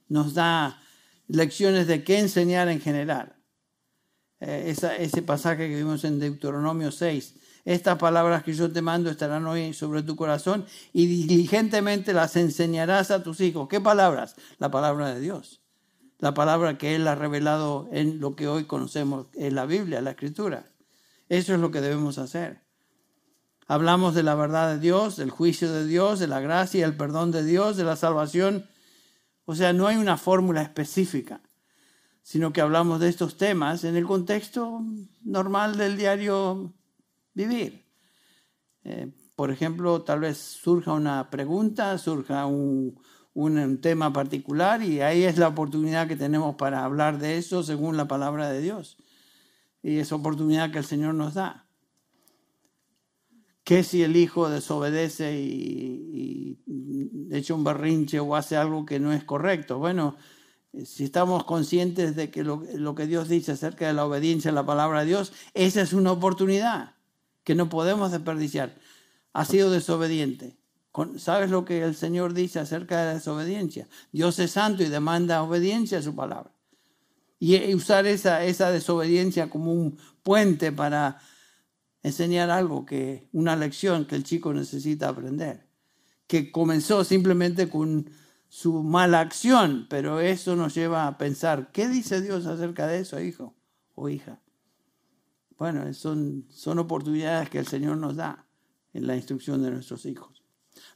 Nos 0.07 0.33
da 0.33 0.81
lecciones 1.27 1.87
de 1.87 2.03
qué 2.03 2.19
enseñar 2.19 2.69
en 2.69 2.81
general. 2.81 3.35
Eh, 4.39 4.75
ese 4.99 5.21
pasaje 5.21 5.69
que 5.69 5.75
vimos 5.75 6.03
en 6.03 6.19
Deuteronomio 6.19 6.91
6. 6.91 7.35
Estas 7.65 7.97
palabras 7.97 8.43
que 8.43 8.53
yo 8.53 8.71
te 8.71 8.81
mando 8.81 9.09
estarán 9.09 9.45
hoy 9.45 9.73
sobre 9.73 10.03
tu 10.03 10.17
corazón 10.17 10.65
y 10.91 11.05
diligentemente 11.05 12.11
las 12.13 12.35
enseñarás 12.35 13.11
a 13.11 13.23
tus 13.23 13.39
hijos. 13.39 13.69
¿Qué 13.69 13.79
palabras? 13.79 14.35
La 14.57 14.69
palabra 14.69 15.13
de 15.13 15.21
Dios. 15.21 15.61
La 16.19 16.33
palabra 16.33 16.77
que 16.77 16.95
Él 16.95 17.07
ha 17.07 17.15
revelado 17.15 17.87
en 17.91 18.19
lo 18.19 18.35
que 18.35 18.47
hoy 18.47 18.65
conocemos 18.65 19.27
en 19.35 19.55
la 19.55 19.65
Biblia, 19.65 20.01
la 20.01 20.11
Escritura. 20.11 20.72
Eso 21.33 21.53
es 21.53 21.59
lo 21.59 21.71
que 21.71 21.81
debemos 21.81 22.17
hacer. 22.17 22.61
Hablamos 23.67 24.13
de 24.15 24.23
la 24.23 24.35
verdad 24.35 24.73
de 24.73 24.79
Dios, 24.79 25.15
del 25.15 25.29
juicio 25.31 25.71
de 25.71 25.85
Dios, 25.85 26.19
de 26.19 26.27
la 26.27 26.41
gracia, 26.41 26.85
el 26.85 26.97
perdón 26.97 27.31
de 27.31 27.43
Dios, 27.43 27.77
de 27.77 27.83
la 27.83 27.95
salvación 27.95 28.65
o 29.45 29.55
sea, 29.55 29.73
no 29.73 29.87
hay 29.87 29.97
una 29.97 30.17
fórmula 30.17 30.61
específica, 30.61 31.41
sino 32.21 32.53
que 32.53 32.61
hablamos 32.61 32.99
de 32.99 33.09
estos 33.09 33.37
temas 33.37 33.83
en 33.83 33.95
el 33.97 34.05
contexto 34.05 34.81
normal 35.23 35.77
del 35.77 35.97
diario 35.97 36.73
vivir. 37.33 37.85
Eh, 38.85 39.11
por 39.35 39.51
ejemplo, 39.51 40.01
tal 40.03 40.21
vez 40.21 40.37
surja 40.37 40.93
una 40.93 41.29
pregunta, 41.29 41.97
surja 41.97 42.45
un, 42.45 42.99
un, 43.33 43.81
tema 43.81 44.13
particular 44.13 44.81
y 44.81 45.01
ahí 45.01 45.23
es 45.23 45.37
la 45.37 45.49
oportunidad 45.49 46.07
que 46.07 46.15
tenemos 46.15 46.55
para 46.55 46.85
hablar 46.85 47.17
de 47.17 47.37
eso 47.37 47.63
según 47.63 47.97
la 47.97 48.07
palabra 48.07 48.49
de 48.49 48.61
Dios. 48.61 48.97
Y 49.83 49.99
esa 49.99 50.15
oportunidad 50.15 50.71
que 50.71 50.79
el 50.79 50.85
Señor 50.85 51.13
nos 51.13 51.35
da. 51.35 51.67
¿Qué 53.63 53.83
si 53.83 54.03
el 54.03 54.15
hijo 54.15 54.49
desobedece 54.49 55.39
y, 55.39 56.59
echa 57.31 57.53
un 57.53 57.63
berrinche 57.63 58.19
o 58.19 58.35
hace 58.35 58.57
algo 58.57 58.85
que 58.85 58.99
no 58.99 59.13
es 59.13 59.23
correcto? 59.23 59.79
Bueno, 59.79 60.15
si 60.85 61.03
estamos 61.03 61.43
conscientes 61.43 62.15
de 62.15 62.31
que 62.31 62.43
lo, 62.43 62.95
que 62.95 63.07
Dios 63.07 63.29
dice 63.29 63.51
acerca 63.51 63.87
de 63.87 63.93
la 63.93 64.05
obediencia 64.05 64.51
a 64.51 64.53
la 64.53 64.65
palabra 64.65 65.01
de 65.01 65.07
Dios, 65.07 65.33
esa 65.53 65.81
es 65.81 65.93
una 65.93 66.11
oportunidad 66.11 66.95
que 67.43 67.55
no 67.55 67.69
podemos 67.69 68.11
desperdiciar. 68.11 68.75
Ha 69.33 69.45
sido 69.45 69.71
desobediente. 69.71 70.57
¿Sabes 71.17 71.49
lo 71.49 71.65
que 71.65 71.83
el 71.83 71.95
Señor 71.95 72.33
dice 72.33 72.59
acerca 72.59 72.99
de 72.99 73.05
la 73.07 73.13
desobediencia? 73.15 73.87
Dios 74.11 74.37
es 74.39 74.51
santo 74.51 74.83
y 74.83 74.89
demanda 74.89 75.41
obediencia 75.41 75.99
a 75.99 76.03
su 76.03 76.15
palabra. 76.15 76.52
Y 77.45 77.73
usar 77.73 78.07
esa, 78.07 78.45
esa 78.45 78.71
desobediencia 78.71 79.49
como 79.49 79.73
un 79.73 79.97
puente 80.23 80.71
para 80.71 81.19
enseñar 82.01 82.49
algo, 82.49 82.85
que 82.85 83.27
una 83.33 83.57
lección 83.57 84.05
que 84.05 84.15
el 84.15 84.23
chico 84.23 84.53
necesita 84.53 85.09
aprender, 85.09 85.67
que 86.25 86.53
comenzó 86.53 87.03
simplemente 87.03 87.67
con 87.67 88.09
su 88.47 88.81
mala 88.81 89.19
acción, 89.19 89.87
pero 89.89 90.21
eso 90.21 90.55
nos 90.55 90.73
lleva 90.73 91.05
a 91.05 91.17
pensar, 91.17 91.69
¿qué 91.73 91.89
dice 91.89 92.21
Dios 92.21 92.45
acerca 92.45 92.87
de 92.87 92.99
eso, 92.99 93.19
hijo 93.19 93.53
o 93.93 94.07
hija? 94.07 94.39
Bueno, 95.57 95.93
son, 95.93 96.45
son 96.49 96.79
oportunidades 96.79 97.49
que 97.49 97.59
el 97.59 97.67
Señor 97.67 97.97
nos 97.97 98.15
da 98.15 98.45
en 98.93 99.05
la 99.05 99.17
instrucción 99.17 99.61
de 99.63 99.71
nuestros 99.71 100.05
hijos. 100.05 100.45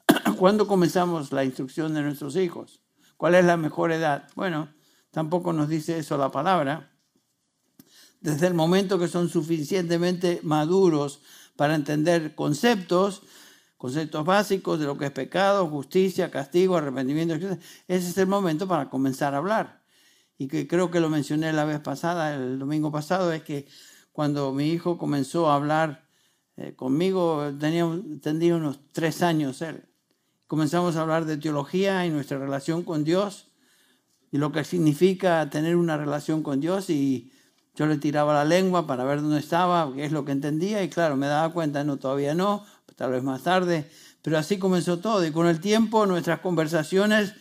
¿Cuándo 0.40 0.66
comenzamos 0.66 1.34
la 1.34 1.44
instrucción 1.44 1.94
de 1.94 2.04
nuestros 2.04 2.38
hijos? 2.38 2.80
¿Cuál 3.18 3.36
es 3.36 3.44
la 3.44 3.58
mejor 3.58 3.92
edad? 3.92 4.30
Bueno, 4.34 4.77
tampoco 5.18 5.52
nos 5.52 5.68
dice 5.68 5.98
eso 5.98 6.16
la 6.16 6.30
palabra, 6.30 6.92
desde 8.22 8.46
el 8.46 8.54
momento 8.54 9.00
que 9.00 9.08
son 9.08 9.30
suficientemente 9.30 10.42
maduros 10.44 11.24
para 11.56 11.74
entender 11.74 12.36
conceptos, 12.36 13.24
conceptos 13.78 14.24
básicos 14.24 14.80
de 14.80 14.86
lo 14.86 14.96
que 14.96 15.06
es 15.06 15.12
pecado, 15.12 15.68
justicia, 15.70 16.30
castigo, 16.30 16.78
arrepentimiento. 16.78 17.34
Ese 17.34 17.60
es 17.88 18.18
el 18.20 18.28
momento 18.28 18.68
para 18.68 18.92
comenzar 18.92 19.34
a 19.34 19.38
hablar. 19.38 19.82
Y 20.38 20.48
que 20.48 20.68
creo 20.68 20.92
que 20.92 21.00
lo 21.00 21.10
mencioné 21.10 21.52
la 21.52 21.66
vez 21.66 21.80
pasada, 21.80 22.36
el 22.36 22.60
domingo 22.60 22.92
pasado, 22.92 23.34
es 23.34 23.42
que 23.42 23.68
cuando 24.12 24.54
mi 24.54 24.70
hijo 24.70 25.00
comenzó 25.00 25.50
a 25.50 25.56
hablar 25.56 26.08
eh, 26.58 26.76
conmigo, 26.76 27.52
tenía, 27.60 27.90
tendría 28.22 28.56
unos 28.56 28.82
tres 28.92 29.24
años 29.24 29.64
él. 29.64 29.84
Comenzamos 30.46 30.96
a 30.96 31.02
hablar 31.02 31.26
de 31.26 31.38
teología 31.38 32.06
y 32.06 32.12
nuestra 32.12 32.38
relación 32.38 32.84
con 32.84 33.04
Dios 33.04 33.47
y 34.32 34.38
lo 34.38 34.52
que 34.52 34.64
significa 34.64 35.50
tener 35.50 35.76
una 35.76 35.98
relación 35.98 36.44
con 36.44 36.60
Dios 36.60 36.90
y 36.90 37.32
yo 37.76 37.86
le 37.86 37.98
tiraba 37.98 38.34
la 38.34 38.46
lengua 38.46 38.88
para 38.88 39.04
ver 39.04 39.22
dónde 39.22 39.40
estaba, 39.40 39.94
qué 39.94 40.06
es 40.06 40.12
lo 40.12 40.26
que 40.26 40.32
entendía, 40.32 40.84
y 40.84 40.90
claro, 40.90 41.16
me 41.16 41.28
daba 41.28 41.54
cuenta, 41.54 41.84
no, 41.84 41.98
todavía 41.98 42.34
no, 42.34 42.66
tal 42.96 43.12
vez 43.12 43.24
más 43.24 43.44
tarde, 43.44 43.90
pero 44.22 44.38
así 44.38 44.58
comenzó 44.58 45.00
todo. 45.00 45.26
Y 45.26 45.32
con 45.32 45.48
el 45.48 45.60
tiempo 45.60 46.06
nuestras 46.06 46.40
conversaciones, 46.40 47.34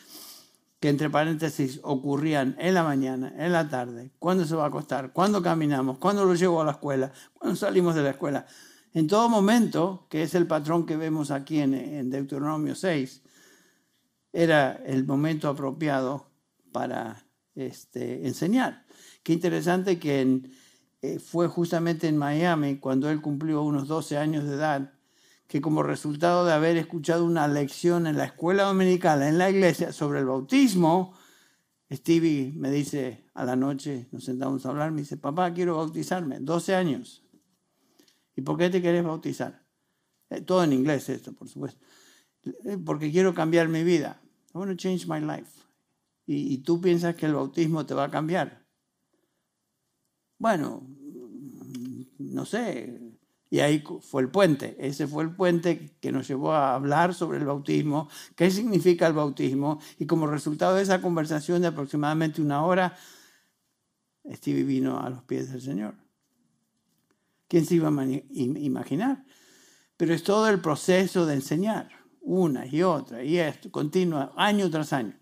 que 0.79 0.91
entre 0.91 1.09
paréntesis 1.09 1.81
ocurrían 1.83 2.55
en 2.59 2.75
la 2.75 2.85
mañana, 2.85 3.33
en 3.39 3.53
la 3.53 3.69
tarde, 3.69 4.11
cuándo 4.19 4.45
se 4.45 4.55
va 4.55 4.65
a 4.65 4.69
acostar, 4.69 5.13
cuándo 5.13 5.43
caminamos, 5.43 5.99
cuándo 5.99 6.25
lo 6.25 6.35
llevo 6.35 6.61
a 6.61 6.65
la 6.65 6.73
escuela, 6.73 7.13
cuándo 7.33 7.57
salimos 7.57 7.95
de 7.95 8.03
la 8.03 8.11
escuela. 8.11 8.47
En 8.93 9.07
todo 9.07 9.29
momento, 9.29 10.07
que 10.11 10.23
es 10.23 10.35
el 10.35 10.47
patrón 10.47 10.87
que 10.87 10.97
vemos 10.97 11.31
aquí 11.31 11.61
en, 11.61 12.11
Deuteronomio 12.11 12.75
6, 12.75 13.23
era 14.33 14.73
el 14.85 15.07
momento 15.07 15.49
apropiado 15.49 16.26
para 16.77 17.27
este, 17.55 18.27
enseñar. 18.27 18.85
Qué 19.23 19.33
interesante 19.33 19.99
que 19.99 20.43
eh, 21.01 21.19
fue 21.19 21.49
justamente 21.49 22.07
en 22.07 22.19
Miami, 22.19 22.77
cuando 22.77 23.09
él 23.09 23.23
cumplió 23.23 23.63
unos 23.63 23.89
12 23.89 24.19
años 24.19 24.45
de 24.45 24.57
edad, 24.57 24.93
que 25.47 25.63
como 25.63 25.83
resultado 25.83 26.45
de 26.45 26.53
haber 26.53 26.77
escuchado 26.77 27.25
una 27.25 27.49
lección 27.49 28.07
en 28.07 28.19
la 28.19 28.27
escuela 28.27 28.65
dominicana, 28.65 29.27
en 29.27 29.39
la 29.39 29.49
iglesia, 29.49 29.91
sobre 29.91 30.19
el 30.19 30.27
bautismo, 30.27 31.15
Stevie 31.91 32.53
me 32.55 32.71
dice 32.71 33.25
a 33.33 33.47
la 33.47 33.57
noche, 33.57 34.09
nos 34.13 34.25
sentamos 34.25 34.67
a 34.67 34.69
hablar, 34.69 34.91
me 34.91 35.01
dice, 35.01 35.17
papá, 35.17 35.55
quiero 35.55 35.77
bautizarme, 35.77 36.41
12 36.41 36.75
años. 36.75 37.25
¿Y 38.37 38.43
por 38.43 38.59
qué 38.59 38.69
te 38.69 38.83
querés 38.83 39.03
bautizar? 39.03 39.65
Eh, 40.29 40.43
todo 40.43 40.63
en 40.63 40.75
inglés 40.75 41.09
esto, 41.09 41.33
por 41.33 41.49
supuesto. 41.49 41.81
Eh, 42.45 42.77
porque 42.85 43.11
quiero 43.11 43.33
cambiar 43.33 43.67
mi 43.69 43.83
vida. 43.83 44.21
I 44.55 44.59
want 44.59 44.71
to 44.71 44.77
change 44.77 45.07
my 45.07 45.21
life. 45.21 45.66
Y 46.27 46.59
tú 46.59 46.81
piensas 46.81 47.15
que 47.15 47.27
el 47.27 47.35
bautismo 47.35 47.87
te 47.87 47.95
va 47.95 48.05
a 48.05 48.11
cambiar. 48.11 48.67
Bueno, 50.39 50.87
no 52.19 52.45
sé. 52.45 53.01
Y 53.49 53.61
ahí 53.61 53.83
fue 54.01 54.23
el 54.23 54.31
puente. 54.31 54.77
Ese 54.79 55.07
fue 55.07 55.23
el 55.23 55.35
puente 55.35 55.97
que 56.01 56.13
nos 56.13 56.27
llevó 56.29 56.53
a 56.53 56.75
hablar 56.75 57.15
sobre 57.15 57.39
el 57.39 57.45
bautismo, 57.45 58.09
qué 58.35 58.51
significa 58.51 59.07
el 59.07 59.13
bautismo. 59.13 59.81
Y 59.99 60.07
como 60.07 60.27
resultado 60.27 60.77
de 60.77 60.83
esa 60.83 61.01
conversación 61.01 61.63
de 61.63 61.69
aproximadamente 61.69 62.43
una 62.43 62.65
hora, 62.65 62.97
Stevie 64.29 64.65
vino 64.65 65.01
a 65.01 65.09
los 65.09 65.23
pies 65.23 65.53
del 65.53 65.63
Señor. 65.63 65.95
¿Quién 67.49 67.65
se 67.65 67.77
iba 67.77 67.89
a 67.89 68.05
imaginar? 68.35 69.25
Pero 69.97 70.13
es 70.13 70.25
todo 70.25 70.49
el 70.49 70.61
proceso 70.61 71.25
de 71.25 71.35
enseñar, 71.35 71.89
una 72.21 72.67
y 72.67 72.83
otra, 72.83 73.23
y 73.23 73.39
esto, 73.39 73.71
continua, 73.71 74.33
año 74.37 74.69
tras 74.69 74.93
año. 74.93 75.17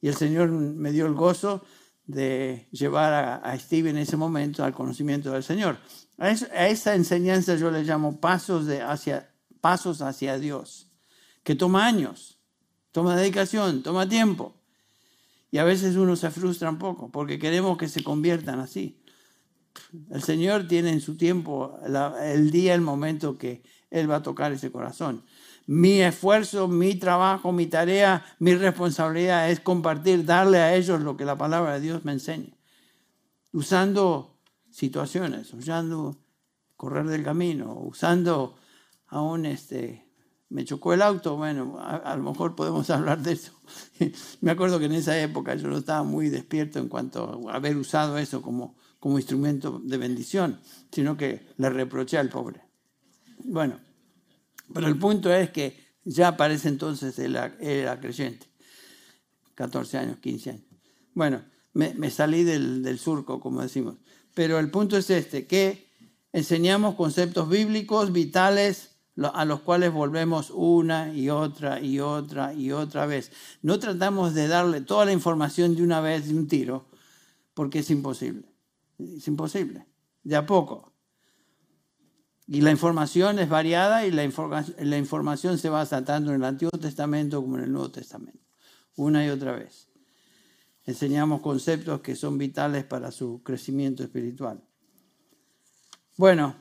Y 0.00 0.08
el 0.08 0.14
Señor 0.14 0.50
me 0.50 0.92
dio 0.92 1.06
el 1.06 1.14
gozo 1.14 1.64
de 2.06 2.68
llevar 2.72 3.40
a, 3.44 3.58
Steve 3.58 3.90
en 3.90 3.98
ese 3.98 4.16
momento 4.16 4.64
al 4.64 4.72
conocimiento 4.72 5.32
del 5.32 5.42
Señor. 5.42 5.78
A, 6.18 6.30
esa 6.30 6.94
enseñanza 6.94 7.56
yo 7.56 7.70
le 7.70 7.84
llamo 7.84 8.20
pasos, 8.20 8.66
hacia, 8.68 9.30
pasos 9.60 10.02
hacia 10.02 10.38
Dios, 10.38 10.90
que 11.42 11.54
toma 11.54 11.86
años, 11.86 12.38
toma 12.92 13.16
dedicación, 13.16 13.82
toma 13.82 14.08
tiempo. 14.08 14.54
Y 15.52 15.58
a 15.58 15.64
veces 15.64 15.96
uno 15.96 16.16
se 16.16 16.30
frustra 16.30 16.70
un 16.70 16.78
poco 16.78 17.10
porque 17.10 17.38
queremos 17.38 17.76
que 17.76 17.88
se 17.88 18.02
conviertan 18.02 18.60
así. 18.60 19.02
El 20.10 20.22
Señor 20.22 20.66
tiene 20.66 20.90
en 20.90 21.00
su 21.00 21.16
tiempo 21.16 21.78
el 22.22 22.50
día, 22.50 22.74
el 22.74 22.80
momento 22.80 23.38
que 23.38 23.62
Él 23.90 24.10
va 24.10 24.16
a 24.16 24.22
tocar 24.22 24.52
ese 24.52 24.70
corazón 24.70 25.24
mi 25.70 26.02
esfuerzo, 26.02 26.66
mi 26.66 26.96
trabajo, 26.96 27.52
mi 27.52 27.66
tarea, 27.66 28.26
mi 28.40 28.56
responsabilidad 28.56 29.52
es 29.52 29.60
compartir, 29.60 30.24
darle 30.24 30.58
a 30.58 30.74
ellos 30.74 31.00
lo 31.00 31.16
que 31.16 31.24
la 31.24 31.38
palabra 31.38 31.74
de 31.74 31.80
Dios 31.80 32.04
me 32.04 32.10
enseña. 32.10 32.56
Usando 33.52 34.36
situaciones, 34.68 35.54
usando 35.54 36.16
correr 36.74 37.06
del 37.06 37.22
camino, 37.22 37.78
usando 37.82 38.56
aún 39.06 39.46
este, 39.46 40.10
me 40.48 40.64
chocó 40.64 40.92
el 40.92 41.02
auto, 41.02 41.36
bueno, 41.36 41.78
a, 41.78 42.16
lo 42.16 42.24
mejor 42.24 42.56
podemos 42.56 42.90
hablar 42.90 43.22
de 43.22 43.34
eso. 43.34 43.52
me 44.40 44.50
acuerdo 44.50 44.80
que 44.80 44.86
en 44.86 44.94
esa 44.94 45.16
época 45.20 45.54
yo 45.54 45.68
no 45.68 45.78
estaba 45.78 46.02
muy 46.02 46.30
despierto 46.30 46.80
en 46.80 46.88
cuanto 46.88 47.48
a 47.48 47.54
haber 47.54 47.76
usado 47.76 48.18
eso 48.18 48.42
como, 48.42 48.74
como 48.98 49.20
instrumento 49.20 49.80
de 49.84 49.98
bendición, 49.98 50.58
sino 50.90 51.16
que 51.16 51.46
le 51.58 51.70
reproché 51.70 52.18
al 52.18 52.28
pobre. 52.28 52.60
Bueno, 53.44 53.78
pero 54.72 54.86
el 54.86 54.98
punto 54.98 55.32
es 55.32 55.50
que 55.50 55.76
ya 56.04 56.36
parece 56.36 56.68
entonces 56.68 57.18
era, 57.18 57.56
era 57.60 57.98
creyente, 58.00 58.46
14 59.54 59.98
años, 59.98 60.18
15 60.18 60.50
años. 60.50 60.64
Bueno, 61.14 61.42
me, 61.72 62.10
salí 62.10 62.44
del, 62.44 62.82
del 62.82 62.98
surco, 62.98 63.40
como 63.40 63.62
decimos. 63.62 63.96
Pero 64.34 64.58
el 64.58 64.70
punto 64.70 64.96
es 64.96 65.10
este, 65.10 65.46
que 65.46 65.88
enseñamos 66.32 66.94
conceptos 66.94 67.48
bíblicos 67.48 68.12
vitales 68.12 68.90
a 69.34 69.44
los 69.44 69.60
cuales 69.60 69.92
volvemos 69.92 70.50
una 70.50 71.12
y 71.12 71.28
otra 71.28 71.80
y 71.80 72.00
otra 72.00 72.54
y 72.54 72.72
otra 72.72 73.06
vez. 73.06 73.32
No 73.62 73.78
tratamos 73.78 74.34
de 74.34 74.48
darle 74.48 74.80
toda 74.80 75.04
la 75.04 75.12
información 75.12 75.76
de 75.76 75.82
una 75.82 76.00
vez 76.00 76.28
de 76.28 76.34
un 76.34 76.48
tiro, 76.48 76.86
porque 77.54 77.80
es 77.80 77.90
imposible. 77.90 78.48
Es 78.98 79.26
imposible. 79.28 79.86
De 80.22 80.36
a 80.36 80.46
poco. 80.46 80.89
Y 82.52 82.62
la 82.62 82.72
información 82.72 83.38
es 83.38 83.48
variada 83.48 84.04
y 84.04 84.10
la, 84.10 84.24
la 84.80 84.98
información 84.98 85.56
se 85.56 85.68
va 85.68 85.86
tanto 85.86 86.30
en 86.30 86.34
el 86.34 86.44
Antiguo 86.44 86.76
Testamento 86.80 87.40
como 87.40 87.56
en 87.58 87.62
el 87.62 87.72
Nuevo 87.72 87.92
Testamento. 87.92 88.44
Una 88.96 89.24
y 89.24 89.28
otra 89.28 89.52
vez. 89.52 89.86
Enseñamos 90.84 91.42
conceptos 91.42 92.00
que 92.00 92.16
son 92.16 92.38
vitales 92.38 92.82
para 92.82 93.12
su 93.12 93.40
crecimiento 93.44 94.02
espiritual. 94.02 94.60
Bueno, 96.16 96.56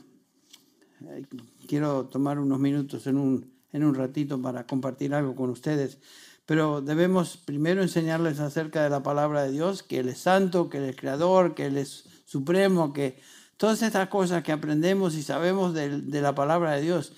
eh, 1.08 1.26
quiero 1.68 2.06
tomar 2.06 2.38
unos 2.38 2.60
minutos 2.60 3.08
en 3.08 3.18
un, 3.18 3.52
en 3.72 3.84
un 3.84 3.96
ratito 3.96 4.40
para 4.40 4.68
compartir 4.68 5.16
algo 5.16 5.36
con 5.36 5.50
ustedes, 5.50 5.98
pero 6.46 6.82
debemos 6.82 7.36
primero 7.38 7.82
enseñarles 7.82 8.40
acerca 8.40 8.84
de 8.84 8.92
la 8.92 9.02
palabra 9.02 9.42
de 9.42 9.54
Dios, 9.54 9.82
que 9.82 9.98
Él 9.98 10.10
es 10.10 10.20
santo, 10.20 10.70
que 10.70 10.78
Él 10.78 10.84
es 10.84 10.96
creador, 10.96 11.56
que 11.56 11.66
Él 11.66 11.78
es 11.78 12.04
supremo, 12.26 12.94
que 12.94 13.20
todas 13.60 13.82
estas 13.82 14.08
cosas 14.08 14.42
que 14.42 14.54
aprendemos 14.54 15.16
y 15.16 15.22
sabemos 15.22 15.74
de, 15.74 16.02
la 16.22 16.34
palabra 16.34 16.76
de 16.76 16.82
Dios 16.82 17.12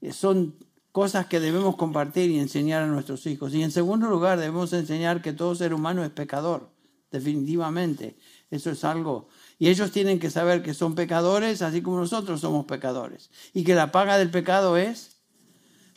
eh, 0.00 0.12
son 0.12 0.56
cosas 0.90 1.26
que 1.26 1.38
debemos 1.38 1.76
compartir 1.76 2.30
y 2.30 2.40
enseñar 2.40 2.82
a 2.82 2.88
nuestros 2.88 3.24
hijos. 3.26 3.54
Y 3.54 3.62
en 3.62 3.70
segundo 3.70 4.08
lugar, 4.08 4.40
debemos 4.40 4.72
enseñar 4.72 5.22
que 5.22 5.32
todo 5.32 5.54
ser 5.54 5.72
humano 5.72 6.02
es 6.02 6.10
pecador, 6.10 6.68
definitivamente. 7.12 8.18
Eso 8.50 8.72
es 8.72 8.82
algo. 8.82 9.28
Y 9.56 9.68
ellos 9.68 9.92
tienen 9.92 10.18
que 10.18 10.30
saber 10.30 10.64
que 10.64 10.74
son 10.74 10.96
pecadores, 10.96 11.62
así 11.62 11.80
como 11.80 12.00
nosotros 12.00 12.40
somos 12.40 12.66
pecadores. 12.66 13.30
Y 13.52 13.62
que 13.62 13.76
la 13.76 13.92
paga 13.92 14.18
del 14.18 14.30
pecado 14.30 14.76
es 14.76 15.18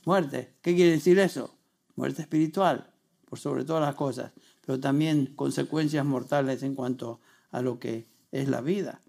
muerte. 0.06 0.54
¿Qué 0.62 0.76
quiere 0.76 0.92
decir 0.92 1.18
eso? 1.18 1.56
Muerte 1.96 2.22
espiritual, 2.22 2.94
por 3.26 3.40
sobre 3.40 3.66
todas 3.66 3.82
las 3.82 3.96
cosas, 3.96 4.32
pero 4.64 4.80
también 4.80 5.34
consecuencias 5.36 6.06
mortales 6.06 6.62
en 6.62 6.76
cuanto 6.76 7.20
a 7.50 7.64
lo 7.64 7.80
que 7.80 8.08
es 8.32 8.48
la 8.48 8.62
vida. 8.62 9.02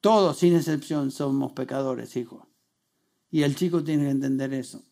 Todos, 0.00 0.38
sin 0.38 0.56
excepción, 0.56 1.10
somos 1.10 1.52
pecadores, 1.52 2.16
hijos. 2.16 2.46
Y 3.30 3.42
el 3.42 3.56
chico 3.56 3.84
tiene 3.84 4.04
que 4.04 4.10
entender 4.10 4.54
eso. 4.54 4.82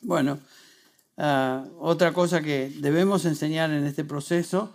Bueno, 0.00 0.40
ah, 1.16 1.66
otra 1.78 2.12
cosa 2.12 2.40
que 2.40 2.72
debemos 2.80 3.24
enseñar 3.24 3.70
en 3.70 3.84
este 3.84 4.04
proceso, 4.04 4.74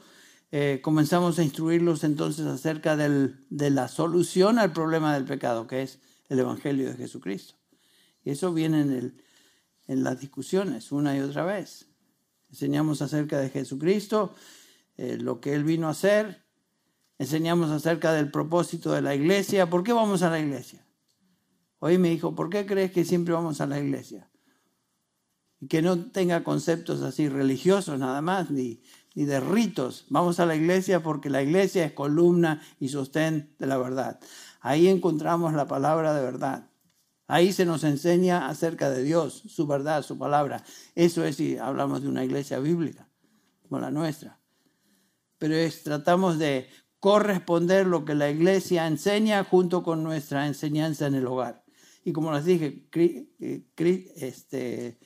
eh, 0.52 0.80
comenzamos 0.82 1.40
a 1.40 1.44
instruirlos 1.44 2.04
entonces 2.04 2.46
acerca 2.46 2.96
del, 2.96 3.46
de 3.50 3.70
la 3.70 3.88
solución 3.88 4.60
al 4.60 4.72
problema 4.72 5.14
del 5.14 5.26
pecado, 5.26 5.68
que 5.68 5.82
es 5.82 6.00
el 6.30 6.40
Evangelio 6.40 6.88
de 6.88 6.96
Jesucristo. 6.96 7.56
Y 8.24 8.32
eso 8.32 8.54
viene 8.54 8.82
en, 8.82 8.92
el, 8.92 9.24
en 9.88 10.04
las 10.04 10.20
discusiones 10.20 10.92
una 10.92 11.18
y 11.18 11.20
otra 11.20 11.44
vez. 11.46 11.88
Enseñamos 12.50 13.02
acerca 13.02 13.40
de 13.40 13.50
Jesucristo, 13.50 14.34
eh, 14.96 15.18
lo 15.20 15.42
que 15.42 15.54
Él 15.54 15.64
vino 15.64 15.88
a 15.88 15.92
hacer, 15.92 16.47
enseñamos 17.20 17.72
acerca 17.72 18.14
del 18.14 18.32
propósito 18.32 18.92
de 18.92 19.02
la 19.02 19.16
iglesia. 19.16 19.70
¿Por 19.70 19.84
qué 19.84 19.94
vamos 19.94 20.22
a 20.22 20.30
la 20.30 20.40
iglesia? 20.40 20.86
Hoy 21.80 21.98
me 21.98 22.10
dijo, 22.10 22.36
¿por 22.36 22.50
qué 22.50 22.66
crees 22.66 22.92
que 22.92 23.06
siempre 23.06 23.34
vamos 23.34 23.62
a 23.62 23.68
la 23.68 23.80
iglesia? 23.80 24.30
Y 25.60 25.68
que 25.68 25.82
no 25.82 26.12
tenga 26.12 26.44
conceptos 26.44 27.02
así 27.02 27.30
religiosos 27.30 28.00
nada 28.00 28.22
más, 28.22 28.52
ni, 28.52 28.82
ni 29.16 29.26
de 29.26 29.40
ritos. 29.40 30.06
Vamos 30.10 30.40
a 30.40 30.46
la 30.46 30.56
iglesia 30.56 31.02
porque 31.02 31.30
la 31.30 31.42
iglesia 31.42 31.86
es 31.86 31.94
columna 31.94 32.62
y 32.80 32.90
sostén 32.90 33.56
de 33.60 33.68
la 33.68 33.78
verdad. 33.78 34.20
Ahí 34.62 34.88
encontramos 34.88 35.54
la 35.54 35.68
palabra 35.68 36.14
de 36.14 36.24
verdad. 36.24 36.70
Ahí 37.28 37.52
se 37.52 37.66
nos 37.66 37.84
enseña 37.84 38.48
acerca 38.48 38.90
de 38.90 39.04
Dios, 39.04 39.44
su 39.48 39.68
verdad, 39.68 40.02
su 40.02 40.18
palabra. 40.18 40.64
Eso 40.96 41.26
es 41.26 41.36
si 41.36 41.58
hablamos 41.58 42.02
de 42.02 42.08
una 42.08 42.24
iglesia 42.24 42.60
bíblica, 42.60 43.10
como 43.64 43.82
la 43.82 43.92
nuestra. 43.92 44.40
Pero 45.38 45.56
es, 45.56 45.84
tratamos 45.84 46.40
de 46.40 46.70
corresponder 47.00 47.86
lo 47.86 48.06
que 48.06 48.16
la 48.16 48.30
iglesia 48.30 48.88
enseña 48.88 49.44
junto 49.44 49.84
con 49.84 50.04
nuestra 50.04 50.48
enseñanza 50.48 51.08
en 51.08 51.16
el 51.16 51.28
hogar. 51.28 51.64
Y 52.04 52.14
como 52.14 52.32
les 52.32 52.46
dije, 52.46 52.88
eh, 52.94 53.66
este, 54.16 54.98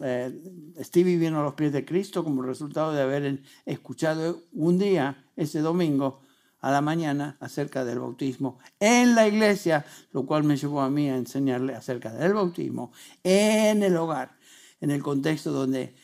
eh, 0.00 0.74
Stevie 0.80 1.16
vino 1.16 1.40
a 1.40 1.44
los 1.44 1.54
pies 1.54 1.72
de 1.72 1.84
Cristo 1.84 2.22
como 2.22 2.42
resultado 2.42 2.92
de 2.92 3.02
haber 3.02 3.42
escuchado 3.64 4.42
un 4.52 4.78
día, 4.78 5.24
ese 5.36 5.60
domingo, 5.60 6.20
a 6.60 6.70
la 6.70 6.80
mañana, 6.80 7.36
acerca 7.40 7.84
del 7.84 7.98
bautismo 7.98 8.58
en 8.80 9.14
la 9.14 9.28
iglesia, 9.28 9.84
lo 10.12 10.24
cual 10.24 10.44
me 10.44 10.56
llevó 10.56 10.80
a 10.80 10.88
mí 10.88 11.10
a 11.10 11.16
enseñarle 11.16 11.74
acerca 11.74 12.10
del 12.12 12.32
bautismo 12.32 12.92
en 13.22 13.82
el 13.82 13.96
hogar, 13.96 14.38
en 14.80 14.90
el 14.90 15.02
contexto 15.02 15.52
donde 15.52 15.94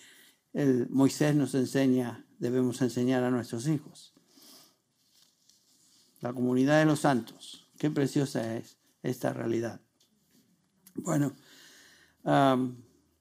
el 0.53 0.88
Moisés 0.91 1.34
nos 1.34 1.55
enseña, 1.55 2.26
debemos 2.38 2.82
enseñar 2.82 3.24
a 3.24 3.30
nuestros 3.30 3.68
hijos. 3.68 4.09
La 6.20 6.32
comunidad 6.32 6.78
de 6.78 6.84
los 6.84 7.00
santos, 7.00 7.66
qué 7.78 7.90
preciosa 7.90 8.56
es 8.56 8.76
esta 9.02 9.32
realidad. 9.32 9.80
Bueno, 10.94 11.34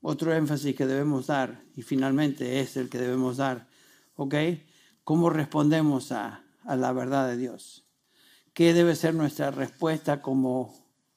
otro 0.01 0.33
énfasis 0.33 0.75
que 0.75 0.85
debemos 0.85 1.27
dar, 1.27 1.61
y 1.75 1.81
finalmente 1.81 2.59
es 2.59 2.77
el 2.77 2.89
que 2.89 2.97
debemos 2.97 3.37
dar, 3.37 3.67
¿ok? 4.15 4.35
¿Cómo 5.03 5.29
respondemos 5.29 6.11
a, 6.11 6.43
la 6.65 6.91
verdad 6.91 7.29
de 7.29 7.37
Dios? 7.37 7.85
¿Qué 8.53 8.73
debe 8.73 8.95
ser 8.95 9.15
nuestra 9.15 9.51
respuesta 9.51 10.21
como 10.21 10.75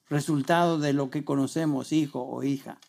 resultado 0.09 0.79
de 0.79 0.93
lo 0.93 1.09
que 1.09 1.25
conocemos, 1.25 1.91
hijo 1.91 2.23
o 2.23 2.43
hija? 2.43 2.79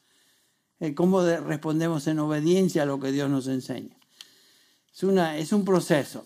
Eh, 0.81 0.95
¿Cómo 0.95 1.23
respondemos 1.23 2.07
en 2.07 2.21
obediencia 2.21 2.85
a 2.85 2.87
lo 2.87 3.01
que 3.01 3.13
Dios 3.13 3.29
nos 3.29 3.49
enseña? 3.49 3.97
Es, 4.93 5.03
una, 5.03 5.37
es 5.37 5.53
un 5.53 5.65
proceso. 5.65 6.25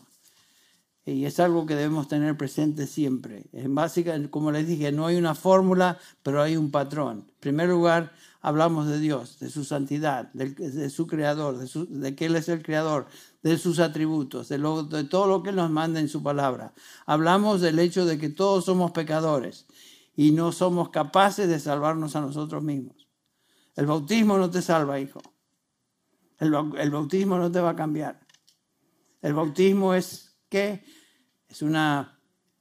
Y 1.09 1.25
es 1.25 1.41
algo 1.41 1.65
que 1.65 1.75
debemos 1.75 2.07
tener 2.07 2.37
presente 2.37 2.87
siempre. 2.87 3.47
En 3.53 3.75
básica, 3.75 4.15
como 4.29 4.53
les 4.53 4.67
dije, 4.67 4.93
no 4.93 5.07
hay 5.07 5.17
una 5.17 5.35
fórmula, 5.35 5.99
pero 6.23 6.43
hay 6.43 6.59
un 6.59 6.71
patrón. 6.71 7.25
En 7.27 7.41
primer 7.41 7.71
lugar, 7.71 8.13
hablamos 8.43 8.89
de 8.89 9.01
Dios, 9.01 9.39
de 9.39 9.49
su 9.49 9.65
santidad, 9.65 10.31
de, 10.35 10.91
su 10.91 11.07
creador, 11.07 11.57
de, 11.57 12.15
que 12.15 12.27
Él 12.27 12.37
es 12.37 12.51
el 12.51 12.63
creador, 12.63 13.07
de 13.43 13.57
sus 13.57 13.79
atributos, 13.79 14.51
de, 14.51 14.59
de 14.59 15.05
todo 15.05 15.27
lo 15.27 15.43
que 15.43 15.51
nos 15.51 15.71
manda 15.71 15.99
en 15.99 16.11
su 16.11 16.23
palabra. 16.23 16.75
Hablamos 17.07 17.63
del 17.63 17.79
hecho 17.79 18.05
de 18.05 18.19
que 18.19 18.29
todos 18.29 18.67
somos 18.67 18.91
pecadores 18.91 19.65
y 20.15 20.33
no 20.33 20.53
somos 20.53 20.91
capaces 20.91 21.49
de 21.49 21.59
salvarnos 21.59 22.17
a 22.17 22.21
nosotros 22.21 22.63
mismos. 22.63 23.09
El 23.77 23.87
bautismo 23.87 24.37
no 24.37 24.51
te 24.51 24.61
salva, 24.61 25.01
hijo. 25.01 25.23
El 26.39 26.51
bautismo 26.91 27.39
no 27.39 27.51
te 27.51 27.61
va 27.61 27.71
a 27.71 27.77
cambiar. 27.77 28.21
El 29.23 29.33
bautismo 29.33 29.95
es 29.95 30.37
que 30.49 30.98
es 31.49 31.65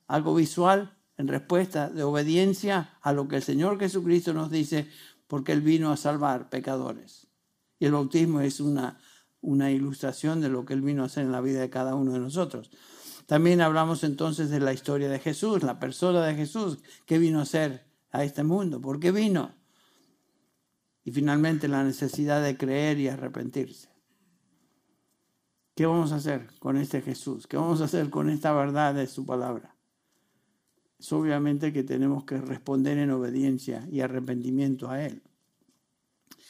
algo 0.08 0.36
visual 0.36 0.98
en 1.18 1.28
respuesta 1.28 1.90
de 1.90 2.04
obediencia 2.04 2.98
a 3.02 3.12
lo 3.12 3.28
que 3.28 3.38
el 3.38 3.44
Señor 3.44 3.80
Jesucristo 3.80 4.34
nos 4.34 4.52
dice, 4.52 4.88
porque 5.28 5.52
Él 5.52 5.62
vino 5.62 5.92
a 5.92 5.98
salvar 5.98 6.50
pecadores. 6.50 7.28
Y 7.80 7.86
el 7.86 7.92
bautismo 7.92 8.42
es 8.42 8.60
una, 8.60 9.00
ilustración 9.42 10.42
de 10.42 10.50
lo 10.50 10.66
que 10.66 10.74
Él 10.74 10.82
vino 10.82 11.04
a 11.04 11.08
hacer 11.08 11.24
en 11.24 11.32
la 11.32 11.42
vida 11.42 11.60
de 11.60 11.70
cada 11.70 11.96
uno 11.96 12.14
de 12.14 12.20
nosotros. 12.20 12.72
También 13.26 13.62
hablamos 13.62 14.04
entonces 14.04 14.50
de 14.50 14.60
la 14.60 14.74
historia 14.74 15.10
de 15.10 15.20
Jesús, 15.20 15.64
la 15.64 15.80
persona 15.80 16.26
de 16.26 16.36
Jesús, 16.36 16.80
que 17.06 17.20
vino 17.20 17.40
a 17.40 17.44
hacer 17.44 17.86
a 18.12 18.24
este 18.24 18.44
mundo, 18.44 18.80
¿por 18.80 19.00
qué 19.00 19.12
vino? 19.12 19.54
Y 21.04 21.12
finalmente 21.12 21.68
la 21.68 21.84
necesidad 21.84 22.42
de 22.42 22.58
creer 22.58 23.00
y 23.00 23.10
arrepentirse. 23.10 23.97
¿Qué 25.78 25.86
vamos 25.86 26.12
a 26.12 26.16
hacer 26.16 26.48
con 26.58 26.76
este 26.76 27.04
Jesús? 27.04 27.46
¿Qué 27.46 27.56
vamos 27.56 27.82
a 27.82 27.84
hacer 27.84 28.10
con 28.10 28.32
esta 28.32 28.52
verdad 28.52 28.96
de 28.96 29.06
su 29.06 29.28
palabra? 29.28 29.76
Es 30.98 31.14
obviamente 31.14 31.72
que 31.72 31.84
tenemos 31.84 32.24
que 32.24 32.40
responder 32.40 32.98
en 32.98 33.12
obediencia 33.12 33.88
y 33.92 34.02
arrepentimiento 34.02 34.90
a 34.90 35.06
Él. 35.06 35.22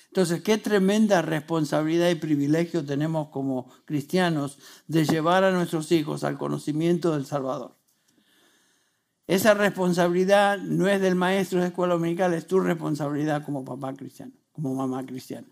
Entonces, 0.08 0.42
qué 0.44 0.58
tremenda 0.58 1.22
responsabilidad 1.22 2.10
y 2.10 2.16
privilegio 2.16 2.86
tenemos 2.86 3.28
como 3.28 3.70
cristianos 3.84 4.60
de 4.88 5.04
llevar 5.04 5.44
a 5.44 5.52
nuestros 5.52 5.92
hijos 5.92 6.24
al 6.24 6.38
conocimiento 6.38 7.12
del 7.12 7.26
Salvador. 7.26 7.76
Esa 9.28 9.54
responsabilidad 9.54 10.58
no 10.58 10.88
es 10.88 11.02
del 11.02 11.16
maestro 11.16 11.60
de 11.60 11.68
escuela 11.68 11.96
dominical, 11.96 12.34
es 12.34 12.48
tu 12.48 12.62
responsabilidad 12.62 13.44
como 13.44 13.66
papá 13.66 13.94
cristiano, 13.94 14.32
como 14.54 14.74
mamá 14.74 15.06
cristiana. 15.06 15.50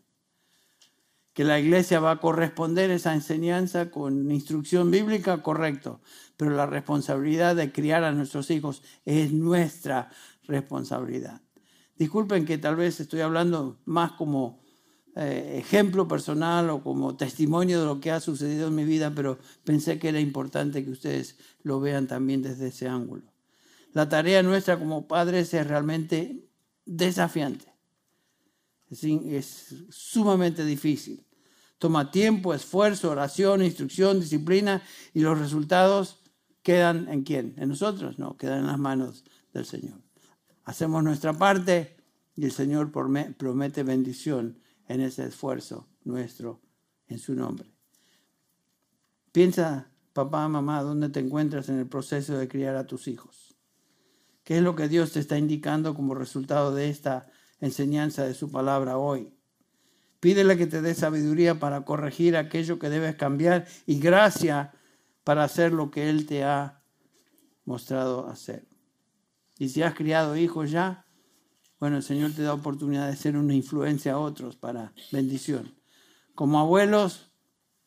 Que 1.36 1.44
la 1.44 1.60
iglesia 1.60 2.00
va 2.00 2.12
a 2.12 2.20
corresponder 2.20 2.90
esa 2.90 3.14
enseñanza 3.14 3.92
con 3.92 4.32
instrucción 4.32 4.90
bíblica, 4.90 5.44
correcto, 5.44 6.02
pero 6.38 6.52
la 6.52 6.66
responsabilidad 6.66 7.56
de 7.56 7.72
criar 7.72 8.04
a 8.04 8.14
nuestros 8.14 8.50
hijos 8.50 8.82
es 9.06 9.32
nuestra 9.32 10.10
responsabilidad. 10.48 11.42
Disculpen 11.98 12.46
que 12.46 12.58
tal 12.58 12.78
vez 12.78 13.00
estoy 13.00 13.22
hablando 13.22 13.80
más 13.86 14.14
como 14.14 14.64
eh, 15.18 15.58
ejemplo 15.60 16.08
personal 16.08 16.70
o 16.70 16.82
como 16.82 17.16
testimonio 17.16 17.82
de 17.82 17.86
lo 17.86 18.00
que 18.00 18.12
ha 18.12 18.20
sucedido 18.20 18.70
en 18.70 18.76
mi 18.76 18.86
vida, 18.86 19.14
pero 19.14 19.38
pensé 19.64 20.00
que 20.00 20.10
era 20.10 20.20
importante 20.20 20.84
que 20.84 20.92
ustedes 20.92 21.38
lo 21.64 21.80
vean 21.80 22.08
también 22.08 22.42
desde 22.42 22.68
ese 22.68 22.88
ángulo. 22.88 23.24
La 23.94 24.10
tarea 24.10 24.42
nuestra 24.42 24.80
como 24.80 25.08
padres 25.08 25.54
es 25.54 25.68
realmente 25.68 26.50
desafiante. 26.86 27.75
Es, 28.90 29.76
sumamente 29.90 30.64
difícil. 30.64 31.26
Toma 31.78 32.12
tiempo, 32.12 32.54
esfuerzo, 32.54 33.12
oración, 33.12 33.64
instrucción, 33.64 34.20
disciplina 34.20 34.82
y 35.14 35.22
los 35.22 35.38
resultados 35.38 36.22
quedan 36.62 37.10
en 37.10 37.24
quién? 37.24 37.54
En 37.58 37.70
nosotros, 37.70 38.18
no, 38.18 38.38
quedan 38.38 38.60
en 38.60 38.68
las 38.68 38.80
manos 38.80 39.24
del 39.54 39.66
Señor. 39.66 40.00
Hacemos 40.64 41.04
nuestra 41.04 41.34
parte 41.34 41.98
y 42.36 42.46
el 42.46 42.52
Señor 42.52 42.92
promete 42.92 43.84
bendición 43.84 44.60
en 44.88 45.02
ese 45.02 45.26
esfuerzo 45.26 45.88
nuestro 46.04 46.62
en 47.08 47.20
su 47.20 47.36
nombre. 47.36 47.72
Piensa, 49.32 49.92
papá, 50.14 50.48
mamá, 50.48 50.82
dónde 50.82 51.10
te 51.10 51.20
encuentras 51.20 51.70
en 51.70 51.80
el 51.80 51.88
proceso 51.88 52.38
de 52.38 52.48
criar 52.48 52.76
a 52.76 52.88
tus 52.88 53.08
hijos. 53.08 53.56
¿Qué 54.44 54.58
es 54.58 54.64
lo 54.64 54.76
que 54.76 54.88
Dios 54.88 55.12
te 55.12 55.20
está 55.20 55.38
indicando 55.38 55.94
como 55.94 56.16
resultado 56.16 56.74
de 56.74 56.90
esta 56.90 57.28
enseñanza 57.60 58.26
de 58.26 58.34
su 58.34 58.52
palabra 58.52 58.98
hoy? 58.98 59.34
Pídele 60.20 60.58
que 60.58 60.68
te 60.68 60.82
dé 60.82 60.96
sabiduría 60.96 61.60
para 61.60 61.86
corregir 61.86 62.36
aquello 62.36 62.80
que 62.80 62.90
debes 62.90 63.16
cambiar 63.16 63.68
y 63.86 64.00
gracia 64.00 64.74
para 65.24 65.44
hacer 65.44 65.72
lo 65.72 65.92
que 65.92 66.10
Él 66.10 66.26
te 66.26 66.44
ha 66.44 66.82
mostrado 67.66 68.28
hacer. 68.28 68.68
Y 69.58 69.70
si 69.70 69.82
has 69.82 69.94
criado 69.94 70.36
hijos 70.36 70.72
ya, 70.72 71.06
bueno, 71.80 71.98
el 71.98 72.04
Señor 72.04 72.32
te 72.32 72.42
da 72.42 72.54
oportunidad 72.54 73.10
de 73.10 73.16
ser 73.16 73.38
una 73.38 73.54
influencia 73.54 74.14
a 74.14 74.20
otros 74.20 74.56
para 74.56 74.94
bendición. 75.12 75.76
Como 76.34 76.60
abuelos, 76.60 77.32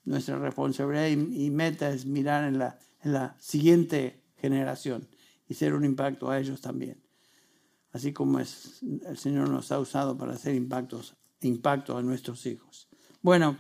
nuestra 0.05 0.39
responsabilidad 0.39 1.09
y, 1.09 1.51
meta 1.51 1.91
es 1.91 2.07
mirar 2.07 2.45
en 2.45 2.59
la, 2.59 2.79
en 3.03 3.13
la 3.13 3.37
siguiente 3.39 4.23
generación 4.37 5.09
y 5.49 5.55
ser 5.55 5.75
un 5.75 5.85
impacto 5.85 6.31
a 6.31 6.39
ellos 6.39 6.61
también. 6.61 7.03
Así 7.99 8.13
como 8.13 8.39
el 8.39 8.47
Señor 9.17 9.49
nos 9.51 9.73
ha 9.73 9.81
usado 9.81 10.17
para 10.17 10.35
hacer 10.35 10.55
impactos, 10.55 11.17
impacto 11.41 11.99
a 11.99 12.03
nuestros 12.03 12.47
hijos. 12.47 12.89
Bueno, 13.23 13.59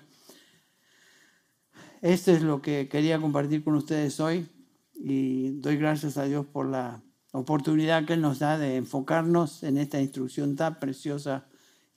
esto 2.03 2.31
es 2.31 2.43
lo 2.43 2.63
que 2.63 2.89
quería 2.89 3.21
compartir 3.21 3.65
con 3.65 3.75
ustedes 3.75 4.21
hoy 4.21 4.49
y 4.95 5.59
doy 5.59 5.77
gracias 5.77 6.19
a 6.19 6.23
Dios 6.23 6.47
por 6.47 6.69
la 6.69 7.03
oportunidad 7.33 8.07
que 8.07 8.13
Él 8.13 8.21
nos 8.21 8.39
da 8.39 8.59
de 8.59 8.77
enfocarnos 8.77 9.65
en 9.65 9.77
esta 9.77 10.01
instrucción 10.01 10.55
tan 10.55 10.79
preciosa 10.79 11.49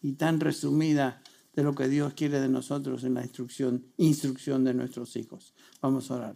y 0.01 0.13
tan 0.13 0.39
resumida 0.39 1.21
de 1.53 1.61
lo 1.61 1.75
que 1.75 1.89
Dios 1.89 2.15
quiere 2.15 2.41
de 2.41 2.49
nosotros 2.49 3.03
en 3.03 3.13
la 3.13 3.21
instrucción, 3.21 3.85
instrucción 3.97 4.63
de 4.63 4.73
nuestros 4.73 5.15
hijos. 5.15 5.53
Vamos 5.79 6.09
a 6.09 6.15
orar. 6.15 6.35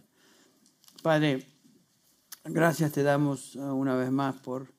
Padre, 1.02 1.44
Gracias 2.48 2.92
te 2.92 3.02
damos 3.02 3.56
una 3.56 3.96
vez 3.96 4.12
más 4.12 4.36
por 4.36 4.72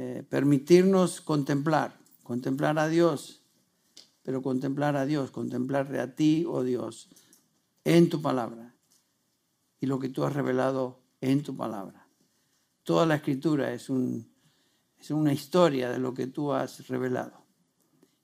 eh, 0.00 0.22
permitirnos 0.22 1.20
contemplar, 1.20 1.98
contemplar 2.22 2.78
a 2.78 2.86
Dios, 2.86 3.42
pero 4.22 4.42
contemplar 4.42 4.94
a 4.94 5.06
Dios, 5.06 5.32
contemplarle 5.32 5.98
a 5.98 6.14
ti, 6.14 6.44
oh 6.46 6.62
Dios, 6.62 7.08
en 7.82 8.08
tu 8.08 8.22
palabra 8.22 8.76
y 9.80 9.86
lo 9.86 9.98
que 9.98 10.08
tú 10.08 10.22
has 10.22 10.34
revelado 10.34 11.00
en 11.20 11.42
tu 11.42 11.56
palabra. 11.56 12.06
Toda 12.84 13.06
la 13.06 13.16
escritura 13.16 13.72
es, 13.72 13.90
un, 13.90 14.30
es 15.00 15.10
una 15.10 15.32
historia 15.32 15.90
de 15.90 15.98
lo 15.98 16.14
que 16.14 16.28
tú 16.28 16.52
has 16.52 16.86
revelado. 16.86 17.44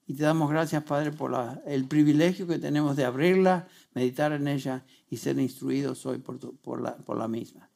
Y 0.07 0.15
te 0.15 0.23
damos 0.23 0.51
gracias, 0.51 0.85
Padre, 0.85 1.11
por 1.11 1.35
el 1.67 1.89
privilegio 1.89 2.47
que 2.47 2.61
tenemos 2.61 2.95
de 2.95 3.05
abrirla, 3.05 3.67
meditar 3.95 4.31
en 4.31 4.47
ella 4.47 4.85
y 5.11 5.17
ser 5.17 5.41
instruidos 5.41 6.07
hoy 6.07 6.19
por 6.19 7.19
la 7.19 7.27
misma. 7.27 7.69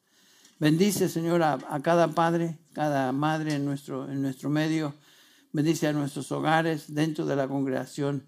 Bendice, 0.59 1.07
Señor, 1.07 1.41
a, 1.41 1.57
cada 1.81 2.09
padre, 2.09 2.59
cada 2.73 3.13
madre 3.13 3.55
en 3.55 3.63
nuestro, 3.63 4.11
en 4.11 4.21
nuestro 4.21 4.49
medio. 4.49 4.93
Bendice 5.53 5.87
a 5.87 5.93
nuestros 5.93 6.33
hogares 6.33 6.93
dentro 6.93 7.25
de 7.25 7.37
la 7.37 7.47
congregación. 7.47 8.25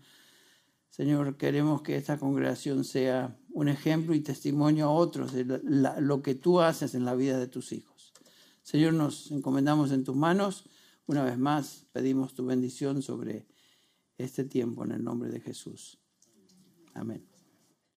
Señor, 0.89 1.35
queremos 1.35 1.81
que 1.81 1.97
esta 1.97 2.17
congregación 2.17 2.85
sea 2.85 3.37
un 3.49 3.67
ejemplo 3.67 4.15
y 4.15 4.21
testimonio 4.21 4.85
a 4.85 4.91
otros 4.91 5.33
de 5.33 5.43
lo 5.43 6.21
que 6.21 6.33
tú 6.33 6.61
haces 6.61 6.95
en 6.95 7.03
la 7.03 7.15
vida 7.15 7.37
de 7.37 7.47
tus 7.47 7.73
hijos. 7.73 8.13
Señor, 8.63 8.93
nos 8.93 9.29
encomendamos 9.31 9.91
en 9.91 10.05
tus 10.05 10.15
manos. 10.15 10.63
Una 11.07 11.25
vez 11.25 11.37
más, 11.37 11.87
pedimos 11.91 12.33
tu 12.33 12.45
bendición 12.45 13.01
sobre 13.01 13.45
este 14.17 14.45
tiempo 14.45 14.85
en 14.85 14.93
el 14.93 15.03
nombre 15.03 15.29
de 15.29 15.41
Jesús. 15.41 15.99
Amén. 16.93 17.30